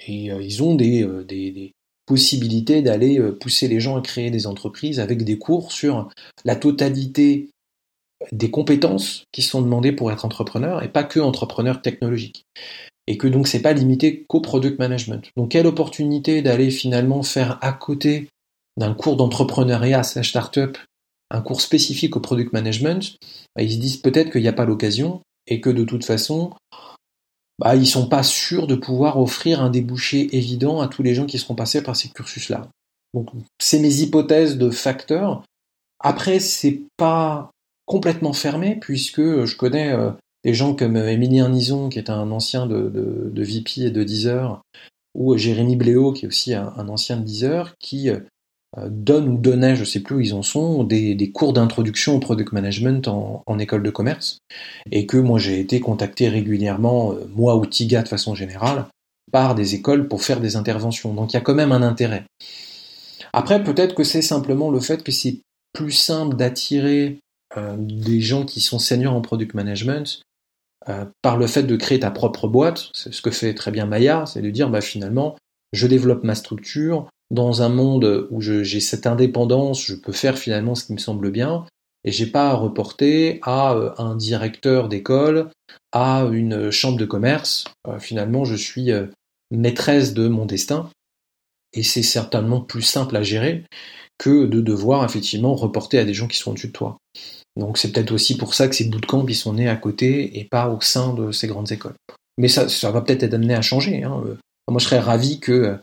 Et 0.07 0.29
ils 0.29 0.63
ont 0.63 0.75
des, 0.75 1.07
des, 1.27 1.73
possibilité 2.09 2.81
d'aller 2.81 3.19
euh, 3.19 3.33
pousser 3.33 3.69
les 3.69 3.81
gens 3.81 3.97
à 3.97 4.01
créer 4.01 4.31
des 4.31 4.47
entreprises 4.47 4.99
avec 4.99 5.25
des 5.25 5.39
cours 5.39 5.73
sur 5.73 6.09
la 6.45 6.57
totalité 6.57 7.51
des 8.33 8.51
compétences 8.51 9.25
qui 9.31 9.43
sont 9.43 9.61
demandées 9.61 9.93
pour 9.93 10.11
être 10.11 10.25
entrepreneur 10.25 10.83
et 10.83 10.89
pas 10.89 11.05
que 11.05 11.21
entrepreneur 11.21 11.83
technologique. 11.83 12.47
Et 13.07 13.19
que 13.19 13.29
donc 13.29 13.47
c'est 13.47 13.63
pas 13.63 13.75
limité 13.75 14.25
qu'au 14.27 14.41
product 14.41 14.79
management. 14.79 15.31
Donc 15.37 15.51
quelle 15.51 15.67
opportunité 15.67 16.43
d'aller 16.43 16.71
finalement 16.71 17.23
faire 17.23 17.59
à 17.61 17.73
côté 17.73 18.29
d'un 18.79 18.95
cours 18.95 19.17
d'entrepreneuriat 19.17 20.03
slash 20.03 20.31
startup 20.31 20.79
un 21.31 21.43
cours 21.43 21.61
spécifique 21.61 22.17
au 22.17 22.21
product 22.21 22.55
management, 22.55 23.17
bah, 23.55 23.63
ils 23.63 23.73
se 23.73 23.79
disent 23.79 23.99
peut-être 23.99 24.31
qu'il 24.31 24.41
n'y 24.41 24.49
a 24.49 24.55
pas 24.55 24.65
l'occasion 24.65 25.21
et 25.47 25.61
que 25.61 25.69
de 25.69 25.85
toute 25.85 26.05
façon, 26.05 26.53
bah, 27.59 27.75
ils 27.75 27.87
sont 27.87 28.09
pas 28.09 28.23
sûrs 28.23 28.67
de 28.67 28.75
pouvoir 28.75 29.21
offrir 29.21 29.63
un 29.63 29.71
débouché 29.71 30.37
évident 30.37 30.81
à 30.81 30.89
tous 30.89 31.03
les 31.03 31.15
gens 31.15 31.27
qui 31.27 31.39
seront 31.39 31.55
passés 31.55 31.83
par 31.83 31.97
ces 31.97 32.09
cursus-là. 32.09 32.69
Donc, 33.15 33.31
c'est 33.59 33.81
mes 33.81 33.97
hypothèses 33.97 34.59
de 34.59 34.71
facteurs. 34.71 35.43
Après, 35.99 36.39
c'est 36.39 36.83
pas 36.97 37.51
complètement 37.87 38.33
fermé 38.33 38.77
puisque 38.77 39.45
je 39.45 39.57
connais 39.57 39.93
euh, 39.93 40.11
des 40.45 40.55
gens 40.55 40.75
comme 40.75 40.97
Emilien 40.97 41.49
Nison, 41.49 41.89
qui 41.89 41.99
est 41.99 42.11
un 42.11 42.31
ancien 42.31 42.67
de, 42.67 42.89
de, 42.89 43.43
VP 43.43 43.81
et 43.87 43.91
de 43.91 44.05
Deezer, 44.05 44.63
ou 45.15 45.37
Jérémy 45.37 45.75
Bléau, 45.75 46.13
qui 46.13 46.27
est 46.27 46.29
aussi 46.29 46.55
un, 46.55 46.73
un 46.77 46.89
ancien 46.89 47.17
de 47.17 47.25
Deezer, 47.25 47.75
qui 47.81 48.09
euh, 48.77 48.81
euh, 48.81 48.89
donne 48.91 49.29
ou 49.29 49.37
donnait, 49.37 49.77
je 49.77 49.81
ne 49.81 49.87
sais 49.87 50.01
plus 50.01 50.17
où 50.17 50.21
ils 50.21 50.35
en 50.35 50.43
sont, 50.43 50.85
des, 50.85 51.31
cours 51.33 51.53
d'introduction 51.53 52.17
au 52.17 52.19
product 52.19 52.53
management 52.53 53.09
en, 53.09 53.59
école 53.59 53.83
de 53.83 53.91
commerce, 53.91 54.39
et 54.91 55.07
que 55.07 55.17
moi 55.17 55.39
j'ai 55.39 55.61
été 55.61 55.81
contacté 55.81 56.29
régulièrement, 56.29 57.13
euh, 57.13 57.29
moi 57.35 57.57
ou 57.57 57.67
TIGA 57.67 58.03
de 58.03 58.09
façon 58.09 58.35
générale, 58.35 58.87
par 59.33 59.55
des 59.55 59.75
écoles 59.75 60.09
pour 60.09 60.23
faire 60.23 60.41
des 60.41 60.57
interventions. 60.57 61.13
Donc 61.13 61.33
il 61.33 61.35
y 61.35 61.39
a 61.39 61.43
quand 61.43 61.55
même 61.55 61.73
un 61.73 61.83
intérêt. 61.83 62.25
Après, 63.33 63.63
peut-être 63.63 63.95
que 63.95 64.05
c'est 64.05 64.23
simplement 64.23 64.71
le 64.71 64.81
fait 64.81 65.03
que 65.03 65.13
c'est 65.13 65.41
plus 65.73 65.93
simple 65.93 66.37
d'attirer 66.37 67.19
euh, 67.57 67.77
des 67.79 68.21
gens 68.21 68.45
qui 68.45 68.61
sont 68.61 68.79
seniors 68.79 69.15
en 69.15 69.21
product 69.21 69.55
management 69.55 70.23
par 71.21 71.37
le 71.37 71.47
fait 71.47 71.65
de 71.65 71.77
créer 71.77 72.01
ta 72.01 72.11
propre 72.11 72.49
boîte. 72.49 72.89
C'est 72.95 73.13
ce 73.13 73.21
que 73.21 73.31
fait 73.31 73.53
très 73.53 73.71
bien 73.71 73.85
Maya, 73.85 74.25
c'est 74.25 74.41
de 74.41 74.49
dire 74.49 74.71
bah, 74.71 74.81
finalement, 74.81 75.37
je 75.75 75.87
développe 75.87 76.25
ma 76.25 76.35
structure, 76.35 77.11
dans 77.31 77.63
un 77.63 77.69
monde 77.69 78.27
où 78.31 78.41
j'ai 78.41 78.81
cette 78.81 79.07
indépendance, 79.07 79.85
je 79.85 79.95
peux 79.95 80.13
faire 80.13 80.39
finalement 80.39 80.75
ce 80.75 80.85
qui 80.85 80.93
me 80.93 80.99
semble 80.99 81.31
bien, 81.31 81.67
et 82.05 82.13
j'ai 82.13 82.27
pas 82.27 82.51
à 82.51 82.55
reporter 82.55 83.39
à 83.43 83.75
euh, 83.75 83.91
un 83.99 84.17
directeur 84.17 84.89
d'école, 84.89 85.51
à 85.93 86.27
une 86.33 86.71
chambre 86.71 86.97
de 86.97 87.05
commerce. 87.05 87.65
Euh, 87.87 87.99
finalement, 87.99 88.45
je 88.45 88.55
suis 88.55 88.93
euh, 88.93 89.07
maîtresse 89.51 90.15
de 90.15 90.29
mon 90.29 90.47
destin, 90.47 90.91
et 91.75 91.83
c'est 91.83 92.03
certainement 92.03 92.61
plus 92.61 92.83
simple 92.83 93.17
à 93.17 93.23
gérer 93.23 93.65
que 94.19 94.47
de 94.47 94.61
devoir 94.61 95.05
effectivement 95.05 95.55
reporter 95.55 95.99
à 95.99 96.05
des 96.05 96.15
gens 96.15 96.29
qui 96.29 96.39
sont 96.39 96.53
au-dessus 96.53 96.69
de 96.69 96.73
toi. 96.73 96.97
Donc 97.57 97.79
c'est 97.79 97.93
peut-être 97.93 98.13
aussi 98.13 98.37
pour 98.37 98.55
ça 98.55 98.69
que 98.69 98.75
ces 98.75 98.85
bootcamps 98.85 99.27
ils 99.29 99.35
sont 99.35 99.53
nés 99.53 99.69
à 99.69 99.77
côté 99.77 100.39
et 100.39 100.45
pas 100.45 100.69
au 100.69 100.81
sein 100.81 101.13
de 101.13 101.31
ces 101.31 101.47
grandes 101.47 101.71
écoles. 101.71 101.95
Mais 102.37 102.49
ça, 102.49 102.69
ça 102.69 102.91
va 102.91 103.01
peut-être 103.01 103.25
être 103.25 103.35
amené 103.35 103.55
à 103.55 103.63
changer. 103.63 104.03
Hein. 104.03 104.23
Moi, 104.69 104.81
je 104.81 104.85
serais 104.85 104.99
ravi 104.99 105.41
que, 105.41 105.79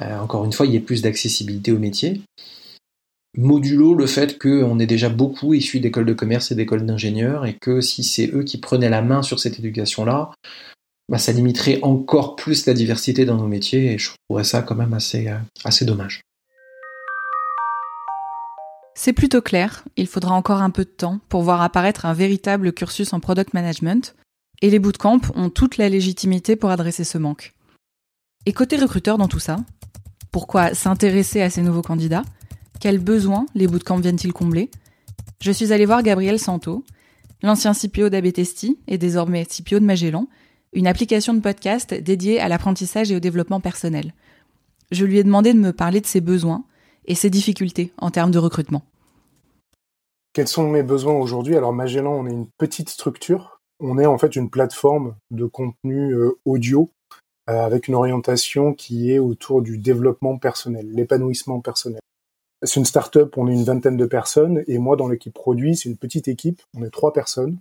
euh, 0.00 0.18
encore 0.18 0.44
une 0.44 0.52
fois, 0.52 0.66
il 0.66 0.72
y 0.72 0.76
ait 0.76 0.80
plus 0.80 1.02
d'accessibilité 1.02 1.72
au 1.72 1.78
métier. 1.78 2.22
Modulo 3.36 3.94
le 3.94 4.06
fait 4.06 4.38
qu'on 4.38 4.78
est 4.78 4.86
déjà 4.86 5.08
beaucoup 5.08 5.54
issus 5.54 5.80
d'écoles 5.80 6.06
de 6.06 6.14
commerce 6.14 6.52
et 6.52 6.54
d'écoles 6.54 6.86
d'ingénieurs 6.86 7.46
et 7.46 7.54
que 7.60 7.80
si 7.80 8.04
c'est 8.04 8.28
eux 8.32 8.44
qui 8.44 8.58
prenaient 8.58 8.88
la 8.88 9.02
main 9.02 9.22
sur 9.22 9.40
cette 9.40 9.58
éducation-là, 9.58 10.30
bah, 11.08 11.18
ça 11.18 11.32
limiterait 11.32 11.80
encore 11.82 12.36
plus 12.36 12.64
la 12.66 12.74
diversité 12.74 13.24
dans 13.24 13.36
nos 13.36 13.48
métiers 13.48 13.92
et 13.92 13.98
je 13.98 14.10
trouverais 14.28 14.44
ça 14.44 14.62
quand 14.62 14.76
même 14.76 14.94
assez, 14.94 15.28
euh, 15.28 15.36
assez 15.64 15.84
dommage. 15.84 16.22
C'est 18.96 19.12
plutôt 19.12 19.42
clair, 19.42 19.84
il 19.96 20.06
faudra 20.06 20.34
encore 20.34 20.62
un 20.62 20.70
peu 20.70 20.84
de 20.84 20.90
temps 20.90 21.18
pour 21.28 21.42
voir 21.42 21.60
apparaître 21.60 22.06
un 22.06 22.14
véritable 22.14 22.72
cursus 22.72 23.12
en 23.12 23.18
product 23.18 23.52
management, 23.52 24.14
et 24.62 24.70
les 24.70 24.78
bootcamps 24.78 25.20
ont 25.34 25.50
toute 25.50 25.76
la 25.76 25.88
légitimité 25.88 26.54
pour 26.54 26.70
adresser 26.70 27.02
ce 27.02 27.18
manque. 27.18 27.52
Et 28.46 28.52
côté 28.52 28.76
recruteur 28.76 29.16
dans 29.16 29.28
tout 29.28 29.38
ça, 29.38 29.56
pourquoi 30.30 30.74
s'intéresser 30.74 31.40
à 31.40 31.48
ces 31.48 31.62
nouveaux 31.62 31.82
candidats? 31.82 32.24
Quels 32.78 32.98
besoins 32.98 33.46
les 33.54 33.66
bootcamps 33.66 34.00
viennent-ils 34.00 34.34
combler? 34.34 34.70
Je 35.40 35.50
suis 35.50 35.72
allée 35.72 35.86
voir 35.86 36.02
Gabriel 36.02 36.38
Santo, 36.38 36.84
l'ancien 37.42 37.72
CPO 37.72 38.10
d'Abetesti 38.10 38.78
et 38.86 38.98
désormais 38.98 39.46
CPO 39.46 39.78
de 39.78 39.84
Magellan, 39.86 40.28
une 40.74 40.86
application 40.86 41.32
de 41.32 41.40
podcast 41.40 41.94
dédiée 41.94 42.38
à 42.38 42.48
l'apprentissage 42.48 43.10
et 43.10 43.16
au 43.16 43.20
développement 43.20 43.60
personnel. 43.60 44.12
Je 44.90 45.06
lui 45.06 45.18
ai 45.18 45.24
demandé 45.24 45.54
de 45.54 45.58
me 45.58 45.72
parler 45.72 46.02
de 46.02 46.06
ses 46.06 46.20
besoins 46.20 46.64
et 47.06 47.14
ses 47.14 47.30
difficultés 47.30 47.92
en 47.96 48.10
termes 48.10 48.30
de 48.30 48.38
recrutement. 48.38 48.82
Quels 50.34 50.48
sont 50.48 50.68
mes 50.68 50.82
besoins 50.82 51.14
aujourd'hui? 51.14 51.56
Alors 51.56 51.72
Magellan, 51.72 52.12
on 52.12 52.26
est 52.26 52.32
une 52.32 52.48
petite 52.58 52.90
structure. 52.90 53.60
On 53.80 53.98
est 53.98 54.06
en 54.06 54.18
fait 54.18 54.36
une 54.36 54.50
plateforme 54.50 55.14
de 55.30 55.46
contenu 55.46 56.12
euh, 56.12 56.32
audio 56.44 56.90
avec 57.46 57.88
une 57.88 57.94
orientation 57.94 58.72
qui 58.72 59.12
est 59.12 59.18
autour 59.18 59.62
du 59.62 59.78
développement 59.78 60.38
personnel, 60.38 60.90
l'épanouissement 60.90 61.60
personnel. 61.60 62.00
C'est 62.62 62.80
une 62.80 62.86
start-up, 62.86 63.36
on 63.36 63.48
est 63.48 63.52
une 63.52 63.64
vingtaine 63.64 63.98
de 63.98 64.06
personnes, 64.06 64.64
et 64.66 64.78
moi 64.78 64.96
dans 64.96 65.08
l'équipe 65.08 65.34
produit, 65.34 65.76
c'est 65.76 65.88
une 65.88 65.98
petite 65.98 66.28
équipe, 66.28 66.62
on 66.74 66.82
est 66.82 66.90
trois 66.90 67.12
personnes. 67.12 67.58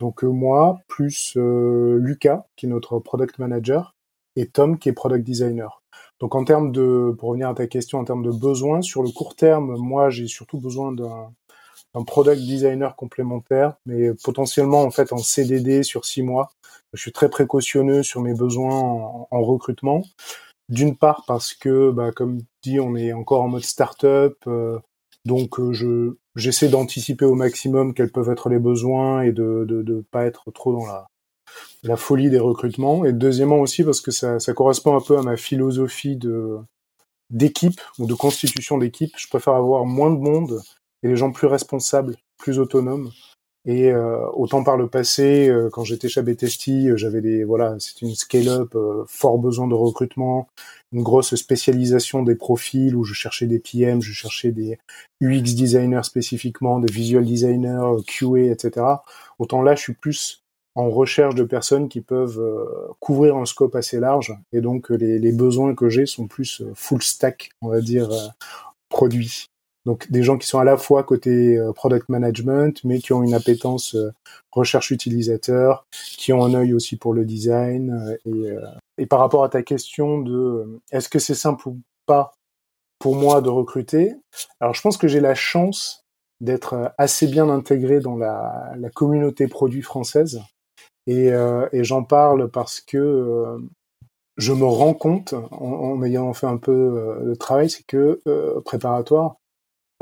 Donc 0.00 0.24
euh, 0.24 0.28
moi, 0.28 0.80
plus 0.88 1.34
euh, 1.36 1.98
Lucas, 1.98 2.46
qui 2.56 2.66
est 2.66 2.68
notre 2.68 2.98
product 2.98 3.38
manager, 3.38 3.94
et 4.36 4.46
Tom, 4.46 4.78
qui 4.78 4.88
est 4.88 4.92
product 4.92 5.24
designer. 5.24 5.82
Donc 6.20 6.34
en 6.34 6.44
termes 6.44 6.72
de, 6.72 7.14
pour 7.18 7.30
revenir 7.30 7.48
à 7.48 7.54
ta 7.54 7.66
question, 7.66 7.98
en 7.98 8.04
termes 8.04 8.24
de 8.24 8.30
besoins, 8.30 8.80
sur 8.80 9.02
le 9.02 9.10
court 9.10 9.36
terme, 9.36 9.76
moi 9.76 10.08
j'ai 10.08 10.26
surtout 10.26 10.58
besoin 10.58 10.92
d'un 10.92 11.30
product 12.04 12.42
designer 12.42 12.96
complémentaire, 12.96 13.74
mais 13.86 14.12
potentiellement 14.22 14.82
en 14.82 14.90
fait 14.90 15.12
en 15.12 15.18
CDD 15.18 15.82
sur 15.82 16.04
six 16.04 16.22
mois. 16.22 16.50
Je 16.92 17.00
suis 17.00 17.12
très 17.12 17.28
précautionneux 17.28 18.02
sur 18.02 18.20
mes 18.22 18.34
besoins 18.34 18.78
en, 19.30 19.42
recrutement. 19.42 20.02
D'une 20.68 20.96
part 20.96 21.24
parce 21.26 21.54
que, 21.54 21.90
bah, 21.90 22.10
comme 22.12 22.40
dit, 22.62 22.80
on 22.80 22.96
est 22.96 23.12
encore 23.12 23.42
en 23.42 23.48
mode 23.48 23.64
startup, 23.64 24.36
euh, 24.46 24.78
donc 25.24 25.60
euh, 25.60 25.72
je 25.72 26.16
j'essaie 26.36 26.68
d'anticiper 26.68 27.24
au 27.24 27.34
maximum 27.34 27.94
quels 27.94 28.12
peuvent 28.12 28.30
être 28.30 28.48
les 28.48 28.58
besoins 28.58 29.22
et 29.22 29.32
de 29.32 29.64
de, 29.68 29.82
de 29.82 30.04
pas 30.10 30.26
être 30.26 30.50
trop 30.52 30.72
dans 30.72 30.86
la 31.82 31.96
folie 31.96 32.30
des 32.30 32.38
recrutements. 32.38 33.04
Et 33.04 33.12
deuxièmement 33.12 33.60
aussi 33.60 33.84
parce 33.84 34.00
que 34.00 34.10
ça, 34.10 34.40
ça 34.40 34.52
correspond 34.52 34.96
un 34.96 35.00
peu 35.00 35.18
à 35.18 35.22
ma 35.22 35.36
philosophie 35.36 36.18
d'équipe 37.30 37.80
ou 37.98 38.06
de 38.06 38.14
constitution 38.14 38.78
d'équipe. 38.78 39.12
Je 39.16 39.28
préfère 39.28 39.54
avoir 39.54 39.84
moins 39.84 40.10
de 40.10 40.18
monde 40.18 40.60
et 41.02 41.08
les 41.08 41.16
gens 41.16 41.32
plus 41.32 41.46
responsables, 41.46 42.16
plus 42.38 42.58
autonomes. 42.58 43.10
Et 43.68 43.90
euh, 43.90 44.24
autant 44.34 44.62
par 44.62 44.76
le 44.76 44.88
passé, 44.88 45.48
euh, 45.48 45.68
quand 45.70 45.82
j'étais 45.82 46.08
chez 46.08 46.22
Betesti, 46.22 46.88
euh, 46.88 46.96
j'avais 46.96 47.20
des 47.20 47.42
voilà, 47.42 47.74
c'était 47.80 48.06
une 48.06 48.14
scale-up, 48.14 48.76
fort 49.08 49.38
besoin 49.38 49.66
de 49.66 49.74
recrutement, 49.74 50.46
une 50.92 51.02
grosse 51.02 51.34
spécialisation 51.34 52.22
des 52.22 52.36
profils 52.36 52.94
où 52.94 53.02
je 53.02 53.12
cherchais 53.12 53.46
des 53.46 53.58
PM, 53.58 54.00
je 54.00 54.12
cherchais 54.12 54.52
des 54.52 54.78
UX 55.20 55.54
designers 55.56 56.04
spécifiquement, 56.04 56.78
des 56.78 56.92
visual 56.92 57.24
designers, 57.24 57.96
QA, 58.06 58.52
etc. 58.52 58.86
Autant 59.40 59.62
là, 59.62 59.74
je 59.74 59.80
suis 59.80 59.94
plus 59.94 60.44
en 60.76 60.88
recherche 60.88 61.34
de 61.34 61.42
personnes 61.42 61.88
qui 61.88 62.02
peuvent 62.02 62.40
couvrir 63.00 63.36
un 63.36 63.46
scope 63.46 63.74
assez 63.74 63.98
large 63.98 64.32
et 64.52 64.60
donc 64.60 64.90
les, 64.90 65.18
les 65.18 65.32
besoins 65.32 65.74
que 65.74 65.88
j'ai 65.88 66.06
sont 66.06 66.28
plus 66.28 66.62
full 66.74 67.02
stack, 67.02 67.50
on 67.62 67.68
va 67.68 67.80
dire, 67.80 68.10
produits. 68.90 69.46
Donc 69.86 70.10
des 70.10 70.24
gens 70.24 70.36
qui 70.36 70.48
sont 70.48 70.58
à 70.58 70.64
la 70.64 70.76
fois 70.76 71.04
côté 71.04 71.56
euh, 71.56 71.72
product 71.72 72.08
management, 72.08 72.82
mais 72.82 72.98
qui 72.98 73.12
ont 73.12 73.22
une 73.22 73.34
appétence 73.34 73.94
euh, 73.94 74.12
recherche 74.50 74.90
utilisateur, 74.90 75.86
qui 75.92 76.32
ont 76.32 76.44
un 76.44 76.54
œil 76.54 76.74
aussi 76.74 76.96
pour 76.96 77.14
le 77.14 77.24
design. 77.24 78.18
Euh, 78.26 78.60
et, 78.98 79.06
par 79.06 79.20
rapport 79.20 79.44
à 79.44 79.48
ta 79.48 79.62
question 79.62 80.18
de 80.18 80.80
est-ce 80.90 81.08
que 81.08 81.20
c'est 81.20 81.36
simple 81.36 81.68
ou 81.68 81.78
pas 82.04 82.32
pour 82.98 83.14
moi 83.14 83.40
de 83.40 83.48
recruter, 83.48 84.14
alors 84.58 84.74
je 84.74 84.80
pense 84.80 84.96
que 84.96 85.06
j'ai 85.06 85.20
la 85.20 85.34
chance 85.34 86.04
d'être 86.40 86.92
assez 86.98 87.26
bien 87.26 87.48
intégré 87.48 88.00
dans 88.00 88.16
la, 88.16 88.74
communauté 88.94 89.46
produit 89.46 89.82
française. 89.82 90.40
Et, 91.06 91.30
j'en 91.72 92.02
parle 92.02 92.50
parce 92.50 92.80
que 92.80 93.58
je 94.38 94.52
me 94.52 94.64
rends 94.64 94.94
compte, 94.94 95.34
en, 95.34 95.66
en, 95.66 96.02
ayant 96.02 96.32
fait 96.32 96.46
un 96.46 96.56
peu 96.56 97.20
de 97.22 97.34
travail, 97.34 97.68
c'est 97.68 97.84
que 97.86 98.20
préparatoire, 98.64 99.36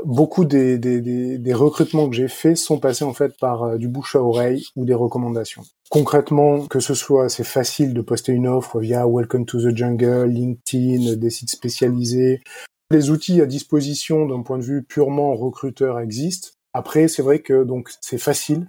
beaucoup 0.03 0.45
des, 0.45 0.77
des, 0.77 1.01
des, 1.37 1.53
recrutements 1.53 2.09
que 2.09 2.15
j'ai 2.15 2.27
faits 2.27 2.57
sont 2.57 2.79
passés 2.79 3.05
en 3.05 3.13
fait 3.13 3.37
par 3.39 3.63
euh, 3.63 3.77
du 3.77 3.87
bouche 3.87 4.15
à 4.15 4.21
oreille 4.21 4.65
ou 4.75 4.85
des 4.85 4.93
recommandations. 4.93 5.63
Concrètement, 5.89 6.65
que 6.67 6.79
ce 6.79 6.93
soit, 6.93 7.29
c'est 7.29 7.43
facile 7.43 7.93
de 7.93 8.01
poster 8.01 8.33
une 8.33 8.47
offre 8.47 8.79
via 8.79 9.07
Welcome 9.07 9.45
to 9.45 9.59
the 9.59 9.75
Jungle, 9.75 10.25
LinkedIn, 10.25 11.15
des 11.15 11.29
sites 11.29 11.51
spécialisés. 11.51 12.41
Les 12.91 13.09
outils 13.09 13.41
à 13.41 13.45
disposition 13.45 14.25
d'un 14.25 14.41
point 14.41 14.57
de 14.57 14.63
vue 14.63 14.83
purement 14.83 15.33
recruteur 15.35 15.99
existent. 15.99 16.49
Après, 16.73 17.07
c'est 17.07 17.21
vrai 17.21 17.39
que 17.39 17.63
donc 17.63 17.91
c'est 18.01 18.17
facile. 18.17 18.67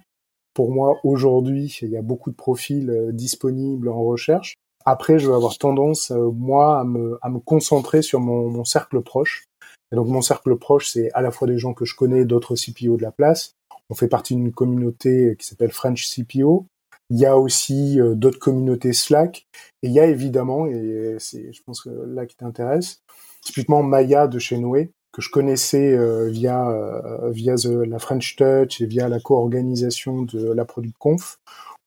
Pour 0.53 0.71
moi, 0.71 0.97
aujourd'hui, 1.03 1.77
il 1.81 1.89
y 1.89 1.97
a 1.97 2.01
beaucoup 2.01 2.31
de 2.31 2.35
profils 2.35 2.89
euh, 2.89 3.11
disponibles 3.11 3.89
en 3.89 4.01
recherche. 4.03 4.55
Après, 4.85 5.19
je 5.19 5.27
vais 5.27 5.35
avoir 5.35 5.57
tendance, 5.57 6.11
euh, 6.11 6.31
moi, 6.31 6.79
à 6.79 6.83
me, 6.83 7.19
à 7.21 7.29
me 7.29 7.39
concentrer 7.39 8.01
sur 8.01 8.21
mon, 8.21 8.49
mon 8.49 8.63
cercle 8.63 9.01
proche 9.01 9.46
donc 9.95 10.07
mon 10.07 10.21
cercle 10.21 10.55
proche, 10.57 10.89
c'est 10.89 11.11
à 11.13 11.21
la 11.21 11.31
fois 11.31 11.47
des 11.47 11.57
gens 11.57 11.73
que 11.73 11.85
je 11.85 11.95
connais, 11.95 12.25
d'autres 12.25 12.55
CPO 12.55 12.97
de 12.97 13.03
la 13.03 13.11
place. 13.11 13.55
On 13.89 13.95
fait 13.95 14.09
partie 14.09 14.35
d'une 14.35 14.51
communauté 14.51 15.35
qui 15.39 15.47
s'appelle 15.47 15.71
French 15.71 16.09
CPO. 16.09 16.65
Il 17.09 17.19
y 17.19 17.25
a 17.25 17.37
aussi 17.37 18.01
euh, 18.01 18.15
d'autres 18.15 18.39
communautés 18.39 18.91
Slack. 18.91 19.47
Et 19.81 19.87
il 19.87 19.93
y 19.93 19.99
a 19.99 20.05
évidemment, 20.05 20.67
et 20.67 21.15
c'est 21.19 21.53
je 21.53 21.61
pense 21.63 21.81
que 21.81 21.89
là 21.89 22.25
qui 22.25 22.35
t'intéresse, 22.35 23.01
typiquement 23.41 23.81
Maya 23.81 24.27
de 24.27 24.39
chez 24.39 24.57
Noé, 24.57 24.91
que 25.13 25.21
je 25.21 25.29
connaissais 25.29 25.93
euh, 25.95 26.27
via 26.29 26.69
euh, 26.69 27.31
via 27.31 27.55
la 27.65 27.99
French 27.99 28.35
Touch 28.35 28.81
et 28.81 28.85
via 28.85 29.07
la 29.07 29.21
co-organisation 29.21 30.23
de 30.23 30.51
la 30.51 30.65
Product 30.65 30.97
Conf. 30.99 31.39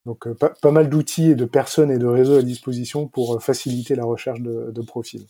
Donc 0.07 0.27
pas, 0.33 0.71
mal 0.71 0.89
d'outils 0.89 1.33
et 1.33 1.35
de 1.35 1.45
personnes 1.45 1.91
et 1.91 1.99
de 1.99 2.07
réseaux 2.07 2.39
à 2.39 2.43
disposition 2.43 3.07
pour 3.07 3.43
faciliter 3.43 3.95
la 3.95 4.05
recherche 4.07 4.41
de 4.41 4.81
profils. 4.81 5.27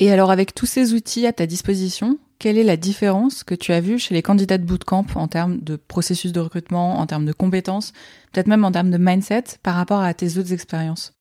Et 0.00 0.10
alors 0.10 0.30
avec 0.30 0.54
tous 0.54 0.66
ces 0.66 0.92
outils 0.92 1.26
à 1.26 1.32
ta 1.32 1.46
disposition, 1.46 2.18
quelle 2.38 2.58
est 2.58 2.64
la 2.64 2.76
différence 2.76 3.44
que 3.44 3.54
tu 3.54 3.72
as 3.72 3.80
vue 3.80 3.98
chez 3.98 4.14
les 4.14 4.22
candidats 4.22 4.58
de 4.58 4.64
bootcamp 4.64 5.06
en 5.14 5.28
termes 5.28 5.60
de 5.60 5.76
processus 5.76 6.32
de 6.32 6.40
recrutement, 6.40 6.98
en 6.98 7.06
termes 7.06 7.26
de 7.26 7.32
compétences, 7.32 7.92
peut-être 8.32 8.48
même 8.48 8.64
en 8.64 8.72
termes 8.72 8.90
de 8.90 8.98
mindset 8.98 9.44
par 9.62 9.76
rapport 9.76 10.00
à 10.00 10.12
tes 10.14 10.36
autres 10.38 10.52
expériences? 10.52 11.12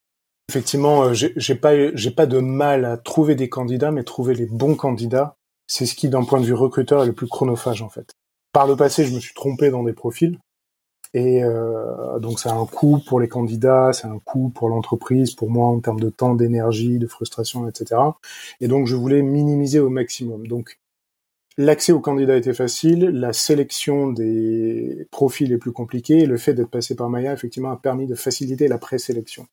Effectivement, 0.50 1.04
euh, 1.04 1.14
j'ai 1.14 1.56
pas 1.56 1.96
j'ai 1.96 2.12
pas 2.12 2.26
de 2.26 2.40
mal 2.40 2.86
à 2.86 2.98
trouver 2.98 3.36
des 3.36 3.48
candidats, 3.48 3.92
mais 3.92 4.04
trouver 4.04 4.34
les 4.34 4.48
bons 4.48 4.76
candidats, 4.76 5.36
c'est 5.68 5.86
ce 5.86 5.96
qui, 5.96 6.10
d'un 6.10 6.24
point 6.24 6.42
de 6.42 6.46
vue 6.46 6.54
recruteur, 6.54 7.04
est 7.04 7.08
le 7.08 7.14
plus 7.14 7.28
chronophage 7.28 7.82
en 7.82 7.90
fait. 7.90 8.14
Par 8.52 8.68
le 8.68 8.76
passé, 8.76 9.06
je 9.06 9.14
me 9.14 9.20
suis 9.20 9.34
trompé 9.34 9.70
dans 9.70 9.84
des 9.84 9.94
profils. 9.94 10.38
Et 11.14 11.44
euh, 11.44 12.20
donc 12.20 12.40
c'est 12.40 12.50
un 12.50 12.66
coût 12.66 13.00
pour 13.06 13.20
les 13.20 13.28
candidats, 13.28 13.92
c'est 13.94 14.08
un 14.08 14.20
coût 14.20 14.50
pour 14.50 14.70
l'entreprise, 14.70 15.34
pour 15.36 15.50
moi 15.50 15.68
en 15.68 15.80
termes 15.80 16.00
de 16.00 16.10
temps, 16.10 16.34
d'énergie, 16.34 16.98
de 16.98 17.06
frustration, 17.08 17.68
etc. 17.68 18.02
Et 18.62 18.68
donc 18.68 18.88
je 18.88 18.96
voulais 18.96 19.22
minimiser 19.22 19.80
au 19.80 19.90
maximum. 19.90 20.48
Donc 20.48 20.80
l'accès 21.58 21.92
aux 21.92 22.00
candidats 22.00 22.36
était 22.36 22.54
facile, 22.54 23.10
la 23.10 23.32
sélection 23.32 24.12
des 24.12 25.08
profils 25.12 25.52
est 25.52 25.58
plus 25.58 25.72
compliquée, 25.72 26.20
et 26.22 26.26
le 26.26 26.38
fait 26.38 26.56
d'être 26.56 26.72
passé 26.72 26.96
par 26.96 27.10
Maya 27.10 27.32
effectivement 27.34 27.72
a 27.72 27.78
permis 27.78 28.08
de 28.08 28.16
faciliter 28.16 28.68
la 28.68 28.80
présélection. 28.80 29.46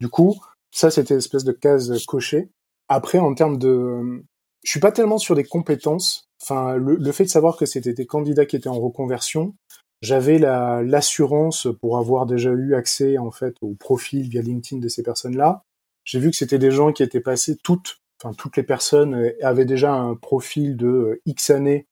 Du 0.00 0.08
coup, 0.08 0.34
ça 0.72 0.90
c'était 0.90 1.14
une 1.14 1.18
espèce 1.18 1.44
de 1.44 1.52
case 1.52 2.04
cochée. 2.04 2.48
Après, 2.88 3.18
en 3.18 3.34
termes 3.34 3.58
de, 3.58 4.24
je 4.64 4.70
suis 4.70 4.80
pas 4.80 4.92
tellement 4.92 5.18
sur 5.18 5.36
des 5.36 5.44
compétences. 5.44 6.28
Enfin, 6.42 6.76
le 6.76 7.12
fait 7.12 7.24
de 7.24 7.28
savoir 7.28 7.56
que 7.56 7.66
c'était 7.66 7.94
des 7.94 8.06
candidats 8.06 8.46
qui 8.46 8.56
étaient 8.56 8.68
en 8.68 8.78
reconversion, 8.78 9.54
j'avais 10.06 10.38
la 10.38 10.84
l'assurance 10.84 11.66
pour 11.80 11.98
avoir 11.98 12.26
déjà 12.26 12.50
eu 12.50 12.76
accès 12.76 13.18
en 13.18 13.32
fait 13.32 13.56
au 13.60 13.74
profil 13.74 14.28
via 14.28 14.40
LinkedIn 14.40 14.80
de 14.80 14.88
ces 14.88 15.02
personnes-là. 15.02 15.64
J'ai 16.04 16.20
vu 16.20 16.30
que 16.30 16.36
c'était 16.36 16.60
des 16.60 16.70
gens 16.70 16.92
qui 16.92 17.02
étaient 17.02 17.20
passés 17.20 17.56
toutes, 17.60 17.98
enfin 18.22 18.32
toutes 18.32 18.56
les 18.56 18.62
personnes 18.62 19.14
euh, 19.16 19.32
avaient 19.42 19.64
déjà 19.64 19.92
un 19.92 20.14
profil 20.14 20.76
de 20.76 20.86
euh, 20.86 21.20
X 21.26 21.50
années, 21.50 21.86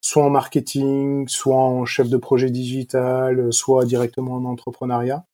soit 0.00 0.24
en 0.24 0.30
marketing, 0.30 1.28
soit 1.28 1.56
en 1.56 1.84
chef 1.84 2.08
de 2.08 2.16
projet 2.16 2.50
digital, 2.50 3.52
soit 3.52 3.84
directement 3.84 4.34
en 4.34 4.44
entrepreneuriat. 4.44 5.24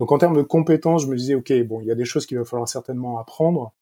Donc 0.00 0.10
en 0.10 0.16
termes 0.16 0.36
de 0.36 0.42
compétences, 0.42 1.02
je 1.02 1.08
me 1.08 1.16
disais 1.16 1.34
ok 1.34 1.52
bon 1.64 1.82
il 1.82 1.86
y 1.86 1.90
a 1.90 1.94
des 1.94 2.06
choses 2.06 2.24
qu'il 2.24 2.38
va 2.38 2.46
falloir 2.46 2.66
certainement 2.66 3.18
apprendre, 3.18 3.74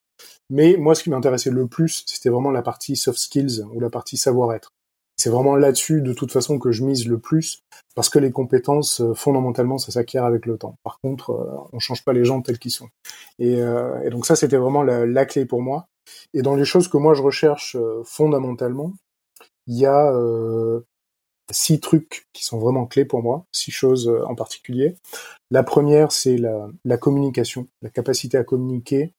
mais 0.51 0.77
moi 0.77 0.97
ce 0.97 1.05
qui 1.05 1.11
m'intéressait 1.11 1.51
le 1.51 1.69
plus 1.69 2.03
c'était 2.09 2.31
vraiment 2.31 2.51
la 2.51 2.63
partie 2.63 2.97
soft 2.97 3.21
skills 3.21 3.63
ou 3.73 3.79
la 3.79 3.91
partie 3.91 4.17
savoir-être. 4.17 4.73
C'est 5.17 5.31
vraiment 5.31 5.57
là-dessus, 5.57 6.01
de 6.01 6.13
toute 6.13 6.33
façon, 6.33 6.59
que 6.59 6.73
je 6.73 6.85
mise 6.85 7.07
le 7.07 7.19
plus, 7.19 7.63
parce 7.95 8.09
que 8.09 8.19
les 8.19 8.33
compétences, 8.33 9.01
euh, 9.01 9.15
fondamentalement, 9.15 9.79
ça 9.79 9.93
s'acquiert 9.93 10.25
avec 10.25 10.47
le 10.47 10.59
temps. 10.59 10.77
Par 10.83 10.99
contre, 11.01 11.31
euh, 11.31 11.69
on 11.73 11.79
change 11.79 12.05
pas 12.05 12.13
les 12.13 12.25
gens 12.25 12.41
tels 12.43 12.59
qu'ils 12.59 12.71
sont. 12.71 12.89
Et, 13.39 13.61
euh, 13.61 14.09
donc 14.11 14.27
ça, 14.27 14.37
c'était 14.37 14.57
vraiment 14.57 14.83
la, 14.83 15.27
clé 15.27 15.45
pour 15.45 15.63
moi. 15.63 15.87
Et 16.35 16.43
dans 16.43 16.57
les 16.57 16.65
choses 16.65 16.89
que 16.89 16.97
moi 16.97 17.15
je 17.15 17.23
recherche 17.23 17.77
fondamentalement, 18.05 18.93
il 19.69 19.79
y 19.79 19.87
a 19.87 20.13
six 21.53 21.79
trucs 21.79 22.27
qui 22.33 22.45
sont 22.45 22.59
vraiment 22.59 22.87
clés 22.87 23.05
pour 23.05 23.23
moi, 23.23 23.45
six 23.53 23.71
choses 23.71 24.09
en 24.27 24.35
particulier. 24.35 24.97
La 25.53 25.63
première, 25.63 26.11
c'est 26.11 26.37
la, 26.37 26.69
la, 26.85 26.97
communication, 26.97 27.69
la 27.83 27.91
capacité 27.91 28.37
à 28.37 28.43
communiquer, 28.43 29.13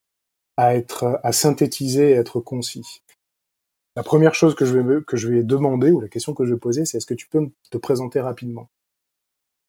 à 0.57 0.75
être, 0.75 1.19
à 1.23 1.31
synthétiser 1.31 2.11
et 2.11 2.13
être 2.13 2.41
concis. 2.41 3.02
La 3.95 4.03
première 4.03 4.33
chose 4.33 4.55
que 4.55 4.65
je 4.65 4.77
vais, 4.77 5.03
que 5.03 5.17
je 5.17 5.27
vais 5.27 5.43
demander, 5.43 5.91
ou 5.91 5.99
la 6.01 6.07
question 6.07 6.33
que 6.33 6.45
je 6.45 6.53
vais 6.53 6.59
poser, 6.59 6.85
c'est 6.85 6.97
est-ce 6.97 7.05
que 7.05 7.13
tu 7.13 7.27
peux 7.27 7.51
te 7.69 7.77
présenter 7.77 8.19
rapidement? 8.19 8.69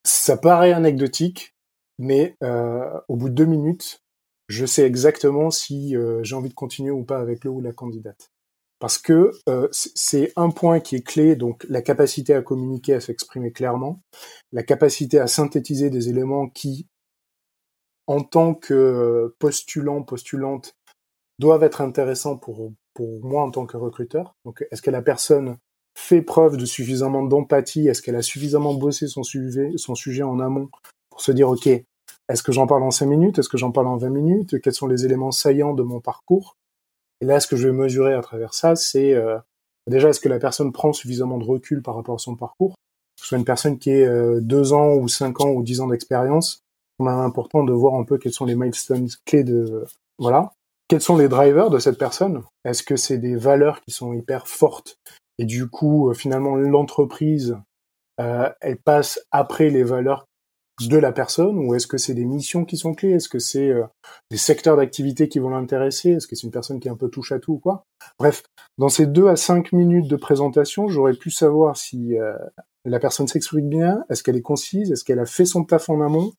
Ça 0.05 0.37
paraît 0.37 0.73
anecdotique, 0.73 1.55
mais 1.99 2.37
euh, 2.43 3.01
au 3.09 3.17
bout 3.17 3.29
de 3.29 3.35
deux 3.35 3.45
minutes, 3.45 4.03
je 4.49 4.65
sais 4.65 4.83
exactement 4.83 5.51
si 5.51 5.97
euh, 5.97 6.23
j'ai 6.23 6.35
envie 6.35 6.49
de 6.49 6.55
continuer 6.55 6.91
ou 6.91 7.05
pas 7.05 7.19
avec 7.19 7.45
le 7.45 7.51
ou 7.51 7.61
la 7.61 7.73
candidate. 7.73 8.31
Parce 8.79 8.99
que 8.99 9.31
euh, 9.49 9.69
c'est 9.73 10.33
un 10.37 10.51
point 10.51 10.81
qui 10.81 10.97
est 10.97 11.07
clé, 11.07 11.37
donc 11.37 11.65
la 11.69 11.81
capacité 11.81 12.35
à 12.35 12.43
communiquer, 12.43 12.95
à 12.95 13.01
s'exprimer 13.01 13.53
clairement, 13.53 14.01
la 14.53 14.63
capacité 14.63 15.19
à 15.19 15.27
synthétiser 15.27 15.91
des 15.91 16.09
éléments 16.09 16.49
qui, 16.49 16.87
en 18.07 18.23
tant 18.23 18.55
que 18.55 19.35
postulant, 19.39 20.03
postulante, 20.03 20.77
doivent 21.39 21.63
être 21.63 21.81
intéressants 21.81 22.37
pour, 22.37 22.73
pour 22.95 23.25
moi 23.25 23.43
en 23.43 23.51
tant 23.51 23.67
que 23.67 23.77
recruteur. 23.77 24.35
Donc, 24.45 24.65
est-ce 24.71 24.83
que 24.83 24.91
la 24.91 25.03
personne 25.03 25.57
fait 25.97 26.23
preuve 26.23 26.57
de 26.57 26.65
suffisamment 26.65 27.23
d'empathie? 27.23 27.89
Est-ce 27.89 28.03
qu'elle 28.03 28.17
a 28.17 28.23
suffisamment 28.23 28.75
bossé 28.75 29.07
son 29.09 29.23
sujet, 29.23 30.23
en 30.23 30.41
amont 30.41 30.69
pour 31.11 31.21
se 31.21 31.33
dire, 31.33 31.49
OK, 31.49 31.67
est-ce 31.67 32.43
que 32.43 32.53
j'en 32.53 32.67
parle 32.67 32.83
en 32.83 32.91
5 32.91 33.07
minutes? 33.07 33.39
Est-ce 33.39 33.49
que 33.49 33.59
j'en 33.59 33.71
parle 33.71 33.89
en 33.89 33.97
20 33.97 34.11
minutes? 34.11 34.61
Quels 34.61 34.75
sont 34.75 34.87
les 34.87 35.05
éléments 35.05 35.31
saillants 35.31 35.75
de 35.75 35.83
mon 35.83 36.01
parcours? 36.01 36.57
Et 37.21 37.27
là, 37.27 37.41
ce 37.41 37.47
que 37.47 37.57
je 37.57 37.69
vais 37.69 37.75
mesurer 37.75 38.15
à 38.15 38.23
travers 38.23 38.55
ça, 38.55 38.77
c'est 38.77 39.13
euh, 39.13 39.39
déjà, 39.89 40.09
est-ce 40.09 40.21
que 40.21 40.29
la 40.29 40.39
personne 40.39 40.73
prend 40.73 40.93
suffisamment 40.93 41.39
de 41.39 41.45
recul 41.45 41.83
par 41.83 41.97
rapport 41.97 42.17
à 42.17 42.19
son 42.19 42.37
parcours? 42.37 42.75
Que 43.17 43.23
ce 43.23 43.29
soit 43.29 43.39
une 43.39 43.45
personne 43.45 43.79
qui 43.79 43.91
ait 43.91 44.07
euh, 44.07 44.41
deux 44.41 44.73
ans 44.73 44.95
ou 44.95 45.09
cinq 45.09 45.41
ans 45.41 45.51
ou 45.51 45.63
dix 45.63 45.81
ans 45.81 45.87
d'expérience, 45.87 46.65
c'est 47.01 47.07
important 47.07 47.65
de 47.65 47.73
voir 47.73 47.95
un 47.95 48.05
peu 48.05 48.19
quels 48.19 48.33
sont 48.33 48.45
les 48.45 48.55
milestones 48.55 49.09
clés 49.25 49.45
de 49.45 49.85
voilà. 50.19 50.53
Quels 50.95 51.01
sont 51.01 51.17
les 51.17 51.27
drivers 51.27 51.71
de 51.71 51.81
cette 51.81 51.99
personne? 51.99 52.45
Est-ce 52.65 52.85
que 52.85 52.95
c'est 52.95 53.19
des 53.19 53.35
valeurs 53.35 53.81
qui 53.81 53.91
sont 53.91 54.13
hyper 54.13 54.47
fortes? 54.47 55.01
Et 55.39 55.45
du 55.45 55.69
coup 55.69 56.09
euh, 56.09 56.15
finalement 56.15 56.55
l'entreprise 56.55 57.57
euh, 58.21 58.49
elle 58.61 58.77
passe 58.77 59.19
après 59.33 59.71
les 59.71 59.83
valeurs 59.83 60.25
de 60.81 60.97
la 60.97 61.11
personne 61.11 61.59
ou 61.59 61.75
est-ce 61.75 61.89
que 61.89 61.99
c'est 61.99 62.15
des 62.15 62.25
missions 62.25 62.65
qui 62.65 62.77
sont 62.77 62.95
clés? 62.95 63.11
Est-ce 63.11 63.29
que 63.29 63.41
c'est 63.41 63.71
euh, 63.71 63.83
des 64.31 64.37
secteurs 64.37 64.77
d'activité 64.77 65.29
qui 65.29 65.41
vont 65.41 65.49
l'intéresser? 65.49 66.11
Est-ce 66.11 66.29
que 66.29 66.37
c'est 66.37 66.47
une 66.47 66.53
personne 66.53 66.79
qui 66.79 66.87
est 66.87 66.93
un 66.93 66.97
peu 66.97 67.09
touche 67.09 67.33
à 67.33 67.41
tout 67.41 67.55
ou 67.55 67.59
quoi? 67.59 67.83
Bref, 68.21 68.45
dans 68.79 68.89
ces 68.89 69.07
deux 69.09 69.27
à 69.27 69.35
cinq 69.35 69.73
minutes 69.73 70.07
de 70.07 70.15
présentation, 70.15 70.87
j'aurais 70.87 71.15
pu 71.15 71.33
savoir 71.33 71.77
si 71.77 72.15
la 72.85 73.01
personne 73.01 73.27
s'exprime 73.27 73.69
bien, 73.69 74.05
est-ce 74.11 74.23
qu'elle 74.23 74.37
est 74.37 74.43
concise, 74.43 74.93
est-ce 74.93 75.03
qu'elle 75.03 75.19
a 75.19 75.27
fait 75.27 75.45
son 75.45 75.65
taf 75.65 75.89
en 75.89 76.01
amont, 76.01 76.35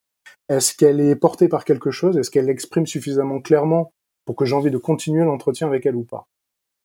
est-ce 0.47 0.74
qu'elle 0.74 1.01
est 1.01 1.18
portée 1.18 1.49
par 1.49 1.66
quelque 1.66 1.91
chose, 1.91 2.16
est-ce 2.16 2.32
qu'elle 2.32 2.45
l'exprime 2.45 2.88
suffisamment 2.88 3.41
clairement 3.41 3.91
pour 4.26 4.36
que 4.36 4.45
j'ai 4.45 4.55
envie 4.55 4.71
de 4.71 4.78
continuer 4.78 5.23
l'entretien 5.23 5.67
avec 5.67 5.86
elle 5.86 5.95
ou 5.95 6.03
pas. 6.03 6.28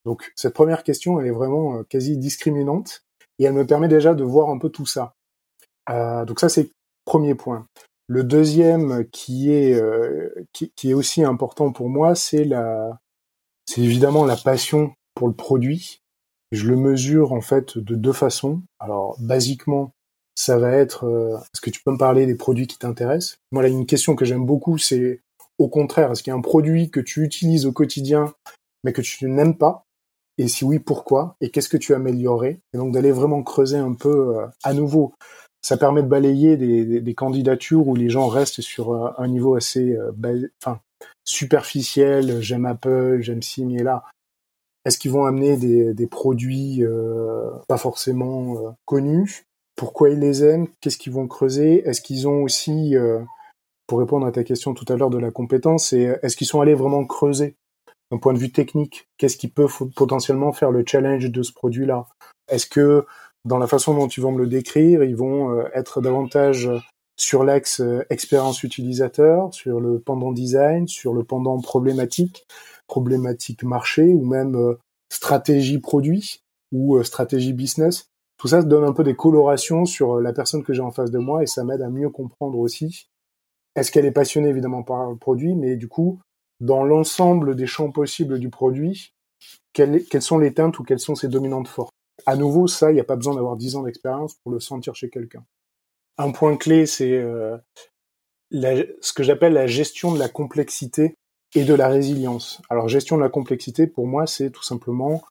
Donc 0.05 0.31
cette 0.35 0.53
première 0.53 0.83
question, 0.83 1.19
elle 1.19 1.27
est 1.27 1.31
vraiment 1.31 1.77
euh, 1.77 1.83
quasi 1.83 2.17
discriminante 2.17 3.03
et 3.39 3.45
elle 3.45 3.53
me 3.53 3.65
permet 3.65 3.87
déjà 3.87 4.13
de 4.13 4.23
voir 4.23 4.49
un 4.49 4.57
peu 4.57 4.69
tout 4.69 4.85
ça. 4.85 5.13
donc 5.87 6.39
ça 6.39 6.49
c'est 6.49 6.71
Premier 7.05 7.35
point. 7.35 7.67
Le 8.07 8.23
deuxième 8.23 9.07
qui 9.09 9.51
est 9.51 9.73
euh, 9.73 10.29
qui, 10.53 10.71
est 10.85 10.93
aussi 10.93 11.23
important 11.23 11.71
pour 11.71 11.89
moi, 11.89 12.13
c'est 12.15 12.43
la 12.43 12.99
c'est 13.65 13.81
évidemment 13.81 14.25
la 14.25 14.37
passion 14.37 14.93
pour 15.15 15.27
le 15.27 15.33
produit. 15.33 16.01
Je 16.51 16.67
le 16.67 16.75
mesure 16.75 17.33
en 17.33 17.41
fait 17.41 17.77
de 17.77 17.95
deux 17.95 18.13
façons. 18.13 18.61
Alors 18.79 19.15
basiquement, 19.19 19.93
ça 20.35 20.57
va 20.57 20.71
être 20.71 21.05
euh, 21.05 21.37
est-ce 21.37 21.61
que 21.61 21.69
tu 21.69 21.81
peux 21.83 21.91
me 21.91 21.97
parler 21.97 22.25
des 22.25 22.35
produits 22.35 22.67
qui 22.67 22.77
t'intéressent? 22.77 23.37
Moi, 23.51 23.63
là, 23.63 23.69
une 23.69 23.85
question 23.85 24.15
que 24.15 24.25
j'aime 24.25 24.45
beaucoup, 24.45 24.77
c'est 24.77 25.21
au 25.61 25.67
contraire, 25.67 26.11
est-ce 26.11 26.23
qu'il 26.23 26.31
y 26.31 26.33
a 26.33 26.37
un 26.37 26.41
produit 26.41 26.89
que 26.89 26.99
tu 26.99 27.23
utilises 27.23 27.65
au 27.65 27.71
quotidien 27.71 28.33
mais 28.83 28.93
que 28.93 29.01
tu 29.01 29.27
n'aimes 29.27 29.57
pas? 29.57 29.85
Et 30.37 30.47
si 30.47 30.65
oui, 30.65 30.79
pourquoi? 30.79 31.35
Et 31.39 31.49
qu'est-ce 31.49 31.69
que 31.69 31.77
tu 31.77 31.93
améliorerais 31.93 32.59
Et 32.73 32.77
donc 32.77 32.93
d'aller 32.93 33.11
vraiment 33.11 33.43
creuser 33.43 33.77
un 33.77 33.93
peu 33.93 34.37
euh, 34.37 34.47
à 34.63 34.73
nouveau. 34.73 35.13
Ça 35.61 35.77
permet 35.77 36.01
de 36.01 36.07
balayer 36.07 36.57
des, 36.57 37.13
candidatures 37.13 37.87
où 37.87 37.95
les 37.95 38.09
gens 38.09 38.27
restent 38.27 38.61
sur 38.61 39.19
un 39.19 39.27
niveau 39.27 39.55
assez 39.55 39.91
euh, 39.95 40.11
enfin, 40.63 40.79
superficiel, 41.23 42.41
j'aime 42.41 42.65
Apple, 42.65 43.19
j'aime 43.21 43.43
ci, 43.43 43.65
mais 43.65 43.83
là. 43.83 44.03
Est-ce 44.83 44.97
qu'ils 44.97 45.11
vont 45.11 45.25
amener 45.25 45.57
des, 45.57 46.07
produits 46.07 46.83
euh, 46.83 47.51
pas 47.67 47.77
forcément 47.77 48.57
euh, 48.57 48.71
connus? 48.85 49.45
Pourquoi 49.75 50.09
ils 50.09 50.19
les 50.19 50.43
aiment? 50.43 50.67
Qu'est-ce 50.79 50.97
qu'ils 50.97 51.13
vont 51.13 51.27
creuser? 51.27 51.87
Est-ce 51.87 52.01
qu'ils 52.01 52.27
ont 52.27 52.41
aussi, 52.41 52.95
pour 53.91 53.99
répondre 53.99 54.25
à 54.25 54.31
ta 54.31 54.45
question 54.45 54.73
tout 54.73 54.85
à 54.87 54.95
l'heure 54.95 55.09
de 55.09 55.17
la 55.17 55.31
compétence, 55.31 55.87
c'est 55.87 56.17
est-ce 56.23 56.37
qu'ils 56.37 56.47
sont 56.47 56.61
allés 56.61 56.75
vraiment 56.75 57.03
creuser 57.03 57.57
d'un 58.09 58.19
point 58.19 58.31
de 58.31 58.37
vue 58.37 58.53
technique? 58.53 59.09
Qu'est-ce 59.17 59.35
qui 59.35 59.49
peut 59.49 59.67
potentiellement 59.97 60.53
faire 60.53 60.71
le 60.71 60.85
challenge 60.87 61.29
de 61.29 61.43
ce 61.43 61.51
produit-là? 61.51 62.05
Est-ce 62.47 62.67
que 62.67 63.05
dans 63.43 63.57
la 63.57 63.67
façon 63.67 63.93
dont 63.93 64.07
ils 64.07 64.21
vont 64.21 64.31
me 64.31 64.37
le 64.37 64.47
décrire, 64.47 65.03
ils 65.03 65.17
vont 65.17 65.51
euh, 65.51 65.65
être 65.73 65.99
davantage 65.99 66.71
sur 67.17 67.43
l'axe 67.43 67.81
euh, 67.81 68.05
expérience 68.09 68.63
utilisateur, 68.63 69.53
sur 69.53 69.81
le 69.81 69.99
pendant 69.99 70.31
design, 70.31 70.87
sur 70.87 71.13
le 71.13 71.25
pendant 71.25 71.59
problématique, 71.59 72.47
problématique 72.87 73.61
marché 73.63 74.03
ou 74.03 74.23
même 74.23 74.55
euh, 74.55 74.79
stratégie 75.11 75.79
produit 75.79 76.39
ou 76.71 77.03
stratégie 77.03 77.51
business? 77.51 78.07
Tout 78.37 78.47
ça 78.47 78.63
donne 78.63 78.85
un 78.85 78.93
peu 78.93 79.03
des 79.03 79.17
colorations 79.17 79.83
sur 79.83 80.21
la 80.21 80.31
personne 80.31 80.63
que 80.63 80.71
j'ai 80.71 80.81
en 80.81 80.91
face 80.91 81.11
de 81.11 81.19
moi 81.19 81.43
et 81.43 81.45
ça 81.45 81.65
m'aide 81.65 81.81
à 81.81 81.89
mieux 81.89 82.09
comprendre 82.09 82.57
aussi. 82.57 83.09
Est-ce 83.75 83.91
qu'elle 83.91 84.05
est 84.05 84.11
passionnée 84.11 84.49
évidemment 84.49 84.83
par 84.83 85.09
le 85.09 85.15
produit, 85.15 85.55
mais 85.55 85.75
du 85.75 85.87
coup, 85.87 86.19
dans 86.59 86.83
l'ensemble 86.83 87.55
des 87.55 87.67
champs 87.67 87.91
possibles 87.91 88.39
du 88.39 88.49
produit, 88.49 89.13
quelles, 89.73 90.21
sont 90.21 90.37
les 90.37 90.53
teintes 90.53 90.77
ou 90.79 90.83
quelles 90.83 90.99
sont 90.99 91.15
ses 91.15 91.27
dominantes 91.27 91.67
fortes? 91.67 91.93
À 92.25 92.35
nouveau, 92.35 92.67
ça, 92.67 92.91
il 92.91 92.95
n'y 92.95 92.99
a 92.99 93.05
pas 93.05 93.15
besoin 93.15 93.35
d'avoir 93.35 93.55
10 93.55 93.75
ans 93.75 93.83
d'expérience 93.83 94.35
pour 94.35 94.51
le 94.51 94.59
sentir 94.59 94.95
chez 94.95 95.09
quelqu'un. 95.09 95.43
Un 96.17 96.31
point 96.31 96.55
clé, 96.57 96.85
c'est 96.85 97.13
euh, 97.13 97.57
ce 98.51 99.13
que 99.13 99.23
j'appelle 99.23 99.53
la 99.53 99.67
gestion 99.67 100.13
de 100.13 100.19
la 100.19 100.29
complexité 100.29 101.15
et 101.55 101.63
de 101.63 101.73
la 101.73 101.87
résilience. 101.87 102.61
Alors, 102.69 102.87
gestion 102.87 103.17
de 103.17 103.21
la 103.21 103.29
complexité, 103.29 103.87
pour 103.87 104.05
moi, 104.05 104.27
c'est 104.27 104.51
tout 104.51 104.63
simplement 104.63 105.23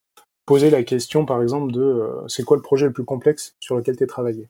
poser 0.47 0.71
la 0.71 0.83
question, 0.83 1.27
par 1.27 1.43
exemple, 1.43 1.71
de 1.71 1.81
euh, 1.81 2.27
c'est 2.27 2.43
quoi 2.43 2.57
le 2.57 2.63
projet 2.63 2.87
le 2.87 2.93
plus 2.93 3.05
complexe 3.05 3.55
sur 3.61 3.77
lequel 3.77 3.97
tu 3.97 4.03
es 4.03 4.07
travaillé? 4.07 4.49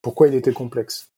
Pourquoi 0.00 0.28
il 0.28 0.34
était 0.34 0.52
complexe? 0.52 1.10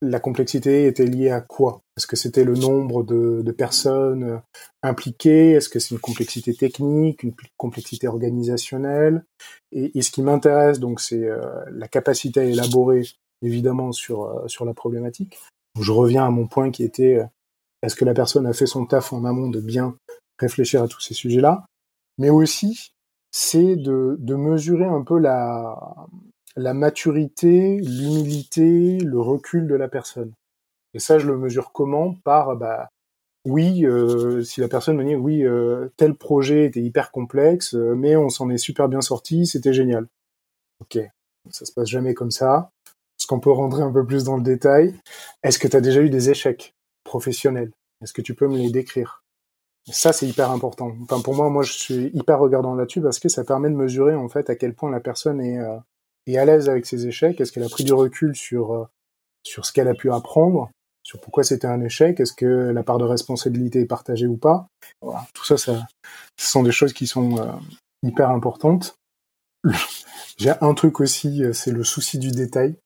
La 0.00 0.20
complexité 0.20 0.86
était 0.86 1.06
liée 1.06 1.30
à 1.30 1.40
quoi? 1.40 1.80
Est-ce 1.96 2.06
que 2.06 2.16
c'était 2.16 2.44
le 2.44 2.54
nombre 2.54 3.02
de, 3.02 3.50
personnes 3.52 4.24
euh, 4.24 4.38
impliquées? 4.82 5.52
Est-ce 5.52 5.68
que 5.68 5.78
c'est 5.78 5.94
une 5.94 6.00
complexité 6.00 6.54
technique, 6.54 7.22
une 7.22 7.34
complexité 7.56 8.06
organisationnelle? 8.06 9.24
Et, 9.72 10.00
ce 10.00 10.10
qui 10.10 10.22
m'intéresse, 10.22 10.78
donc, 10.78 11.00
c'est 11.00 11.24
euh, 11.24 11.64
la 11.70 11.88
capacité 11.88 12.40
à 12.40 12.44
élaborer, 12.44 13.02
évidemment, 13.42 13.92
sur, 13.92 14.24
euh, 14.24 14.46
sur 14.46 14.64
la 14.64 14.74
problématique. 14.74 15.38
je 15.80 15.92
reviens 15.92 16.24
à 16.24 16.30
mon 16.30 16.46
point 16.46 16.70
qui 16.70 16.84
était 16.84 17.20
est-ce 17.82 17.94
que 17.94 18.04
la 18.04 18.14
personne 18.14 18.46
a 18.46 18.52
fait 18.52 18.66
son 18.66 18.86
taf 18.86 19.12
en 19.12 19.24
amont 19.24 19.48
de 19.48 19.60
bien 19.60 19.96
réfléchir 20.38 20.82
à 20.82 20.88
tous 20.88 21.00
ces 21.00 21.14
sujets-là? 21.14 21.64
Mais 22.18 22.30
aussi, 22.30 22.92
c'est 23.30 23.76
de, 23.76 24.16
de 24.18 24.34
mesurer 24.34 24.86
un 24.86 25.02
peu 25.02 25.18
la, 25.18 26.06
la 26.56 26.74
maturité, 26.74 27.76
l'humilité, 27.76 28.98
le 28.98 29.20
recul 29.20 29.66
de 29.66 29.74
la 29.74 29.88
personne. 29.88 30.32
Et 30.94 30.98
ça, 30.98 31.18
je 31.18 31.26
le 31.26 31.36
mesure 31.36 31.72
comment? 31.72 32.14
Par, 32.24 32.56
bah, 32.56 32.88
oui, 33.44 33.86
euh, 33.86 34.42
si 34.42 34.60
la 34.60 34.68
personne 34.68 34.96
me 34.96 35.04
dit, 35.04 35.14
oui, 35.14 35.44
euh, 35.44 35.88
tel 35.96 36.14
projet 36.14 36.66
était 36.66 36.82
hyper 36.82 37.10
complexe, 37.10 37.74
euh, 37.74 37.94
mais 37.94 38.16
on 38.16 38.28
s'en 38.28 38.50
est 38.50 38.58
super 38.58 38.88
bien 38.88 39.00
sorti, 39.00 39.46
c'était 39.46 39.72
génial. 39.72 40.06
Ok, 40.80 40.98
ça 41.50 41.64
se 41.64 41.72
passe 41.72 41.88
jamais 41.88 42.14
comme 42.14 42.30
ça. 42.30 42.70
Est-ce 43.18 43.26
qu'on 43.26 43.40
peut 43.40 43.50
rentrer 43.50 43.82
un 43.82 43.92
peu 43.92 44.04
plus 44.04 44.24
dans 44.24 44.36
le 44.36 44.42
détail? 44.42 44.94
Est-ce 45.42 45.58
que 45.58 45.68
tu 45.68 45.76
as 45.76 45.80
déjà 45.80 46.00
eu 46.00 46.10
des 46.10 46.30
échecs 46.30 46.74
professionnels? 47.04 47.72
Est-ce 48.02 48.12
que 48.12 48.22
tu 48.22 48.34
peux 48.34 48.48
me 48.48 48.58
les 48.58 48.70
décrire? 48.70 49.22
Ça, 49.90 50.12
c'est 50.12 50.26
hyper 50.26 50.50
important. 50.50 50.92
Enfin, 51.02 51.20
pour 51.20 51.34
moi, 51.34 51.48
moi, 51.48 51.62
je 51.62 51.72
suis 51.72 52.10
hyper 52.14 52.38
regardant 52.38 52.74
là-dessus 52.74 53.00
parce 53.00 53.18
que 53.18 53.28
ça 53.28 53.44
permet 53.44 53.70
de 53.70 53.74
mesurer 53.74 54.14
en 54.14 54.28
fait 54.28 54.50
à 54.50 54.54
quel 54.54 54.74
point 54.74 54.90
la 54.90 55.00
personne 55.00 55.40
est, 55.40 55.58
est 56.34 56.38
à 56.38 56.44
l'aise 56.44 56.68
avec 56.68 56.86
ses 56.86 57.06
échecs? 57.06 57.40
Est-ce 57.40 57.52
qu'elle 57.52 57.64
a 57.64 57.68
pris 57.68 57.84
du 57.84 57.92
recul 57.92 58.34
sur 58.36 58.72
euh, 58.72 58.84
sur 59.42 59.64
ce 59.64 59.72
qu'elle 59.72 59.88
a 59.88 59.94
pu 59.94 60.12
apprendre, 60.12 60.70
sur 61.02 61.20
pourquoi 61.20 61.44
c'était 61.44 61.66
un 61.66 61.80
échec? 61.80 62.20
Est-ce 62.20 62.32
que 62.32 62.46
la 62.46 62.82
part 62.82 62.98
de 62.98 63.04
responsabilité 63.04 63.80
est 63.80 63.86
partagée 63.86 64.26
ou 64.26 64.36
pas? 64.36 64.68
Tout 65.32 65.44
ça, 65.44 65.56
ça, 65.56 65.86
ce 66.36 66.50
sont 66.50 66.62
des 66.62 66.72
choses 66.72 66.92
qui 66.92 67.06
sont 67.06 67.38
euh, 67.38 67.52
hyper 68.02 68.30
importantes. 68.30 68.96
J'ai 70.38 70.52
un 70.60 70.74
truc 70.74 71.00
aussi, 71.00 71.42
euh, 71.44 71.52
c'est 71.52 71.72
le 71.72 71.84
souci 71.84 72.18
du 72.18 72.30
détail. 72.30 72.76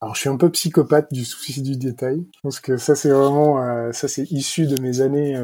Alors, 0.00 0.14
je 0.14 0.20
suis 0.20 0.28
un 0.28 0.36
peu 0.36 0.50
psychopathe 0.50 1.12
du 1.12 1.24
souci 1.24 1.62
du 1.62 1.76
détail. 1.76 2.26
Je 2.34 2.40
pense 2.42 2.60
que 2.60 2.76
ça, 2.76 2.94
c'est 2.94 3.08
vraiment, 3.08 3.90
ça, 3.92 4.08
c'est 4.08 4.30
issu 4.30 4.66
de 4.66 4.78
mes 4.82 5.00
années. 5.00 5.34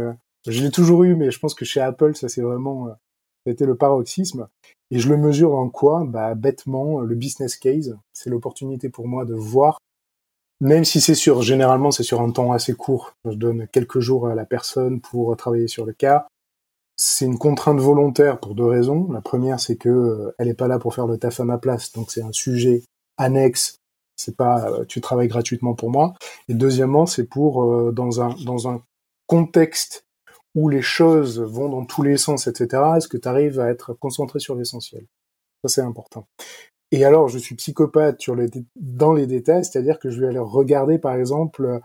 je 0.46 0.62
l'ai 0.62 0.70
toujours 0.70 1.04
eu, 1.04 1.16
mais 1.16 1.30
je 1.30 1.38
pense 1.38 1.54
que 1.54 1.64
chez 1.64 1.80
Apple, 1.80 2.14
ça, 2.14 2.28
c'est 2.28 2.42
vraiment, 2.42 2.88
été 3.50 3.66
le 3.66 3.76
paroxysme. 3.76 4.48
Et 4.90 4.98
je 4.98 5.08
le 5.08 5.16
mesure 5.16 5.54
en 5.54 5.68
quoi? 5.68 6.04
Bah 6.06 6.34
bêtement, 6.34 7.00
le 7.00 7.14
business 7.14 7.56
case, 7.56 7.96
c'est 8.12 8.30
l'opportunité 8.30 8.88
pour 8.88 9.08
moi 9.08 9.24
de 9.24 9.34
voir, 9.34 9.78
même 10.62 10.84
si 10.84 11.00
c'est 11.00 11.16
sur, 11.16 11.42
généralement 11.42 11.90
c'est 11.90 12.04
sur 12.04 12.20
un 12.20 12.30
temps 12.30 12.52
assez 12.52 12.72
court, 12.72 13.16
je 13.24 13.34
donne 13.34 13.66
quelques 13.72 13.98
jours 13.98 14.28
à 14.28 14.36
la 14.36 14.44
personne 14.44 15.00
pour 15.00 15.36
travailler 15.36 15.66
sur 15.66 15.84
le 15.84 15.92
cas. 15.92 16.28
C'est 16.96 17.24
une 17.24 17.36
contrainte 17.36 17.80
volontaire 17.80 18.38
pour 18.38 18.54
deux 18.54 18.66
raisons. 18.66 19.10
La 19.10 19.20
première, 19.20 19.58
c'est 19.58 19.74
que 19.74 19.88
euh, 19.88 20.34
elle 20.38 20.46
est 20.46 20.54
pas 20.54 20.68
là 20.68 20.78
pour 20.78 20.94
faire 20.94 21.08
le 21.08 21.18
taf 21.18 21.40
à 21.40 21.44
ma 21.44 21.58
place, 21.58 21.90
donc 21.92 22.12
c'est 22.12 22.22
un 22.22 22.30
sujet 22.30 22.84
annexe. 23.16 23.78
C'est 24.14 24.36
pas 24.36 24.70
euh, 24.70 24.84
tu 24.84 25.00
travailles 25.00 25.26
gratuitement 25.26 25.74
pour 25.74 25.90
moi. 25.90 26.14
Et 26.48 26.54
deuxièmement, 26.54 27.06
c'est 27.06 27.24
pour 27.24 27.64
euh, 27.64 27.90
dans 27.90 28.20
un 28.20 28.36
dans 28.44 28.68
un 28.68 28.82
contexte 29.26 30.04
où 30.54 30.68
les 30.68 30.82
choses 30.82 31.40
vont 31.40 31.68
dans 31.68 31.84
tous 31.84 32.02
les 32.02 32.16
sens, 32.16 32.46
etc., 32.46 32.82
est-ce 32.96 33.08
que 33.08 33.16
tu 33.16 33.28
arrives 33.28 33.60
à 33.60 33.68
être 33.68 33.94
concentré 33.94 34.38
sur 34.38 34.54
l'essentiel? 34.54 35.06
Ça, 35.62 35.68
c'est 35.68 35.80
important. 35.82 36.26
Et 36.90 37.04
alors, 37.04 37.28
je 37.28 37.38
suis 37.38 37.54
psychopathe 37.54 38.20
sur 38.20 38.34
les 38.34 38.50
dans 38.76 39.14
les 39.14 39.26
détails, 39.26 39.64
c'est-à-dire 39.64 39.98
que 39.98 40.10
je 40.10 40.20
vais 40.20 40.26
aller 40.28 40.38
regarder, 40.38 40.98
par 40.98 41.14
exemple, 41.14 41.80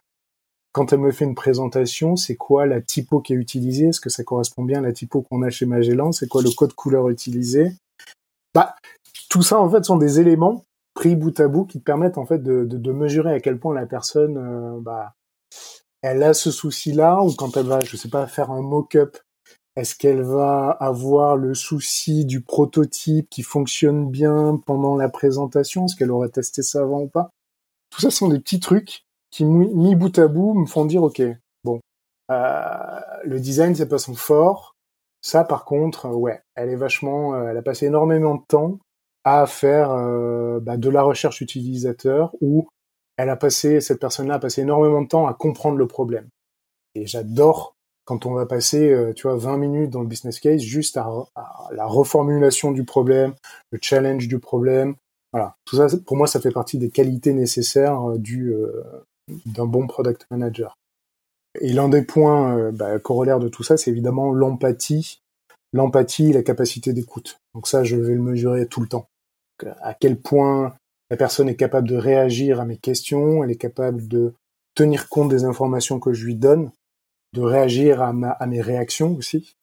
quand 0.73 0.93
elle 0.93 0.99
me 0.99 1.11
fait 1.11 1.25
une 1.25 1.33
présentation, 1.33 2.15
c'est 2.15 2.35
quoi 2.35 2.65
la 2.65 2.81
typo 2.81 3.21
qui 3.21 3.33
est 3.33 3.37
utilisée? 3.37 3.87
Est-ce 3.87 4.01
que 4.01 4.09
ça 4.09 4.23
correspond 4.23 4.63
bien 4.63 4.79
à 4.79 4.81
la 4.81 4.91
typo 4.91 5.23
qu'on 5.23 5.41
a 5.41 5.49
chez 5.49 5.65
Magellan? 5.65 6.11
C'est 6.11 6.27
quoi 6.27 6.43
le 6.43 6.51
code 6.51 6.73
couleur 6.73 7.09
utilisé? 7.09 7.71
Bah, 8.53 8.75
tout 9.29 9.41
ça, 9.41 9.59
en 9.59 9.69
fait, 9.69 9.85
sont 9.85 9.97
des 9.97 10.19
éléments 10.19 10.63
pris 10.93 11.15
bout 11.15 11.39
à 11.39 11.47
bout 11.47 11.65
qui 11.65 11.79
permettent, 11.79 12.17
en 12.17 12.25
fait, 12.25 12.43
de, 12.43 12.63
de, 12.65 12.91
mesurer 12.91 13.33
à 13.33 13.39
quel 13.39 13.59
point 13.59 13.73
la 13.73 13.85
personne, 13.85 14.37
euh, 14.37 14.79
bah, 14.79 15.13
elle 16.07 16.23
a 16.23 16.33
ce 16.33 16.51
souci-là, 16.51 17.21
ou 17.21 17.33
quand 17.33 17.57
elle 17.57 17.65
va, 17.65 17.79
je 17.81 17.97
sais 17.97 18.09
pas, 18.09 18.27
faire 18.27 18.49
un 18.51 18.61
mock-up, 18.61 19.17
Est-ce 19.77 19.95
qu'elle 19.95 20.23
va 20.23 20.71
avoir 20.71 21.37
le 21.37 21.53
souci 21.53 22.25
du 22.25 22.41
prototype 22.41 23.29
qui 23.29 23.43
fonctionne 23.43 24.09
bien 24.09 24.59
pendant 24.65 24.95
la 24.95 25.07
présentation? 25.07 25.85
Est-ce 25.85 25.95
qu'elle 25.95 26.09
aura 26.09 26.29
testé 26.29 26.63
ça 26.63 26.81
avant 26.81 27.01
ou 27.01 27.07
pas? 27.07 27.29
Tout 27.91 28.01
ça 28.01 28.09
sont 28.09 28.27
des 28.27 28.39
petits 28.39 28.59
trucs 28.59 29.05
qui, 29.29 29.45
mis 29.45 29.95
bout 29.95 30.17
à 30.17 30.27
bout, 30.27 30.55
me 30.55 30.65
font 30.65 30.85
dire, 30.85 31.03
OK, 31.03 31.21
bon, 31.63 31.79
euh, 32.31 32.99
le 33.23 33.39
design, 33.39 33.75
c'est 33.75 33.87
pas 33.87 33.99
son 33.99 34.15
fort. 34.15 34.73
Ça, 35.21 35.43
par 35.43 35.63
contre, 35.63 36.07
ouais, 36.09 36.41
elle 36.55 36.69
est 36.69 36.75
vachement, 36.75 37.35
euh, 37.35 37.49
elle 37.49 37.57
a 37.57 37.61
passé 37.61 37.85
énormément 37.85 38.33
de 38.35 38.43
temps 38.47 38.79
à 39.25 39.45
faire 39.45 39.91
euh, 39.91 40.59
bah, 40.59 40.77
de 40.77 40.89
la 40.89 41.03
recherche 41.03 41.41
utilisateur 41.41 42.33
ou 42.41 42.67
elle 43.17 43.29
a 43.29 43.35
passé, 43.35 43.81
cette 43.81 43.99
personne-là 43.99 44.35
a 44.35 44.39
passé 44.39 44.61
énormément 44.61 45.01
de 45.01 45.07
temps 45.07 45.27
à 45.27 45.33
comprendre 45.33 45.77
le 45.77 45.87
problème. 45.87 46.27
Et 46.95 47.05
j'adore 47.05 47.75
quand 48.05 48.25
on 48.25 48.33
va 48.33 48.45
passer, 48.45 48.89
euh, 48.89 49.13
tu 49.13 49.23
vois, 49.23 49.35
20 49.35 49.57
minutes 49.57 49.89
dans 49.89 50.01
le 50.01 50.07
business 50.07 50.39
case 50.39 50.61
juste 50.61 50.95
à, 50.95 51.09
la 51.71 51.85
reformulation 51.85 52.71
du 52.71 52.85
problème, 52.85 53.33
le 53.71 53.79
challenge 53.81 54.27
du 54.27 54.39
problème. 54.39 54.95
Voilà, 55.33 55.57
tout 55.65 55.75
ça, 55.75 55.87
pour 56.05 56.15
moi, 56.15 56.25
ça 56.25 56.39
fait 56.39 56.51
partie 56.51 56.77
des 56.77 56.89
qualités 56.89 57.33
nécessaires 57.33 58.11
euh, 58.11 58.17
du 58.17 58.55
d'un 59.45 59.65
bon 59.65 59.87
product 59.87 60.25
manager. 60.31 60.77
Et 61.59 61.73
l'un 61.73 61.89
des 61.89 62.01
points 62.01 62.71
bah, 62.71 62.97
corollaires 62.99 63.39
de 63.39 63.49
tout 63.49 63.63
ça, 63.63 63.75
c'est 63.75 63.91
évidemment 63.91 64.31
l'empathie, 64.31 65.19
l'empathie, 65.73 66.31
la 66.31 66.43
capacité 66.43 66.93
d'écoute. 66.93 67.39
Donc 67.53 67.67
ça, 67.67 67.83
je 67.83 67.97
vais 67.97 68.13
le 68.13 68.21
mesurer 68.21 68.67
tout 68.67 68.79
le 68.79 68.87
temps 68.87 69.09
à 69.81 69.93
quel 69.93 70.17
point 70.17 70.75
la 71.09 71.17
personne 71.17 71.49
est 71.49 71.55
capable 71.55 71.87
de 71.87 71.95
réagir 71.95 72.59
à 72.59 72.65
mes 72.65 72.77
questions, 72.77 73.43
elle 73.43 73.51
est 73.51 73.55
capable 73.55 74.07
de 74.07 74.33
tenir 74.75 75.09
compte 75.09 75.29
des 75.29 75.45
informations 75.45 75.99
que 75.99 76.13
je 76.13 76.25
lui 76.25 76.35
donne, 76.35 76.71
de 77.33 77.41
réagir 77.41 78.01
à, 78.01 78.13
mes 78.13 78.61
réactions 78.61 79.15
aussi, 79.15 79.55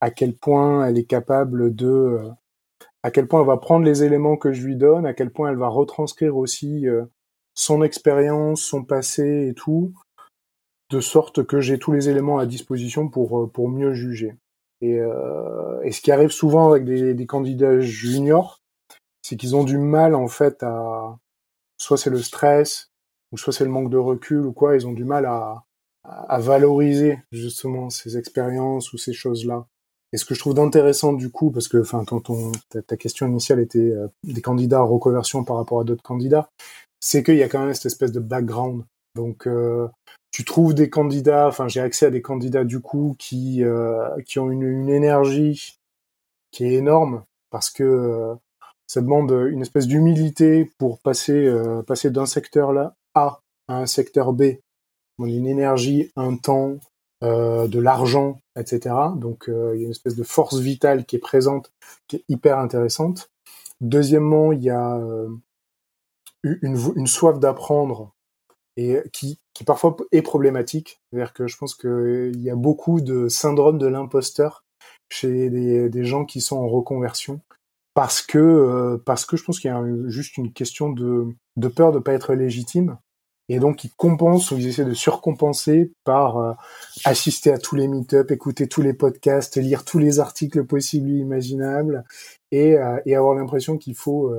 à 0.00 0.10
quel 0.10 0.34
point 0.34 0.86
elle 0.86 0.98
est 0.98 1.04
capable 1.04 1.74
de, 1.74 2.18
à 3.02 3.10
quel 3.10 3.26
point 3.26 3.40
elle 3.40 3.46
va 3.46 3.56
prendre 3.56 3.84
les 3.84 4.04
éléments 4.04 4.36
que 4.36 4.52
je 4.52 4.64
lui 4.64 4.76
donne, 4.76 5.06
à 5.06 5.14
quel 5.14 5.30
point 5.30 5.50
elle 5.50 5.56
va 5.56 5.68
retranscrire 5.68 6.36
aussi 6.36 6.86
euh, 6.88 7.04
son 7.54 7.82
expérience, 7.82 8.62
son 8.62 8.84
passé 8.84 9.48
et 9.50 9.54
tout, 9.54 9.92
de 10.90 11.00
sorte 11.00 11.44
que 11.44 11.60
j'ai 11.60 11.78
tous 11.78 11.92
les 11.92 12.08
éléments 12.08 12.38
à 12.38 12.46
disposition 12.46 13.08
pour, 13.08 13.40
euh, 13.40 13.46
pour 13.46 13.68
mieux 13.68 13.92
juger. 13.92 14.36
Et, 14.80 14.98
euh, 14.98 15.80
et 15.82 15.92
ce 15.92 16.00
qui 16.00 16.10
arrive 16.10 16.30
souvent 16.30 16.68
avec 16.68 16.84
des 16.84 17.26
candidats 17.26 17.80
juniors, 17.80 18.61
c'est 19.22 19.36
qu'ils 19.36 19.56
ont 19.56 19.64
du 19.64 19.78
mal 19.78 20.14
en 20.14 20.28
fait 20.28 20.62
à 20.62 21.18
soit 21.78 21.96
c'est 21.96 22.10
le 22.10 22.22
stress 22.22 22.90
ou 23.32 23.38
soit 23.38 23.52
c'est 23.52 23.64
le 23.64 23.70
manque 23.70 23.90
de 23.90 23.96
recul 23.96 24.46
ou 24.46 24.52
quoi, 24.52 24.76
ils 24.76 24.86
ont 24.86 24.92
du 24.92 25.04
mal 25.04 25.26
à, 25.26 25.64
à 26.04 26.38
valoriser 26.38 27.18
justement 27.32 27.90
ces 27.90 28.18
expériences 28.18 28.92
ou 28.92 28.98
ces 28.98 29.12
choses-là. 29.12 29.66
Et 30.12 30.18
ce 30.18 30.24
que 30.24 30.34
je 30.34 30.40
trouve 30.40 30.54
d'intéressant 30.54 31.12
du 31.12 31.30
coup, 31.30 31.50
parce 31.50 31.68
que 31.68 31.78
enfin 31.78 32.04
ton, 32.04 32.20
ta, 32.68 32.82
ta, 32.82 32.96
question 32.96 33.26
initiale 33.26 33.60
était 33.60 33.78
euh, 33.78 34.08
des 34.24 34.42
candidats 34.42 34.82
en 34.82 34.86
reconversion 34.86 35.42
par 35.44 35.56
rapport 35.56 35.80
à 35.80 35.84
d'autres 35.84 36.02
candidats, 36.02 36.50
c'est 37.00 37.22
qu'il 37.22 37.36
y 37.36 37.42
a 37.42 37.48
quand 37.48 37.64
même 37.64 37.72
cette 37.74 37.86
espèce 37.86 38.12
de 38.12 38.20
background. 38.20 38.84
Donc 39.14 39.46
euh, 39.46 39.88
tu 40.30 40.44
trouves 40.44 40.74
des 40.74 40.90
candidats, 40.90 41.48
enfin 41.48 41.68
j'ai 41.68 41.80
accès 41.80 42.06
à 42.06 42.10
des 42.10 42.22
candidats 42.22 42.64
du 42.64 42.80
coup 42.80 43.16
qui 43.18 43.64
euh, 43.64 44.08
qui 44.26 44.38
ont 44.38 44.50
une, 44.50 44.62
une, 44.62 44.88
énergie 44.90 45.78
qui 46.50 46.66
est 46.66 46.74
énorme 46.74 47.24
parce 47.50 47.70
que 47.70 48.34
ça 48.92 49.00
demande 49.00 49.30
une 49.50 49.62
espèce 49.62 49.86
d'humilité 49.86 50.70
pour 50.76 50.98
passer, 50.98 51.46
euh, 51.46 51.80
passer 51.82 52.10
d'un 52.10 52.26
secteur 52.26 52.74
là 52.74 52.94
A 53.14 53.40
à 53.66 53.78
un 53.78 53.86
secteur 53.86 54.34
B. 54.34 54.58
Une 55.18 55.46
énergie, 55.46 56.10
un 56.14 56.36
temps, 56.36 56.76
euh, 57.24 57.68
de 57.68 57.78
l'argent, 57.78 58.38
etc. 58.54 58.94
Donc 59.16 59.48
euh, 59.48 59.72
il 59.74 59.80
y 59.80 59.84
a 59.84 59.86
une 59.86 59.92
espèce 59.92 60.14
de 60.14 60.22
force 60.22 60.58
vitale 60.58 61.06
qui 61.06 61.16
est 61.16 61.20
présente, 61.20 61.72
qui 62.06 62.16
est 62.16 62.24
hyper 62.28 62.58
intéressante. 62.58 63.30
Deuxièmement, 63.80 64.52
il 64.52 64.62
y 64.62 64.68
a 64.68 65.00
une, 66.42 67.06
soif 67.06 67.38
d'apprendre 67.38 68.12
et 68.76 68.98
qui, 69.10 69.38
parfois 69.64 69.96
est 70.12 70.20
problématique. 70.20 71.00
C'est-à-dire 71.08 71.32
que 71.32 71.46
je 71.46 71.56
pense 71.56 71.74
qu'il 71.74 72.42
y 72.42 72.50
a 72.50 72.56
beaucoup 72.56 73.00
de 73.00 73.28
syndrome 73.28 73.78
de 73.78 73.86
l'imposteur 73.86 74.64
chez 75.08 75.48
des, 75.48 76.04
gens 76.04 76.26
qui 76.26 76.42
sont 76.42 76.58
en 76.58 76.68
reconversion 76.68 77.40
parce 77.94 78.22
que 78.22 78.38
euh, 78.38 78.98
parce 79.04 79.26
que 79.26 79.36
je 79.36 79.44
pense 79.44 79.60
qu'il 79.60 79.70
y 79.70 79.74
a 79.74 79.82
juste 80.06 80.36
une 80.36 80.52
question 80.52 80.90
de, 80.90 81.26
de 81.56 81.68
peur 81.68 81.92
de 81.92 81.98
pas 81.98 82.12
être 82.14 82.34
légitime 82.34 82.98
et 83.48 83.58
donc 83.58 83.84
ils 83.84 83.92
compensent 83.94 84.52
ou 84.52 84.58
ils 84.58 84.66
essaient 84.66 84.84
de 84.84 84.94
surcompenser 84.94 85.92
par 86.04 86.38
euh, 86.38 86.52
assister 87.04 87.52
à 87.52 87.58
tous 87.58 87.76
les 87.76 87.88
meet-up, 87.88 88.30
écouter 88.30 88.66
tous 88.66 88.82
les 88.82 88.94
podcasts, 88.94 89.56
lire 89.56 89.84
tous 89.84 89.98
les 89.98 90.20
articles 90.20 90.64
possibles 90.64 91.10
et 91.10 91.18
imaginables 91.18 92.04
et, 92.50 92.78
euh, 92.78 92.98
et 93.04 93.14
avoir 93.14 93.34
l'impression 93.34 93.76
qu'il 93.76 93.94
faut 93.94 94.34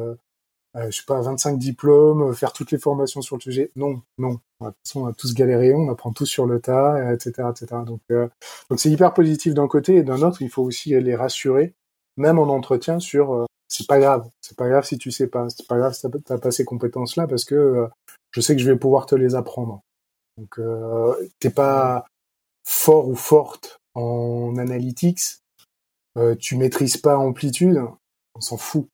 je 0.75 0.89
sais 0.89 1.03
pas 1.05 1.21
25 1.21 1.59
diplômes, 1.59 2.33
faire 2.33 2.51
toutes 2.51 2.71
les 2.71 2.79
formations 2.79 3.21
sur 3.21 3.35
le 3.35 3.41
sujet. 3.41 3.71
Non, 3.75 4.01
non. 4.17 4.39
De 4.59 4.67
toute 4.69 4.75
façon, 4.83 5.01
on 5.01 5.05
a 5.05 5.13
tous 5.13 5.35
galéré, 5.35 5.71
on 5.75 5.87
apprend 5.87 6.11
tous 6.11 6.25
sur 6.25 6.47
le 6.47 6.59
tas, 6.59 7.13
etc., 7.13 7.47
etc. 7.51 7.81
Donc 7.85 8.01
donc 8.09 8.79
c'est 8.79 8.89
hyper 8.89 9.13
positif 9.13 9.53
d'un 9.53 9.67
côté 9.67 9.97
et 9.97 10.03
d'un 10.03 10.23
autre, 10.23 10.41
il 10.41 10.49
faut 10.49 10.63
aussi 10.63 10.99
les 10.99 11.15
rassurer 11.15 11.75
même 12.17 12.39
en 12.39 12.43
entretien 12.43 12.99
sur 12.99 13.33
euh, 13.33 13.45
c'est 13.67 13.87
pas 13.87 13.99
grave, 13.99 14.29
c'est 14.41 14.57
pas 14.57 14.69
grave 14.69 14.85
si 14.85 14.97
tu 14.97 15.11
sais 15.11 15.27
pas, 15.27 15.47
c'est 15.49 15.67
pas 15.67 15.77
grave 15.77 15.93
si 15.93 16.07
t'as 16.25 16.37
pas 16.37 16.51
ces 16.51 16.65
compétences 16.65 17.15
là 17.15 17.27
parce 17.27 17.45
que 17.45 17.55
euh, 17.55 17.87
je 18.31 18.41
sais 18.41 18.55
que 18.55 18.61
je 18.61 18.69
vais 18.69 18.77
pouvoir 18.77 19.05
te 19.05 19.15
les 19.15 19.35
apprendre. 19.35 19.81
Donc 20.37 20.59
euh, 20.59 21.15
t'es 21.39 21.49
pas 21.49 22.05
fort 22.63 23.07
ou 23.09 23.15
forte 23.15 23.79
en 23.95 24.55
analytics, 24.57 25.39
tu 26.39 26.57
maîtrises 26.57 26.97
pas 26.97 27.17
amplitude, 27.17 27.81
on 28.35 28.41
s'en 28.41 28.57
fout. 28.57 28.87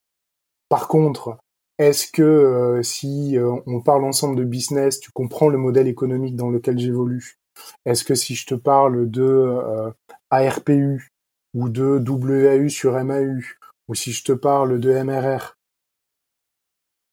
Par 0.70 0.88
contre, 0.88 1.38
est-ce 1.78 2.12
que 2.12 2.82
si 2.84 3.38
on 3.40 3.82
parle 3.82 4.04
ensemble 4.04 4.36
de 4.36 4.44
business, 4.44 5.00
tu 5.00 5.12
comprends 5.12 5.48
le 5.48 5.58
modèle 5.58 5.88
économique 5.88 6.36
dans 6.36 6.50
lequel 6.50 6.80
j'évolue? 6.80 7.38
Est-ce 7.86 8.04
que 8.04 8.16
si 8.16 8.36
je 8.36 8.48
te 8.48 8.56
parle 8.56 9.10
de 9.10 9.94
ARPU, 10.30 11.10
ou 11.54 11.70
de 11.70 12.00
WAU 12.08 12.70
sur 12.70 12.94
MAU, 13.04 13.42
ou 13.88 13.96
si 13.96 14.12
je 14.12 14.24
te 14.24 14.32
parle 14.32 14.80
de 14.80 14.92
MRR. 14.92 15.56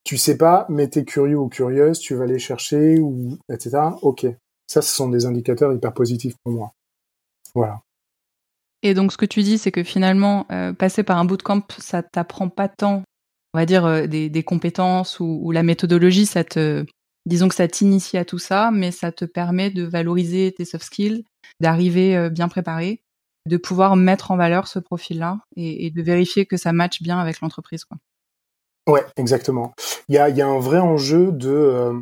Tu 0.05 0.17
sais 0.19 0.37
pas, 0.37 0.67
mais 0.69 0.89
t'es 0.89 1.05
curieux 1.05 1.39
ou 1.39 1.49
curieuse, 1.49 1.99
tu 1.99 2.15
vas 2.15 2.25
aller 2.25 2.39
chercher, 2.39 2.99
ou 3.01 3.39
etc. 3.51 3.79
Ok. 4.03 4.27
Ça, 4.69 4.83
ce 4.83 4.95
sont 4.95 5.09
des 5.09 5.27
indicateurs 5.27 5.73
hyper 5.73 5.93
positifs 5.93 6.37
pour 6.45 6.53
moi. 6.53 6.73
Voilà. 7.55 7.81
Et 8.83 8.95
donc, 8.95 9.11
ce 9.11 9.17
que 9.17 9.27
tu 9.27 9.43
dis, 9.43 9.59
c'est 9.59 9.73
que 9.73 9.83
finalement, 9.83 10.47
euh, 10.53 10.73
passer 10.73 11.03
par 11.03 11.19
un 11.19 11.25
bootcamp, 11.25 11.63
ça 11.79 12.03
t'apprend 12.03 12.49
pas 12.49 12.69
tant, 12.69 13.03
on 13.55 13.59
va 13.59 13.67
dire, 13.67 13.85
euh, 13.85 14.07
des, 14.07 14.43
compétences 14.45 15.19
ou, 15.19 15.41
ou, 15.43 15.51
la 15.51 15.63
méthodologie, 15.63 16.27
ça 16.27 16.45
te, 16.45 16.85
disons 17.25 17.49
que 17.49 17.55
ça 17.55 17.67
t'initie 17.67 18.19
à 18.19 18.25
tout 18.25 18.39
ça, 18.39 18.71
mais 18.71 18.93
ça 18.93 19.11
te 19.11 19.25
permet 19.25 19.71
de 19.71 19.83
valoriser 19.83 20.53
tes 20.57 20.65
soft 20.65 20.85
skills, 20.85 21.25
d'arriver 21.61 22.17
euh, 22.17 22.29
bien 22.29 22.49
préparé 22.49 23.01
de 23.47 23.57
pouvoir 23.57 23.97
mettre 23.97 24.31
en 24.31 24.37
valeur 24.37 24.69
ce 24.69 24.79
profil-là 24.79 25.39
et, 25.57 25.91
de 25.91 26.03
vérifier 26.03 26.47
que 26.47 26.57
ça 26.57 26.73
matche 26.73 27.03
bien 27.03 27.19
avec 27.19 27.41
l'entreprise. 27.41 27.85
Quoi. 27.85 27.97
Ouais, 28.89 29.05
exactement. 29.17 29.73
Il 30.09 30.15
y 30.15 30.19
a, 30.19 30.49
un 30.49 30.59
vrai 30.59 30.79
enjeu 30.79 31.33
de, 31.33 31.51
euh, 31.51 31.93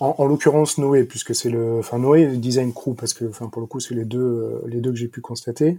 en, 0.00 0.26
l'occurrence 0.26 0.78
Noé, 0.78 1.04
puisque 1.04 1.34
c'est 1.34 1.50
le, 1.50 1.78
enfin 1.78 1.98
Noé 1.98 2.36
design 2.36 2.72
crew, 2.72 2.94
parce 2.94 3.14
que, 3.14 3.24
pour 3.24 3.60
le 3.60 3.66
coup 3.66 3.80
c'est 3.80 3.94
les 3.94 4.04
deux, 4.04 4.18
euh, 4.20 4.62
les 4.66 4.80
deux 4.80 4.90
que 4.90 4.98
j'ai 4.98 5.08
pu 5.08 5.20
constater. 5.20 5.78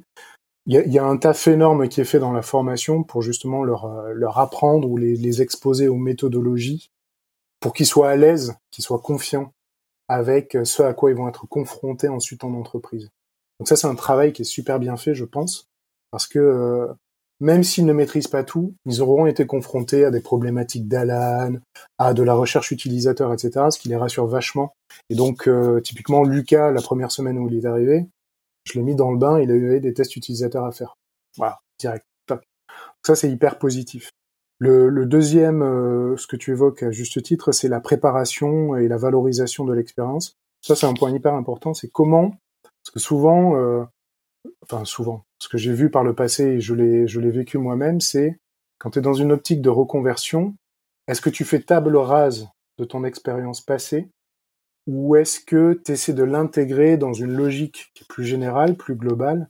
Il 0.67 0.73
y 0.91 0.97
a, 0.97 1.05
un 1.05 1.17
taf 1.17 1.47
énorme 1.47 1.87
qui 1.87 2.01
est 2.01 2.05
fait 2.05 2.17
dans 2.17 2.31
la 2.31 2.41
formation 2.41 3.03
pour 3.03 3.21
justement 3.21 3.63
leur, 3.63 3.85
euh, 3.85 4.27
apprendre 4.35 4.89
ou 4.89 4.97
les 4.97 5.41
exposer 5.43 5.87
aux 5.87 5.97
méthodologies 5.97 6.89
pour 7.59 7.73
qu'ils 7.73 7.85
soient 7.85 8.09
à 8.09 8.15
l'aise, 8.15 8.55
qu'ils 8.71 8.83
soient 8.83 8.99
confiants 8.99 9.51
avec 10.07 10.57
ce 10.63 10.83
à 10.83 10.93
quoi 10.93 11.11
ils 11.11 11.17
vont 11.17 11.27
être 11.27 11.47
confrontés 11.47 12.07
ensuite 12.07 12.43
en 12.43 12.53
entreprise. 12.53 13.09
Donc 13.59 13.67
ça, 13.67 13.75
c'est 13.75 13.87
un 13.87 13.95
travail 13.95 14.33
qui 14.33 14.41
est 14.41 14.45
super 14.45 14.79
bien 14.79 14.97
fait, 14.97 15.15
je 15.15 15.25
pense, 15.25 15.67
parce 16.11 16.27
que 16.27 16.39
euh, 16.39 16.87
même 17.39 17.63
s'ils 17.63 17.85
ne 17.85 17.93
maîtrisent 17.93 18.27
pas 18.27 18.43
tout, 18.43 18.75
ils 18.85 19.01
auront 19.01 19.25
été 19.25 19.45
confrontés 19.45 20.05
à 20.05 20.11
des 20.11 20.21
problématiques 20.21 20.87
d'Alan, 20.87 21.55
à 21.97 22.13
de 22.13 22.23
la 22.23 22.33
recherche 22.33 22.71
utilisateur, 22.71 23.33
etc., 23.33 23.67
ce 23.69 23.79
qui 23.79 23.89
les 23.89 23.97
rassure 23.97 24.27
vachement. 24.27 24.73
Et 25.09 25.15
donc, 25.15 25.47
euh, 25.47 25.81
typiquement, 25.81 26.23
Lucas, 26.23 26.71
la 26.71 26.81
première 26.81 27.11
semaine 27.11 27.37
où 27.37 27.47
il 27.47 27.57
est 27.57 27.65
arrivé, 27.65 28.07
je 28.65 28.73
l'ai 28.73 28.83
mis 28.83 28.95
dans 28.95 29.11
le 29.11 29.17
bain, 29.17 29.39
il 29.39 29.51
a 29.51 29.55
eu 29.55 29.79
des 29.79 29.93
tests 29.93 30.15
utilisateurs 30.15 30.65
à 30.65 30.71
faire. 30.71 30.95
Voilà, 31.37 31.59
direct. 31.79 32.05
Ça, 33.05 33.15
c'est 33.15 33.29
hyper 33.29 33.59
positif. 33.59 34.09
Le, 34.57 34.89
le 34.89 35.05
deuxième, 35.05 35.61
euh, 35.61 36.17
ce 36.17 36.27
que 36.27 36.35
tu 36.35 36.51
évoques 36.51 36.81
à 36.81 36.91
juste 36.91 37.21
titre, 37.21 37.51
c'est 37.51 37.67
la 37.67 37.79
préparation 37.79 38.75
et 38.75 38.87
la 38.87 38.97
valorisation 38.97 39.65
de 39.65 39.73
l'expérience. 39.73 40.37
Ça, 40.61 40.75
c'est 40.75 40.87
un 40.87 40.93
point 40.93 41.11
hyper 41.11 41.35
important, 41.35 41.73
c'est 41.73 41.89
comment 41.89 42.35
parce 42.85 42.93
que 42.93 42.99
souvent, 42.99 43.55
euh, 43.55 43.83
enfin 44.63 44.85
souvent, 44.85 45.23
ce 45.39 45.49
que 45.49 45.57
j'ai 45.57 45.73
vu 45.73 45.89
par 45.89 46.03
le 46.03 46.13
passé 46.13 46.43
et 46.43 46.61
je 46.61 46.75
l'ai, 46.75 47.07
je 47.07 47.19
l'ai 47.19 47.31
vécu 47.31 47.57
moi-même, 47.57 47.99
c'est 47.99 48.37
quand 48.77 48.91
tu 48.91 48.99
es 48.99 49.01
dans 49.01 49.13
une 49.13 49.31
optique 49.31 49.61
de 49.61 49.69
reconversion, 49.69 50.55
est-ce 51.07 51.21
que 51.21 51.31
tu 51.31 51.45
fais 51.45 51.61
table 51.61 51.97
rase 51.97 52.47
de 52.77 52.85
ton 52.85 53.03
expérience 53.03 53.61
passée 53.61 54.09
ou 54.87 55.15
est-ce 55.15 55.39
que 55.39 55.81
tu 55.83 55.93
essaies 55.93 56.13
de 56.13 56.23
l'intégrer 56.23 56.97
dans 56.97 57.13
une 57.13 57.31
logique 57.31 57.91
qui 57.95 58.03
est 58.03 58.07
plus 58.07 58.25
générale, 58.25 58.75
plus 58.75 58.95
globale 58.95 59.49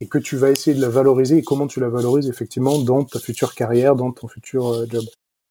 et 0.00 0.06
que 0.06 0.18
tu 0.18 0.36
vas 0.36 0.50
essayer 0.50 0.76
de 0.76 0.80
la 0.80 0.88
valoriser 0.88 1.38
et 1.38 1.42
comment 1.42 1.66
tu 1.66 1.80
la 1.80 1.88
valorises 1.88 2.28
effectivement 2.28 2.78
dans 2.78 3.02
ta 3.02 3.18
future 3.18 3.54
carrière, 3.54 3.96
dans 3.96 4.12
ton 4.12 4.28
futur 4.28 4.68
euh, 4.68 4.86
job? 4.88 5.04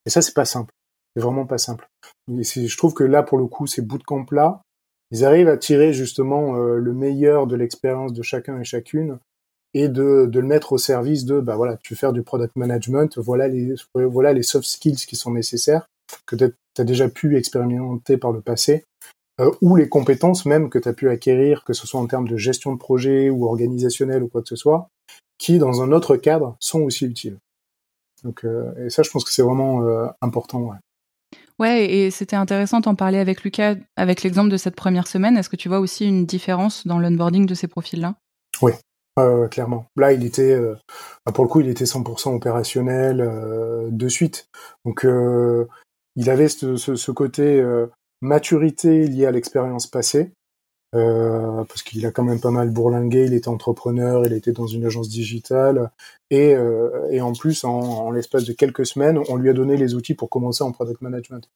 Et 0.06 0.10
ça, 0.10 0.22
c'est 0.22 0.32
pas 0.32 0.46
simple. 0.46 0.72
C'est 1.14 1.22
vraiment 1.22 1.46
pas 1.46 1.58
simple. 1.58 1.86
Et 2.30 2.44
je 2.44 2.76
trouve 2.76 2.94
que 2.94 3.04
là, 3.04 3.22
pour 3.22 3.38
le 3.38 3.46
coup, 3.46 3.66
ces 3.66 3.82
bootcamps-là, 3.82 4.62
ils 5.10 5.24
arrivent 5.24 5.48
à 5.48 5.56
tirer 5.56 5.92
justement 5.92 6.56
euh, 6.56 6.76
le 6.76 6.92
meilleur 6.92 7.46
de 7.46 7.56
l'expérience 7.56 8.12
de 8.12 8.22
chacun 8.22 8.60
et 8.60 8.64
chacune 8.64 9.18
et 9.74 9.88
de, 9.88 10.26
de, 10.26 10.40
le 10.40 10.46
mettre 10.46 10.72
au 10.72 10.78
service 10.78 11.24
de, 11.24 11.40
bah 11.40 11.56
voilà, 11.56 11.76
tu 11.76 11.92
veux 11.92 11.98
faire 11.98 12.12
du 12.12 12.22
product 12.22 12.56
management, 12.56 13.18
voilà 13.18 13.46
les, 13.48 13.74
voilà 13.94 14.32
les 14.32 14.42
soft 14.42 14.66
skills 14.66 15.04
qui 15.06 15.16
sont 15.16 15.32
nécessaires, 15.32 15.86
que 16.24 16.34
tu 16.34 16.52
as 16.78 16.84
déjà 16.84 17.08
pu 17.08 17.36
expérimenter 17.36 18.16
par 18.16 18.32
le 18.32 18.40
passé, 18.40 18.84
euh, 19.40 19.50
ou 19.60 19.76
les 19.76 19.88
compétences 19.88 20.46
même 20.46 20.70
que 20.70 20.78
tu 20.78 20.88
as 20.88 20.94
pu 20.94 21.10
acquérir, 21.10 21.64
que 21.64 21.74
ce 21.74 21.86
soit 21.86 22.00
en 22.00 22.06
termes 22.06 22.28
de 22.28 22.36
gestion 22.36 22.72
de 22.72 22.78
projet 22.78 23.28
ou 23.28 23.44
organisationnel 23.44 24.22
ou 24.22 24.28
quoi 24.28 24.40
que 24.40 24.48
ce 24.48 24.56
soit, 24.56 24.88
qui 25.36 25.58
dans 25.58 25.82
un 25.82 25.92
autre 25.92 26.16
cadre 26.16 26.56
sont 26.58 26.80
aussi 26.80 27.04
utiles. 27.04 27.38
Donc, 28.24 28.44
euh, 28.44 28.72
et 28.86 28.90
ça, 28.90 29.02
je 29.02 29.10
pense 29.10 29.24
que 29.24 29.30
c'est 29.30 29.42
vraiment 29.42 29.82
euh, 29.82 30.06
important. 30.22 30.60
Ouais. 30.60 30.76
Ouais, 31.58 31.90
et 31.90 32.10
c'était 32.10 32.36
intéressant 32.36 32.80
d'en 32.80 32.94
parler 32.94 33.18
avec 33.18 33.42
Lucas, 33.42 33.76
avec 33.96 34.22
l'exemple 34.22 34.50
de 34.50 34.56
cette 34.56 34.76
première 34.76 35.06
semaine. 35.06 35.38
Est-ce 35.38 35.48
que 35.48 35.56
tu 35.56 35.68
vois 35.68 35.80
aussi 35.80 36.06
une 36.06 36.26
différence 36.26 36.86
dans 36.86 36.98
l'onboarding 36.98 37.46
de 37.46 37.54
ces 37.54 37.66
profils-là? 37.66 38.14
Oui, 38.60 38.72
clairement. 39.50 39.86
Là, 39.96 40.12
il 40.12 40.24
était, 40.24 40.52
euh, 40.52 40.74
bah, 41.24 41.32
pour 41.32 41.44
le 41.44 41.48
coup, 41.48 41.60
il 41.60 41.68
était 41.68 41.86
100% 41.86 42.34
opérationnel 42.34 43.20
euh, 43.20 43.88
de 43.90 44.08
suite. 44.08 44.48
Donc, 44.84 45.04
euh, 45.04 45.66
il 46.16 46.28
avait 46.28 46.48
ce, 46.48 46.76
ce, 46.76 47.10
côté 47.10 47.62
maturité 48.22 49.06
liée 49.06 49.26
à 49.26 49.30
l'expérience 49.30 49.86
passée, 49.86 50.32
euh, 50.96 51.64
parce 51.64 51.82
qu'il 51.82 52.04
a 52.06 52.10
quand 52.10 52.24
même 52.24 52.40
pas 52.40 52.50
mal 52.50 52.70
bourlingué, 52.70 53.26
il 53.26 53.34
était 53.34 53.48
entrepreneur, 53.48 54.24
il 54.24 54.32
était 54.32 54.52
dans 54.52 54.66
une 54.66 54.86
agence 54.86 55.08
digitale, 55.08 55.90
et, 56.30 56.54
euh, 56.54 57.20
en 57.20 57.32
plus, 57.32 57.64
en, 57.64 58.10
l'espace 58.10 58.44
de 58.44 58.52
quelques 58.52 58.86
semaines, 58.86 59.20
on 59.28 59.36
lui 59.36 59.50
a 59.50 59.52
donné 59.52 59.76
les 59.76 59.94
outils 59.94 60.14
pour 60.14 60.30
commencer 60.30 60.64
en 60.64 60.72
product 60.72 61.02
management. 61.02 61.48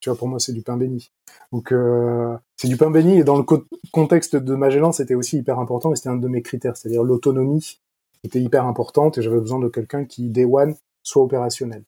Tu 0.00 0.08
vois, 0.08 0.18
pour 0.18 0.28
moi, 0.28 0.40
c'est 0.40 0.52
du 0.52 0.62
pain 0.62 0.76
béni. 0.76 1.10
Donc, 1.52 1.72
euh, 1.72 2.36
c'est 2.56 2.68
du 2.68 2.76
pain 2.76 2.90
béni, 2.90 3.18
et 3.18 3.24
dans 3.24 3.36
le 3.36 3.42
co 3.42 3.64
contexte 3.92 4.36
de 4.36 4.54
Magellan, 4.54 4.92
c'était 4.92 5.14
aussi 5.14 5.38
hyper 5.38 5.58
important, 5.58 5.92
et 5.92 5.96
c'était 5.96 6.08
un 6.08 6.16
de 6.16 6.28
mes 6.28 6.42
critères, 6.42 6.76
c'est-à-dire 6.76 7.02
l'autonomie 7.02 7.80
était 8.24 8.40
hyper 8.40 8.64
importante, 8.66 9.18
et 9.18 9.22
j'avais 9.22 9.40
besoin 9.40 9.60
de 9.60 9.68
quelqu'un 9.68 10.04
qui, 10.04 10.28
day 10.30 10.44
one, 10.44 10.74
soit 11.02 11.22
opérationnel. 11.22 11.84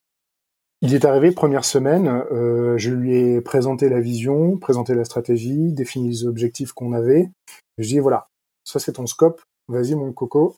Il 0.81 0.93
est 0.93 1.03
arrivé 1.03 1.31
première 1.31 1.65
semaine, 1.65 2.07
euh, 2.31 2.77
je 2.77 2.91
lui 2.91 3.13
ai 3.13 3.41
présenté 3.41 3.89
la 3.89 3.99
vision, 3.99 4.57
présenté 4.57 4.95
la 4.95 5.03
stratégie, 5.03 5.73
défini 5.73 6.09
les 6.09 6.25
objectifs 6.25 6.71
qu'on 6.71 6.93
avait. 6.93 7.29
Je 7.77 7.87
dis 7.87 7.99
voilà, 7.99 8.27
ça 8.63 8.79
c'est 8.79 8.93
ton 8.93 9.05
scope, 9.05 9.41
vas-y 9.67 9.95
mon 9.95 10.13
coco, 10.13 10.55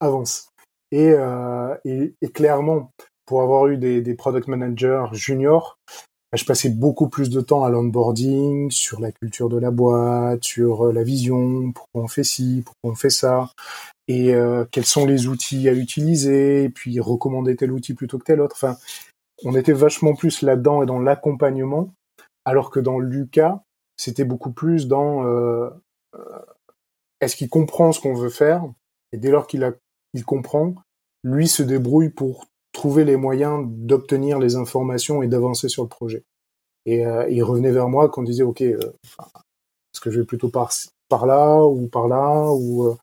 avance. 0.00 0.48
Et, 0.90 1.12
euh, 1.12 1.76
et, 1.84 2.14
et, 2.20 2.28
clairement, 2.30 2.90
pour 3.26 3.42
avoir 3.42 3.68
eu 3.68 3.76
des, 3.76 4.02
des 4.02 4.14
product 4.14 4.48
managers 4.48 5.04
juniors, 5.12 5.76
bah, 6.32 6.36
je 6.36 6.44
passais 6.44 6.70
beaucoup 6.70 7.08
plus 7.08 7.28
de 7.28 7.40
temps 7.40 7.64
à 7.64 7.70
l'onboarding, 7.70 8.70
sur 8.70 9.00
la 9.00 9.10
culture 9.10 9.48
de 9.48 9.58
la 9.58 9.72
boîte, 9.72 10.44
sur 10.44 10.86
euh, 10.86 10.92
la 10.92 11.02
vision, 11.02 11.72
pourquoi 11.72 12.02
on 12.02 12.08
fait 12.08 12.24
ci, 12.24 12.62
pourquoi 12.64 12.92
on 12.92 12.94
fait 12.94 13.10
ça, 13.10 13.50
et 14.06 14.34
euh, 14.34 14.64
quels 14.70 14.84
sont 14.84 15.06
les 15.06 15.26
outils 15.26 15.68
à 15.68 15.72
utiliser, 15.72 16.64
et 16.64 16.68
puis 16.68 17.00
recommander 17.00 17.56
tel 17.56 17.72
outil 17.72 17.94
plutôt 17.94 18.18
que 18.18 18.24
tel 18.24 18.40
autre. 18.40 18.56
Enfin, 18.56 18.76
on 19.44 19.54
était 19.54 19.72
vachement 19.72 20.14
plus 20.14 20.42
là-dedans 20.42 20.82
et 20.82 20.86
dans 20.86 20.98
l'accompagnement, 20.98 21.92
alors 22.44 22.70
que 22.70 22.80
dans 22.80 22.98
Lucas, 22.98 23.62
c'était 23.96 24.24
beaucoup 24.24 24.52
plus 24.52 24.88
dans 24.88 25.24
euh, 25.24 25.70
euh, 26.16 26.40
est-ce 27.20 27.36
qu'il 27.36 27.48
comprend 27.48 27.92
ce 27.92 28.00
qu'on 28.00 28.14
veut 28.14 28.30
faire? 28.30 28.64
Et 29.12 29.18
dès 29.18 29.30
lors 29.30 29.46
qu'il 29.46 29.72
il 30.14 30.24
comprend, 30.24 30.74
lui 31.22 31.48
se 31.48 31.62
débrouille 31.62 32.08
pour 32.08 32.46
trouver 32.72 33.04
les 33.04 33.16
moyens 33.16 33.66
d'obtenir 33.68 34.38
les 34.38 34.56
informations 34.56 35.22
et 35.22 35.28
d'avancer 35.28 35.68
sur 35.68 35.82
le 35.82 35.88
projet. 35.88 36.24
Et 36.86 37.06
euh, 37.06 37.28
il 37.28 37.42
revenait 37.42 37.72
vers 37.72 37.88
moi 37.88 38.08
quand 38.08 38.22
on 38.22 38.24
disait 38.24 38.42
ok, 38.42 38.62
euh, 38.62 38.78
est-ce 38.78 40.00
que 40.00 40.10
je 40.10 40.20
vais 40.20 40.26
plutôt 40.26 40.48
par 40.48 40.72
par 41.08 41.26
là 41.26 41.64
ou 41.64 41.88
par 41.88 42.08
là 42.08 42.52
ou 42.52 42.86
euh, 42.86 42.96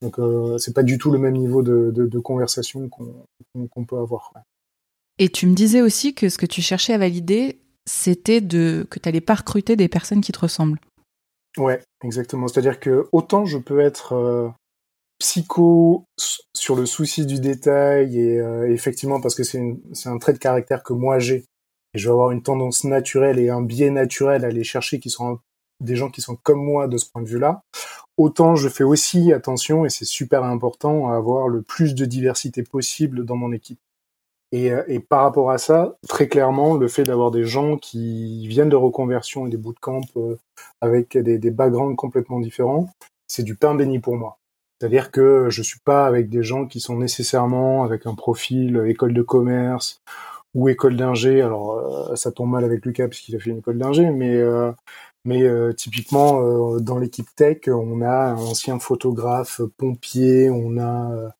donc 0.00 0.18
c'est 0.58 0.74
pas 0.74 0.82
du 0.82 0.98
tout 0.98 1.12
le 1.12 1.18
même 1.20 1.36
niveau 1.36 1.62
de, 1.62 1.92
de, 1.94 2.06
de 2.06 2.18
conversation 2.18 2.88
qu'on 2.88 3.84
peut 3.84 3.98
avoir. 3.98 4.32
Et 5.18 5.28
tu 5.28 5.46
me 5.46 5.54
disais 5.54 5.82
aussi 5.82 6.14
que 6.14 6.28
ce 6.28 6.38
que 6.38 6.46
tu 6.46 6.62
cherchais 6.62 6.94
à 6.94 6.98
valider, 6.98 7.60
c'était 7.86 8.40
de 8.40 8.86
que 8.90 8.98
tu 8.98 9.08
n'allais 9.08 9.20
pas 9.20 9.34
recruter 9.34 9.76
des 9.76 9.88
personnes 9.88 10.20
qui 10.20 10.32
te 10.32 10.38
ressemblent. 10.38 10.80
Ouais, 11.58 11.82
exactement. 12.02 12.48
C'est-à-dire 12.48 12.80
que 12.80 13.08
autant 13.12 13.44
je 13.44 13.58
peux 13.58 13.80
être 13.80 14.14
euh, 14.14 14.48
psycho 15.18 16.04
sur 16.54 16.74
le 16.74 16.86
souci 16.86 17.26
du 17.26 17.40
détail 17.40 18.18
et 18.18 18.40
euh, 18.40 18.72
effectivement 18.72 19.20
parce 19.20 19.34
que 19.34 19.44
c'est 19.44 19.60
un 20.06 20.18
trait 20.18 20.32
de 20.32 20.38
caractère 20.38 20.82
que 20.82 20.92
moi 20.92 21.18
j'ai 21.18 21.44
et 21.94 21.98
je 21.98 22.08
vais 22.08 22.12
avoir 22.12 22.30
une 22.30 22.42
tendance 22.42 22.84
naturelle 22.84 23.38
et 23.38 23.50
un 23.50 23.60
biais 23.60 23.90
naturel 23.90 24.44
à 24.44 24.48
aller 24.48 24.64
chercher 24.64 24.98
qui 24.98 25.10
sont 25.10 25.40
des 25.80 25.94
gens 25.94 26.10
qui 26.10 26.22
sont 26.22 26.36
comme 26.36 26.64
moi 26.64 26.88
de 26.88 26.96
ce 26.96 27.04
point 27.10 27.22
de 27.22 27.28
vue-là. 27.28 27.60
Autant 28.16 28.56
je 28.56 28.68
fais 28.68 28.84
aussi 28.84 29.32
attention 29.32 29.84
et 29.84 29.90
c'est 29.90 30.06
super 30.06 30.42
important 30.44 31.10
à 31.10 31.16
avoir 31.16 31.48
le 31.48 31.60
plus 31.60 31.94
de 31.94 32.06
diversité 32.06 32.62
possible 32.62 33.26
dans 33.26 33.36
mon 33.36 33.52
équipe. 33.52 33.80
Et, 34.52 34.72
euh, 34.72 34.82
et, 34.86 35.00
par 35.00 35.22
rapport 35.22 35.50
à 35.50 35.58
ça, 35.58 35.96
très 36.08 36.28
clairement, 36.28 36.74
le 36.76 36.88
fait 36.88 37.04
d'avoir 37.04 37.30
des 37.30 37.44
gens 37.44 37.78
qui 37.78 38.46
viennent 38.48 38.68
de 38.68 38.76
reconversion 38.76 39.46
et 39.46 39.50
des 39.50 39.56
bootcamps 39.56 40.02
euh, 40.16 40.36
avec 40.80 41.16
des, 41.16 41.38
des, 41.38 41.50
backgrounds 41.50 41.96
complètement 41.96 42.38
différents, 42.38 42.90
c'est 43.26 43.42
du 43.42 43.56
pain 43.56 43.74
béni 43.74 43.98
pour 43.98 44.16
moi. 44.16 44.38
C'est-à-dire 44.82 45.12
que 45.12 45.48
je 45.48 45.62
suis 45.62 45.78
pas 45.78 46.06
avec 46.06 46.28
des 46.28 46.42
gens 46.42 46.66
qui 46.66 46.80
sont 46.80 46.96
nécessairement 46.96 47.84
avec 47.84 48.04
un 48.06 48.16
profil 48.16 48.76
euh, 48.76 48.88
école 48.88 49.14
de 49.14 49.22
commerce 49.22 50.02
ou 50.54 50.68
école 50.68 50.96
d'ingé. 50.96 51.40
Alors 51.40 51.74
euh, 51.74 52.16
ça 52.16 52.32
tombe 52.32 52.50
mal 52.50 52.64
avec 52.64 52.84
Lucas 52.84 53.06
puisqu'il 53.06 53.36
a 53.36 53.38
fait 53.38 53.50
une 53.50 53.58
école 53.58 53.78
d'ingé, 53.78 54.10
mais 54.10 54.34
euh, 54.36 54.72
mais 55.24 55.44
typiquement 55.76 56.80
dans 56.80 56.98
l'équipe 56.98 57.28
tech, 57.36 57.58
on 57.68 58.02
a 58.02 58.32
un 58.32 58.38
ancien 58.38 58.80
photographe, 58.80 59.60
pompier, 59.78 60.50
on 60.50 60.76
a 60.78 61.32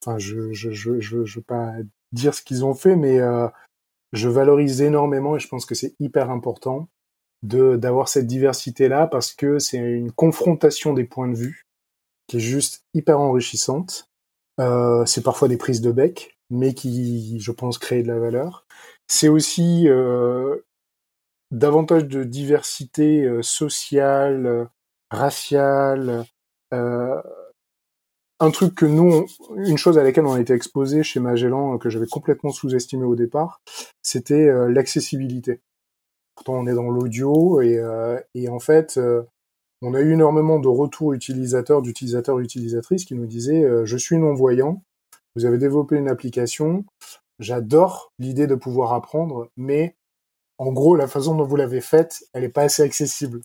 enfin 0.00 0.18
je 0.18 0.52
je 0.52 0.70
je 0.70 1.00
je, 1.00 1.24
je 1.24 1.38
veux 1.40 1.44
pas 1.44 1.72
dire 2.14 2.34
ce 2.34 2.42
qu'ils 2.42 2.64
ont 2.64 2.74
fait, 2.74 2.96
mais 2.96 3.18
euh, 3.18 3.48
je 4.12 4.28
valorise 4.28 4.80
énormément 4.80 5.36
et 5.36 5.40
je 5.40 5.48
pense 5.48 5.66
que 5.66 5.74
c'est 5.74 5.94
hyper 6.00 6.30
important 6.30 6.88
de 7.42 7.76
d'avoir 7.76 8.08
cette 8.08 8.26
diversité 8.26 8.88
là 8.88 9.06
parce 9.06 9.34
que 9.34 9.58
c'est 9.58 9.78
une 9.78 10.12
confrontation 10.12 10.94
des 10.94 11.04
points 11.04 11.28
de 11.28 11.36
vue 11.36 11.66
qui 12.26 12.38
est 12.38 12.40
juste 12.40 12.84
hyper 12.94 13.20
enrichissante. 13.20 14.08
Euh, 14.60 15.04
c'est 15.04 15.22
parfois 15.22 15.48
des 15.48 15.56
prises 15.56 15.80
de 15.80 15.92
bec, 15.92 16.38
mais 16.48 16.74
qui, 16.74 17.38
je 17.40 17.52
pense, 17.52 17.78
créent 17.78 18.02
de 18.02 18.08
la 18.08 18.18
valeur. 18.18 18.66
C'est 19.08 19.28
aussi 19.28 19.88
euh, 19.88 20.58
davantage 21.50 22.04
de 22.06 22.24
diversité 22.24 23.24
euh, 23.24 23.42
sociale, 23.42 24.68
raciale, 25.10 26.24
euh, 26.72 27.20
un 28.44 28.50
truc 28.50 28.74
que 28.74 28.86
nous, 28.86 29.26
une 29.56 29.78
chose 29.78 29.98
à 29.98 30.02
laquelle 30.02 30.26
on 30.26 30.34
a 30.34 30.40
été 30.40 30.52
exposé 30.52 31.02
chez 31.02 31.20
Magellan, 31.20 31.78
que 31.78 31.88
j'avais 31.88 32.06
complètement 32.06 32.50
sous-estimé 32.50 33.04
au 33.04 33.16
départ, 33.16 33.60
c'était 34.02 34.48
euh, 34.48 34.68
l'accessibilité. 34.68 35.60
Pourtant, 36.34 36.54
on 36.54 36.66
est 36.66 36.74
dans 36.74 36.90
l'audio 36.90 37.60
et, 37.60 37.78
euh, 37.78 38.20
en 38.48 38.58
fait, 38.58 38.96
euh, 38.98 39.22
on 39.82 39.94
a 39.94 40.00
eu 40.00 40.12
énormément 40.12 40.58
de 40.58 40.68
retours 40.68 41.12
utilisateurs, 41.12 41.80
d'utilisateurs 41.80 42.38
utilisatrices 42.40 43.04
qui 43.04 43.14
nous 43.14 43.26
disaient 43.26 43.64
euh, 43.64 43.84
je 43.86 43.96
suis 43.96 44.18
non 44.18 44.34
voyant, 44.34 44.82
vous 45.36 45.46
avez 45.46 45.58
développé 45.58 45.96
une 45.96 46.08
application, 46.08 46.84
j'adore 47.38 48.12
l'idée 48.18 48.46
de 48.46 48.54
pouvoir 48.54 48.92
apprendre, 48.92 49.48
mais 49.56 49.96
en 50.58 50.72
gros, 50.72 50.96
la 50.96 51.08
façon 51.08 51.34
dont 51.34 51.44
vous 51.44 51.56
l'avez 51.56 51.80
faite, 51.80 52.24
elle 52.32 52.42
n'est 52.42 52.48
pas 52.48 52.62
assez 52.62 52.82
accessible. 52.82 53.40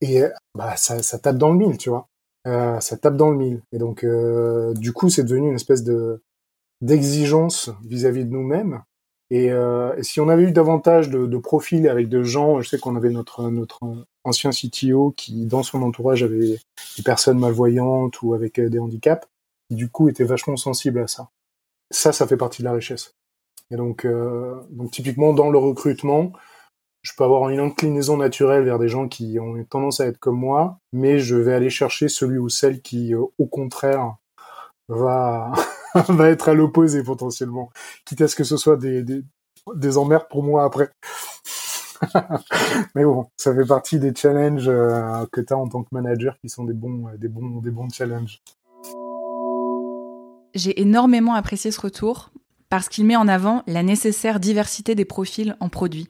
Et 0.00 0.22
bah, 0.54 0.76
ça, 0.76 1.02
ça 1.02 1.18
tape 1.18 1.36
dans 1.36 1.50
le 1.50 1.58
mille, 1.58 1.76
tu 1.76 1.90
vois. 1.90 2.06
Euh, 2.46 2.80
ça 2.80 2.96
tape 2.96 3.16
dans 3.16 3.30
le 3.30 3.36
mille. 3.36 3.62
Et 3.72 3.78
donc, 3.78 4.04
euh, 4.04 4.72
du 4.74 4.92
coup, 4.92 5.10
c'est 5.10 5.24
devenu 5.24 5.48
une 5.48 5.54
espèce 5.54 5.84
de 5.84 6.22
d'exigence 6.80 7.70
vis-à-vis 7.84 8.24
de 8.24 8.30
nous-mêmes. 8.30 8.82
Et, 9.30 9.52
euh, 9.52 10.02
si 10.02 10.20
on 10.20 10.28
avait 10.28 10.44
eu 10.44 10.52
davantage 10.52 11.10
de, 11.10 11.26
de 11.26 11.38
profils 11.38 11.86
avec 11.88 12.08
de 12.08 12.22
gens, 12.22 12.60
je 12.60 12.68
sais 12.68 12.78
qu'on 12.78 12.96
avait 12.96 13.10
notre 13.10 13.50
notre 13.50 13.80
ancien 14.24 14.50
CTO 14.50 15.12
qui, 15.16 15.46
dans 15.46 15.62
son 15.62 15.82
entourage, 15.82 16.22
avait 16.22 16.58
des 16.96 17.02
personnes 17.04 17.38
malvoyantes 17.38 18.22
ou 18.22 18.34
avec 18.34 18.60
des 18.60 18.78
handicaps, 18.78 19.28
qui 19.68 19.76
du 19.76 19.88
coup 19.90 20.08
étaient 20.08 20.24
vachement 20.24 20.56
sensibles 20.56 21.00
à 21.00 21.06
ça. 21.08 21.28
Ça, 21.90 22.12
ça 22.12 22.26
fait 22.26 22.36
partie 22.36 22.62
de 22.62 22.68
la 22.68 22.72
richesse. 22.72 23.14
Et 23.70 23.76
donc, 23.76 24.04
euh, 24.04 24.60
donc 24.70 24.90
typiquement 24.90 25.32
dans 25.32 25.50
le 25.50 25.58
recrutement, 25.58 26.32
je 27.02 27.12
peux 27.16 27.24
avoir 27.24 27.48
une 27.48 27.60
inclinaison 27.60 28.16
naturelle 28.16 28.64
vers 28.64 28.78
des 28.78 28.88
gens 28.88 29.08
qui 29.08 29.38
ont 29.40 29.62
tendance 29.64 30.00
à 30.00 30.06
être 30.06 30.18
comme 30.18 30.38
moi, 30.38 30.78
mais 30.92 31.18
je 31.18 31.36
vais 31.36 31.54
aller 31.54 31.70
chercher 31.70 32.08
celui 32.08 32.38
ou 32.38 32.48
celle 32.48 32.82
qui, 32.82 33.14
euh, 33.14 33.24
au 33.38 33.46
contraire, 33.46 34.16
va, 34.88 35.52
être 36.20 36.48
à 36.48 36.54
l'opposé 36.54 37.02
potentiellement, 37.02 37.70
quitte 38.04 38.20
à 38.20 38.28
ce 38.28 38.36
que 38.36 38.44
ce 38.44 38.56
soit 38.56 38.76
des, 38.76 39.02
des, 39.02 39.22
des 39.74 39.98
emmerdes 39.98 40.28
pour 40.28 40.42
moi 40.42 40.64
après. 40.64 40.90
mais 42.94 43.04
bon, 43.04 43.26
ça 43.36 43.54
fait 43.54 43.66
partie 43.66 43.98
des 43.98 44.14
challenges 44.14 44.68
euh, 44.68 45.26
que 45.32 45.40
tu 45.40 45.52
as 45.52 45.56
en 45.56 45.68
tant 45.68 45.82
que 45.82 45.88
manager 45.92 46.38
qui 46.40 46.48
sont 46.48 46.64
des 46.64 46.72
bons, 46.72 47.10
des 47.18 47.28
bons, 47.28 47.60
des 47.60 47.70
bons 47.70 47.88
challenges. 47.90 48.42
J'ai 50.54 50.80
énormément 50.80 51.34
apprécié 51.34 51.70
ce 51.70 51.80
retour 51.80 52.30
parce 52.68 52.88
qu'il 52.88 53.04
met 53.04 53.16
en 53.16 53.28
avant 53.28 53.62
la 53.66 53.82
nécessaire 53.82 54.40
diversité 54.40 54.94
des 54.94 55.04
profils 55.04 55.56
en 55.60 55.68
produits. 55.68 56.08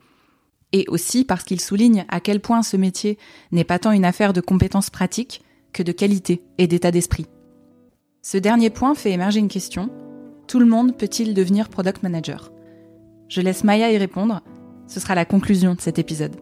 Et 0.72 0.84
aussi 0.88 1.24
parce 1.24 1.44
qu'il 1.44 1.60
souligne 1.60 2.04
à 2.08 2.20
quel 2.20 2.40
point 2.40 2.62
ce 2.62 2.76
métier 2.76 3.18
n'est 3.52 3.64
pas 3.64 3.78
tant 3.78 3.92
une 3.92 4.04
affaire 4.04 4.32
de 4.32 4.40
compétences 4.40 4.90
pratiques 4.90 5.42
que 5.72 5.82
de 5.82 5.92
qualité 5.92 6.42
et 6.58 6.66
d'état 6.66 6.90
d'esprit. 6.90 7.26
Ce 8.22 8.38
dernier 8.38 8.70
point 8.70 8.94
fait 8.94 9.12
émerger 9.12 9.40
une 9.40 9.48
question. 9.48 9.90
Tout 10.46 10.58
le 10.58 10.66
monde 10.66 10.96
peut-il 10.96 11.34
devenir 11.34 11.68
product 11.68 12.02
manager? 12.02 12.52
Je 13.28 13.40
laisse 13.40 13.64
Maya 13.64 13.90
y 13.90 13.96
répondre. 13.96 14.40
Ce 14.86 15.00
sera 15.00 15.14
la 15.14 15.24
conclusion 15.24 15.74
de 15.74 15.80
cet 15.80 15.98
épisode. 15.98 16.36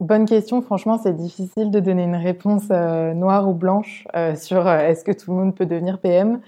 Bonne 0.00 0.24
question. 0.24 0.62
Franchement, 0.62 0.96
c'est 0.96 1.14
difficile 1.14 1.70
de 1.70 1.78
donner 1.78 2.04
une 2.04 2.16
réponse 2.16 2.68
euh, 2.70 3.12
noire 3.12 3.46
ou 3.48 3.52
blanche 3.52 4.06
euh, 4.16 4.34
sur 4.34 4.66
euh, 4.66 4.78
est-ce 4.78 5.04
que 5.04 5.12
tout 5.12 5.30
le 5.30 5.36
monde 5.36 5.54
peut 5.54 5.66
devenir 5.66 5.98
PM. 5.98 6.40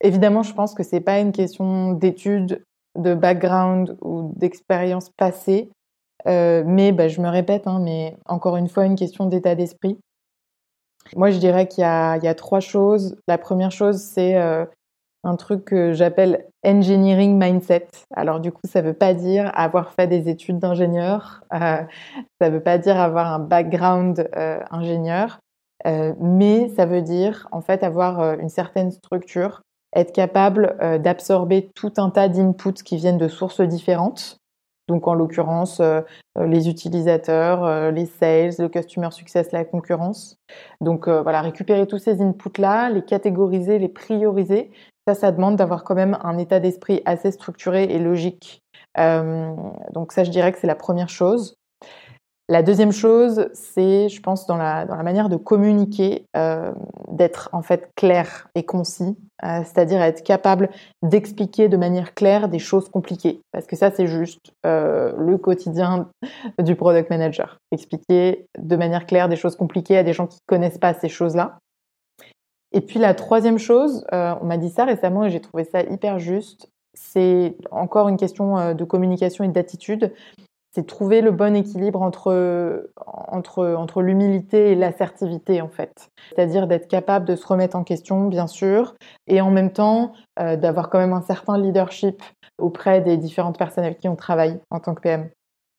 évidemment, 0.00 0.42
je 0.42 0.52
pense 0.54 0.74
que 0.74 0.82
c'est 0.82 1.00
pas 1.00 1.20
une 1.20 1.30
question 1.30 1.92
d'études, 1.92 2.64
de 2.96 3.14
background 3.14 3.96
ou 4.00 4.32
d'expérience 4.36 5.10
passée. 5.16 5.70
mais 6.26 6.92
bah, 6.92 7.08
je 7.08 7.20
me 7.20 7.28
répète, 7.28 7.66
hein, 7.66 7.80
mais 7.82 8.16
encore 8.26 8.56
une 8.56 8.68
fois, 8.68 8.84
une 8.86 8.96
question 8.96 9.26
d'état 9.26 9.54
d'esprit. 9.54 9.98
Moi, 11.16 11.30
je 11.30 11.38
dirais 11.38 11.68
qu'il 11.68 11.82
y, 11.82 11.86
a, 11.86 12.34
trois 12.34 12.60
choses. 12.60 13.16
La 13.28 13.36
première 13.36 13.70
chose, 13.70 14.00
c'est 14.00 14.34
un 15.24 15.36
truc 15.36 15.64
que 15.64 15.92
j'appelle 15.92 16.46
engineering 16.64 17.38
mindset. 17.38 17.88
Alors 18.14 18.40
du 18.40 18.52
coup, 18.52 18.60
ça 18.64 18.82
ne 18.82 18.88
veut 18.88 18.94
pas 18.94 19.14
dire 19.14 19.50
avoir 19.54 19.92
fait 19.92 20.06
des 20.06 20.28
études 20.28 20.58
d'ingénieur, 20.58 21.42
euh, 21.52 21.82
ça 22.40 22.48
ne 22.48 22.50
veut 22.50 22.62
pas 22.62 22.78
dire 22.78 23.00
avoir 23.00 23.32
un 23.32 23.38
background 23.38 24.28
euh, 24.36 24.60
ingénieur, 24.70 25.38
euh, 25.86 26.12
mais 26.20 26.68
ça 26.68 26.86
veut 26.86 27.02
dire 27.02 27.48
en 27.52 27.60
fait 27.60 27.82
avoir 27.82 28.38
une 28.38 28.48
certaine 28.48 28.90
structure, 28.90 29.62
être 29.94 30.12
capable 30.12 30.76
d'absorber 31.02 31.70
tout 31.74 31.92
un 31.96 32.10
tas 32.10 32.28
d'inputs 32.28 32.82
qui 32.84 32.96
viennent 32.96 33.18
de 33.18 33.28
sources 33.28 33.60
différentes. 33.60 34.38
Donc 34.88 35.08
en 35.08 35.14
l'occurrence, 35.14 35.80
les 36.36 36.68
utilisateurs, 36.68 37.90
les 37.90 38.06
sales, 38.06 38.52
le 38.58 38.68
customer 38.68 39.10
success, 39.12 39.50
la 39.52 39.64
concurrence. 39.64 40.36
Donc 40.80 41.08
voilà, 41.08 41.40
récupérer 41.40 41.86
tous 41.86 41.98
ces 41.98 42.20
inputs-là, 42.20 42.90
les 42.90 43.02
catégoriser, 43.02 43.78
les 43.78 43.88
prioriser 43.88 44.70
ça, 45.06 45.14
ça 45.14 45.32
demande 45.32 45.56
d'avoir 45.56 45.84
quand 45.84 45.94
même 45.94 46.18
un 46.22 46.38
état 46.38 46.60
d'esprit 46.60 47.02
assez 47.04 47.30
structuré 47.30 47.84
et 47.84 47.98
logique. 47.98 48.62
Euh, 48.98 49.54
donc 49.92 50.12
ça, 50.12 50.24
je 50.24 50.30
dirais 50.30 50.52
que 50.52 50.58
c'est 50.58 50.66
la 50.66 50.74
première 50.74 51.10
chose. 51.10 51.56
La 52.50 52.62
deuxième 52.62 52.92
chose, 52.92 53.48
c'est, 53.54 54.10
je 54.10 54.20
pense, 54.20 54.46
dans 54.46 54.58
la, 54.58 54.84
manière 55.02 55.30
de 55.30 55.36
communiquer, 55.36 56.26
euh, 56.36 56.72
d'être 57.08 57.48
en 57.52 57.62
fait 57.62 57.88
clair 57.96 58.48
et 58.54 58.64
concis, 58.64 59.16
euh, 59.42 59.60
c'est-à-dire 59.64 60.02
être 60.02 60.22
capable 60.22 60.68
d'expliquer 61.02 61.68
de 61.68 61.78
manière 61.78 62.12
claire 62.12 62.48
des 62.48 62.58
choses 62.58 62.90
compliquées. 62.90 63.40
Parce 63.50 63.66
que 63.66 63.76
ça, 63.76 63.90
c'est 63.90 64.06
juste 64.06 64.52
le 64.64 65.36
quotidien 65.36 66.10
du 66.58 66.76
product 66.76 67.08
manager. 67.08 67.56
Expliquer 67.72 68.46
de 68.58 68.76
manière 68.76 69.06
claire 69.06 69.30
des 69.30 69.36
choses 69.36 69.56
compliquées 69.56 69.96
à 69.96 70.02
des 70.02 70.12
gens 70.12 70.26
qui 70.26 70.36
ne 70.36 70.54
connaissent 70.54 70.78
pas 70.78 70.92
ces 70.92 71.08
choses-là. 71.08 71.58
Et 72.74 72.80
puis 72.80 72.98
la 72.98 73.14
troisième 73.14 73.58
chose, 73.58 74.04
euh, 74.12 74.34
on 74.40 74.46
m'a 74.46 74.58
dit 74.58 74.68
ça 74.68 74.84
récemment 74.84 75.24
et 75.24 75.30
j'ai 75.30 75.40
trouvé 75.40 75.62
ça 75.62 75.82
hyper 75.82 76.18
juste, 76.18 76.72
c'est 76.92 77.56
encore 77.70 78.08
une 78.08 78.16
question 78.16 78.58
euh, 78.58 78.74
de 78.74 78.84
communication 78.84 79.44
et 79.44 79.48
d'attitude, 79.48 80.12
c'est 80.74 80.86
trouver 80.86 81.20
le 81.20 81.30
bon 81.30 81.54
équilibre 81.54 82.02
entre, 82.02 82.90
entre, 83.06 83.74
entre 83.74 84.02
l'humilité 84.02 84.72
et 84.72 84.74
l'assertivité 84.74 85.60
en 85.62 85.68
fait. 85.68 86.10
C'est-à-dire 86.34 86.66
d'être 86.66 86.88
capable 86.88 87.26
de 87.26 87.36
se 87.36 87.46
remettre 87.46 87.76
en 87.76 87.84
question, 87.84 88.26
bien 88.26 88.46
sûr, 88.46 88.94
et 89.26 89.40
en 89.40 89.50
même 89.50 89.72
temps 89.72 90.12
euh, 90.40 90.56
d'avoir 90.56 90.90
quand 90.90 90.98
même 90.98 91.12
un 91.12 91.22
certain 91.22 91.58
leadership 91.58 92.22
auprès 92.58 93.00
des 93.00 93.16
différentes 93.16 93.58
personnes 93.58 93.84
avec 93.84 93.98
qui 93.98 94.08
on 94.08 94.16
travaille 94.16 94.58
en 94.70 94.80
tant 94.80 94.94
que 94.94 95.00
PM. 95.00 95.30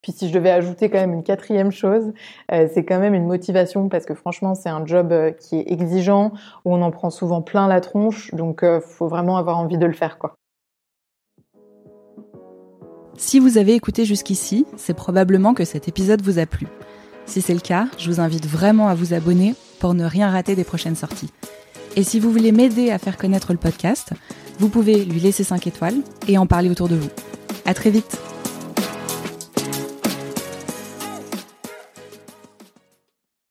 Puis 0.06 0.12
si 0.12 0.30
je 0.30 0.34
devais 0.36 0.52
ajouter 0.52 0.92
quand 0.92 1.00
même 1.00 1.14
une 1.14 1.24
quatrième 1.24 1.72
chose, 1.72 2.14
euh, 2.52 2.68
c'est 2.72 2.86
quand 2.86 3.00
même 3.00 3.16
une 3.16 3.26
motivation 3.26 3.90
parce 3.90 4.06
que 4.06 4.14
franchement 4.14 4.54
c'est 4.54 4.70
un 4.70 4.86
job 4.86 5.12
euh, 5.12 5.32
qui 5.32 5.58
est 5.58 5.72
exigeant 5.72 6.32
où 6.64 6.76
on 6.76 6.84
en 6.84 6.92
prend 6.92 7.10
souvent 7.10 7.42
plein 7.42 7.68
la 7.68 7.82
tronche, 7.82 8.32
donc 8.36 8.62
euh, 8.62 8.80
faut 8.80 9.08
vraiment 9.08 9.38
avoir 9.38 9.58
envie 9.58 9.80
de 9.80 9.86
le 9.88 9.94
faire 9.94 10.20
quoi. 10.20 10.36
Si 13.18 13.40
vous 13.40 13.58
avez 13.58 13.74
écouté 13.74 14.06
jusqu'ici, 14.06 14.66
c'est 14.78 14.94
probablement 14.94 15.54
que 15.54 15.66
cet 15.66 15.88
épisode 15.88 16.22
vous 16.22 16.40
a 16.40 16.46
plu. 16.46 16.68
Si 17.26 17.42
c'est 17.42 17.54
le 17.54 17.60
cas, 17.60 17.88
je 17.98 18.12
vous 18.12 18.20
invite 18.20 18.46
vraiment 18.46 18.88
à 18.88 18.96
vous 18.96 19.14
abonner 19.14 19.56
pour 19.80 19.94
ne 19.94 20.06
rien 20.06 20.30
rater 20.30 20.56
des 20.56 20.64
prochaines 20.64 20.96
sorties. 20.96 21.32
Et 21.96 22.04
si 22.04 22.20
vous 22.20 22.32
voulez 22.32 22.52
m'aider 22.52 22.92
à 22.92 22.98
faire 22.98 23.18
connaître 23.18 23.54
le 23.54 23.58
podcast, 23.58 24.10
vous 24.60 24.70
pouvez 24.70 25.06
lui 25.06 25.20
laisser 25.20 25.44
5 25.44 25.66
étoiles 25.68 25.98
et 26.28 26.38
en 26.38 26.46
parler 26.46 26.70
autour 26.70 26.90
de 26.90 26.96
vous. 26.96 27.10
À 27.66 27.74
très 27.74 27.90
vite! 27.90 28.20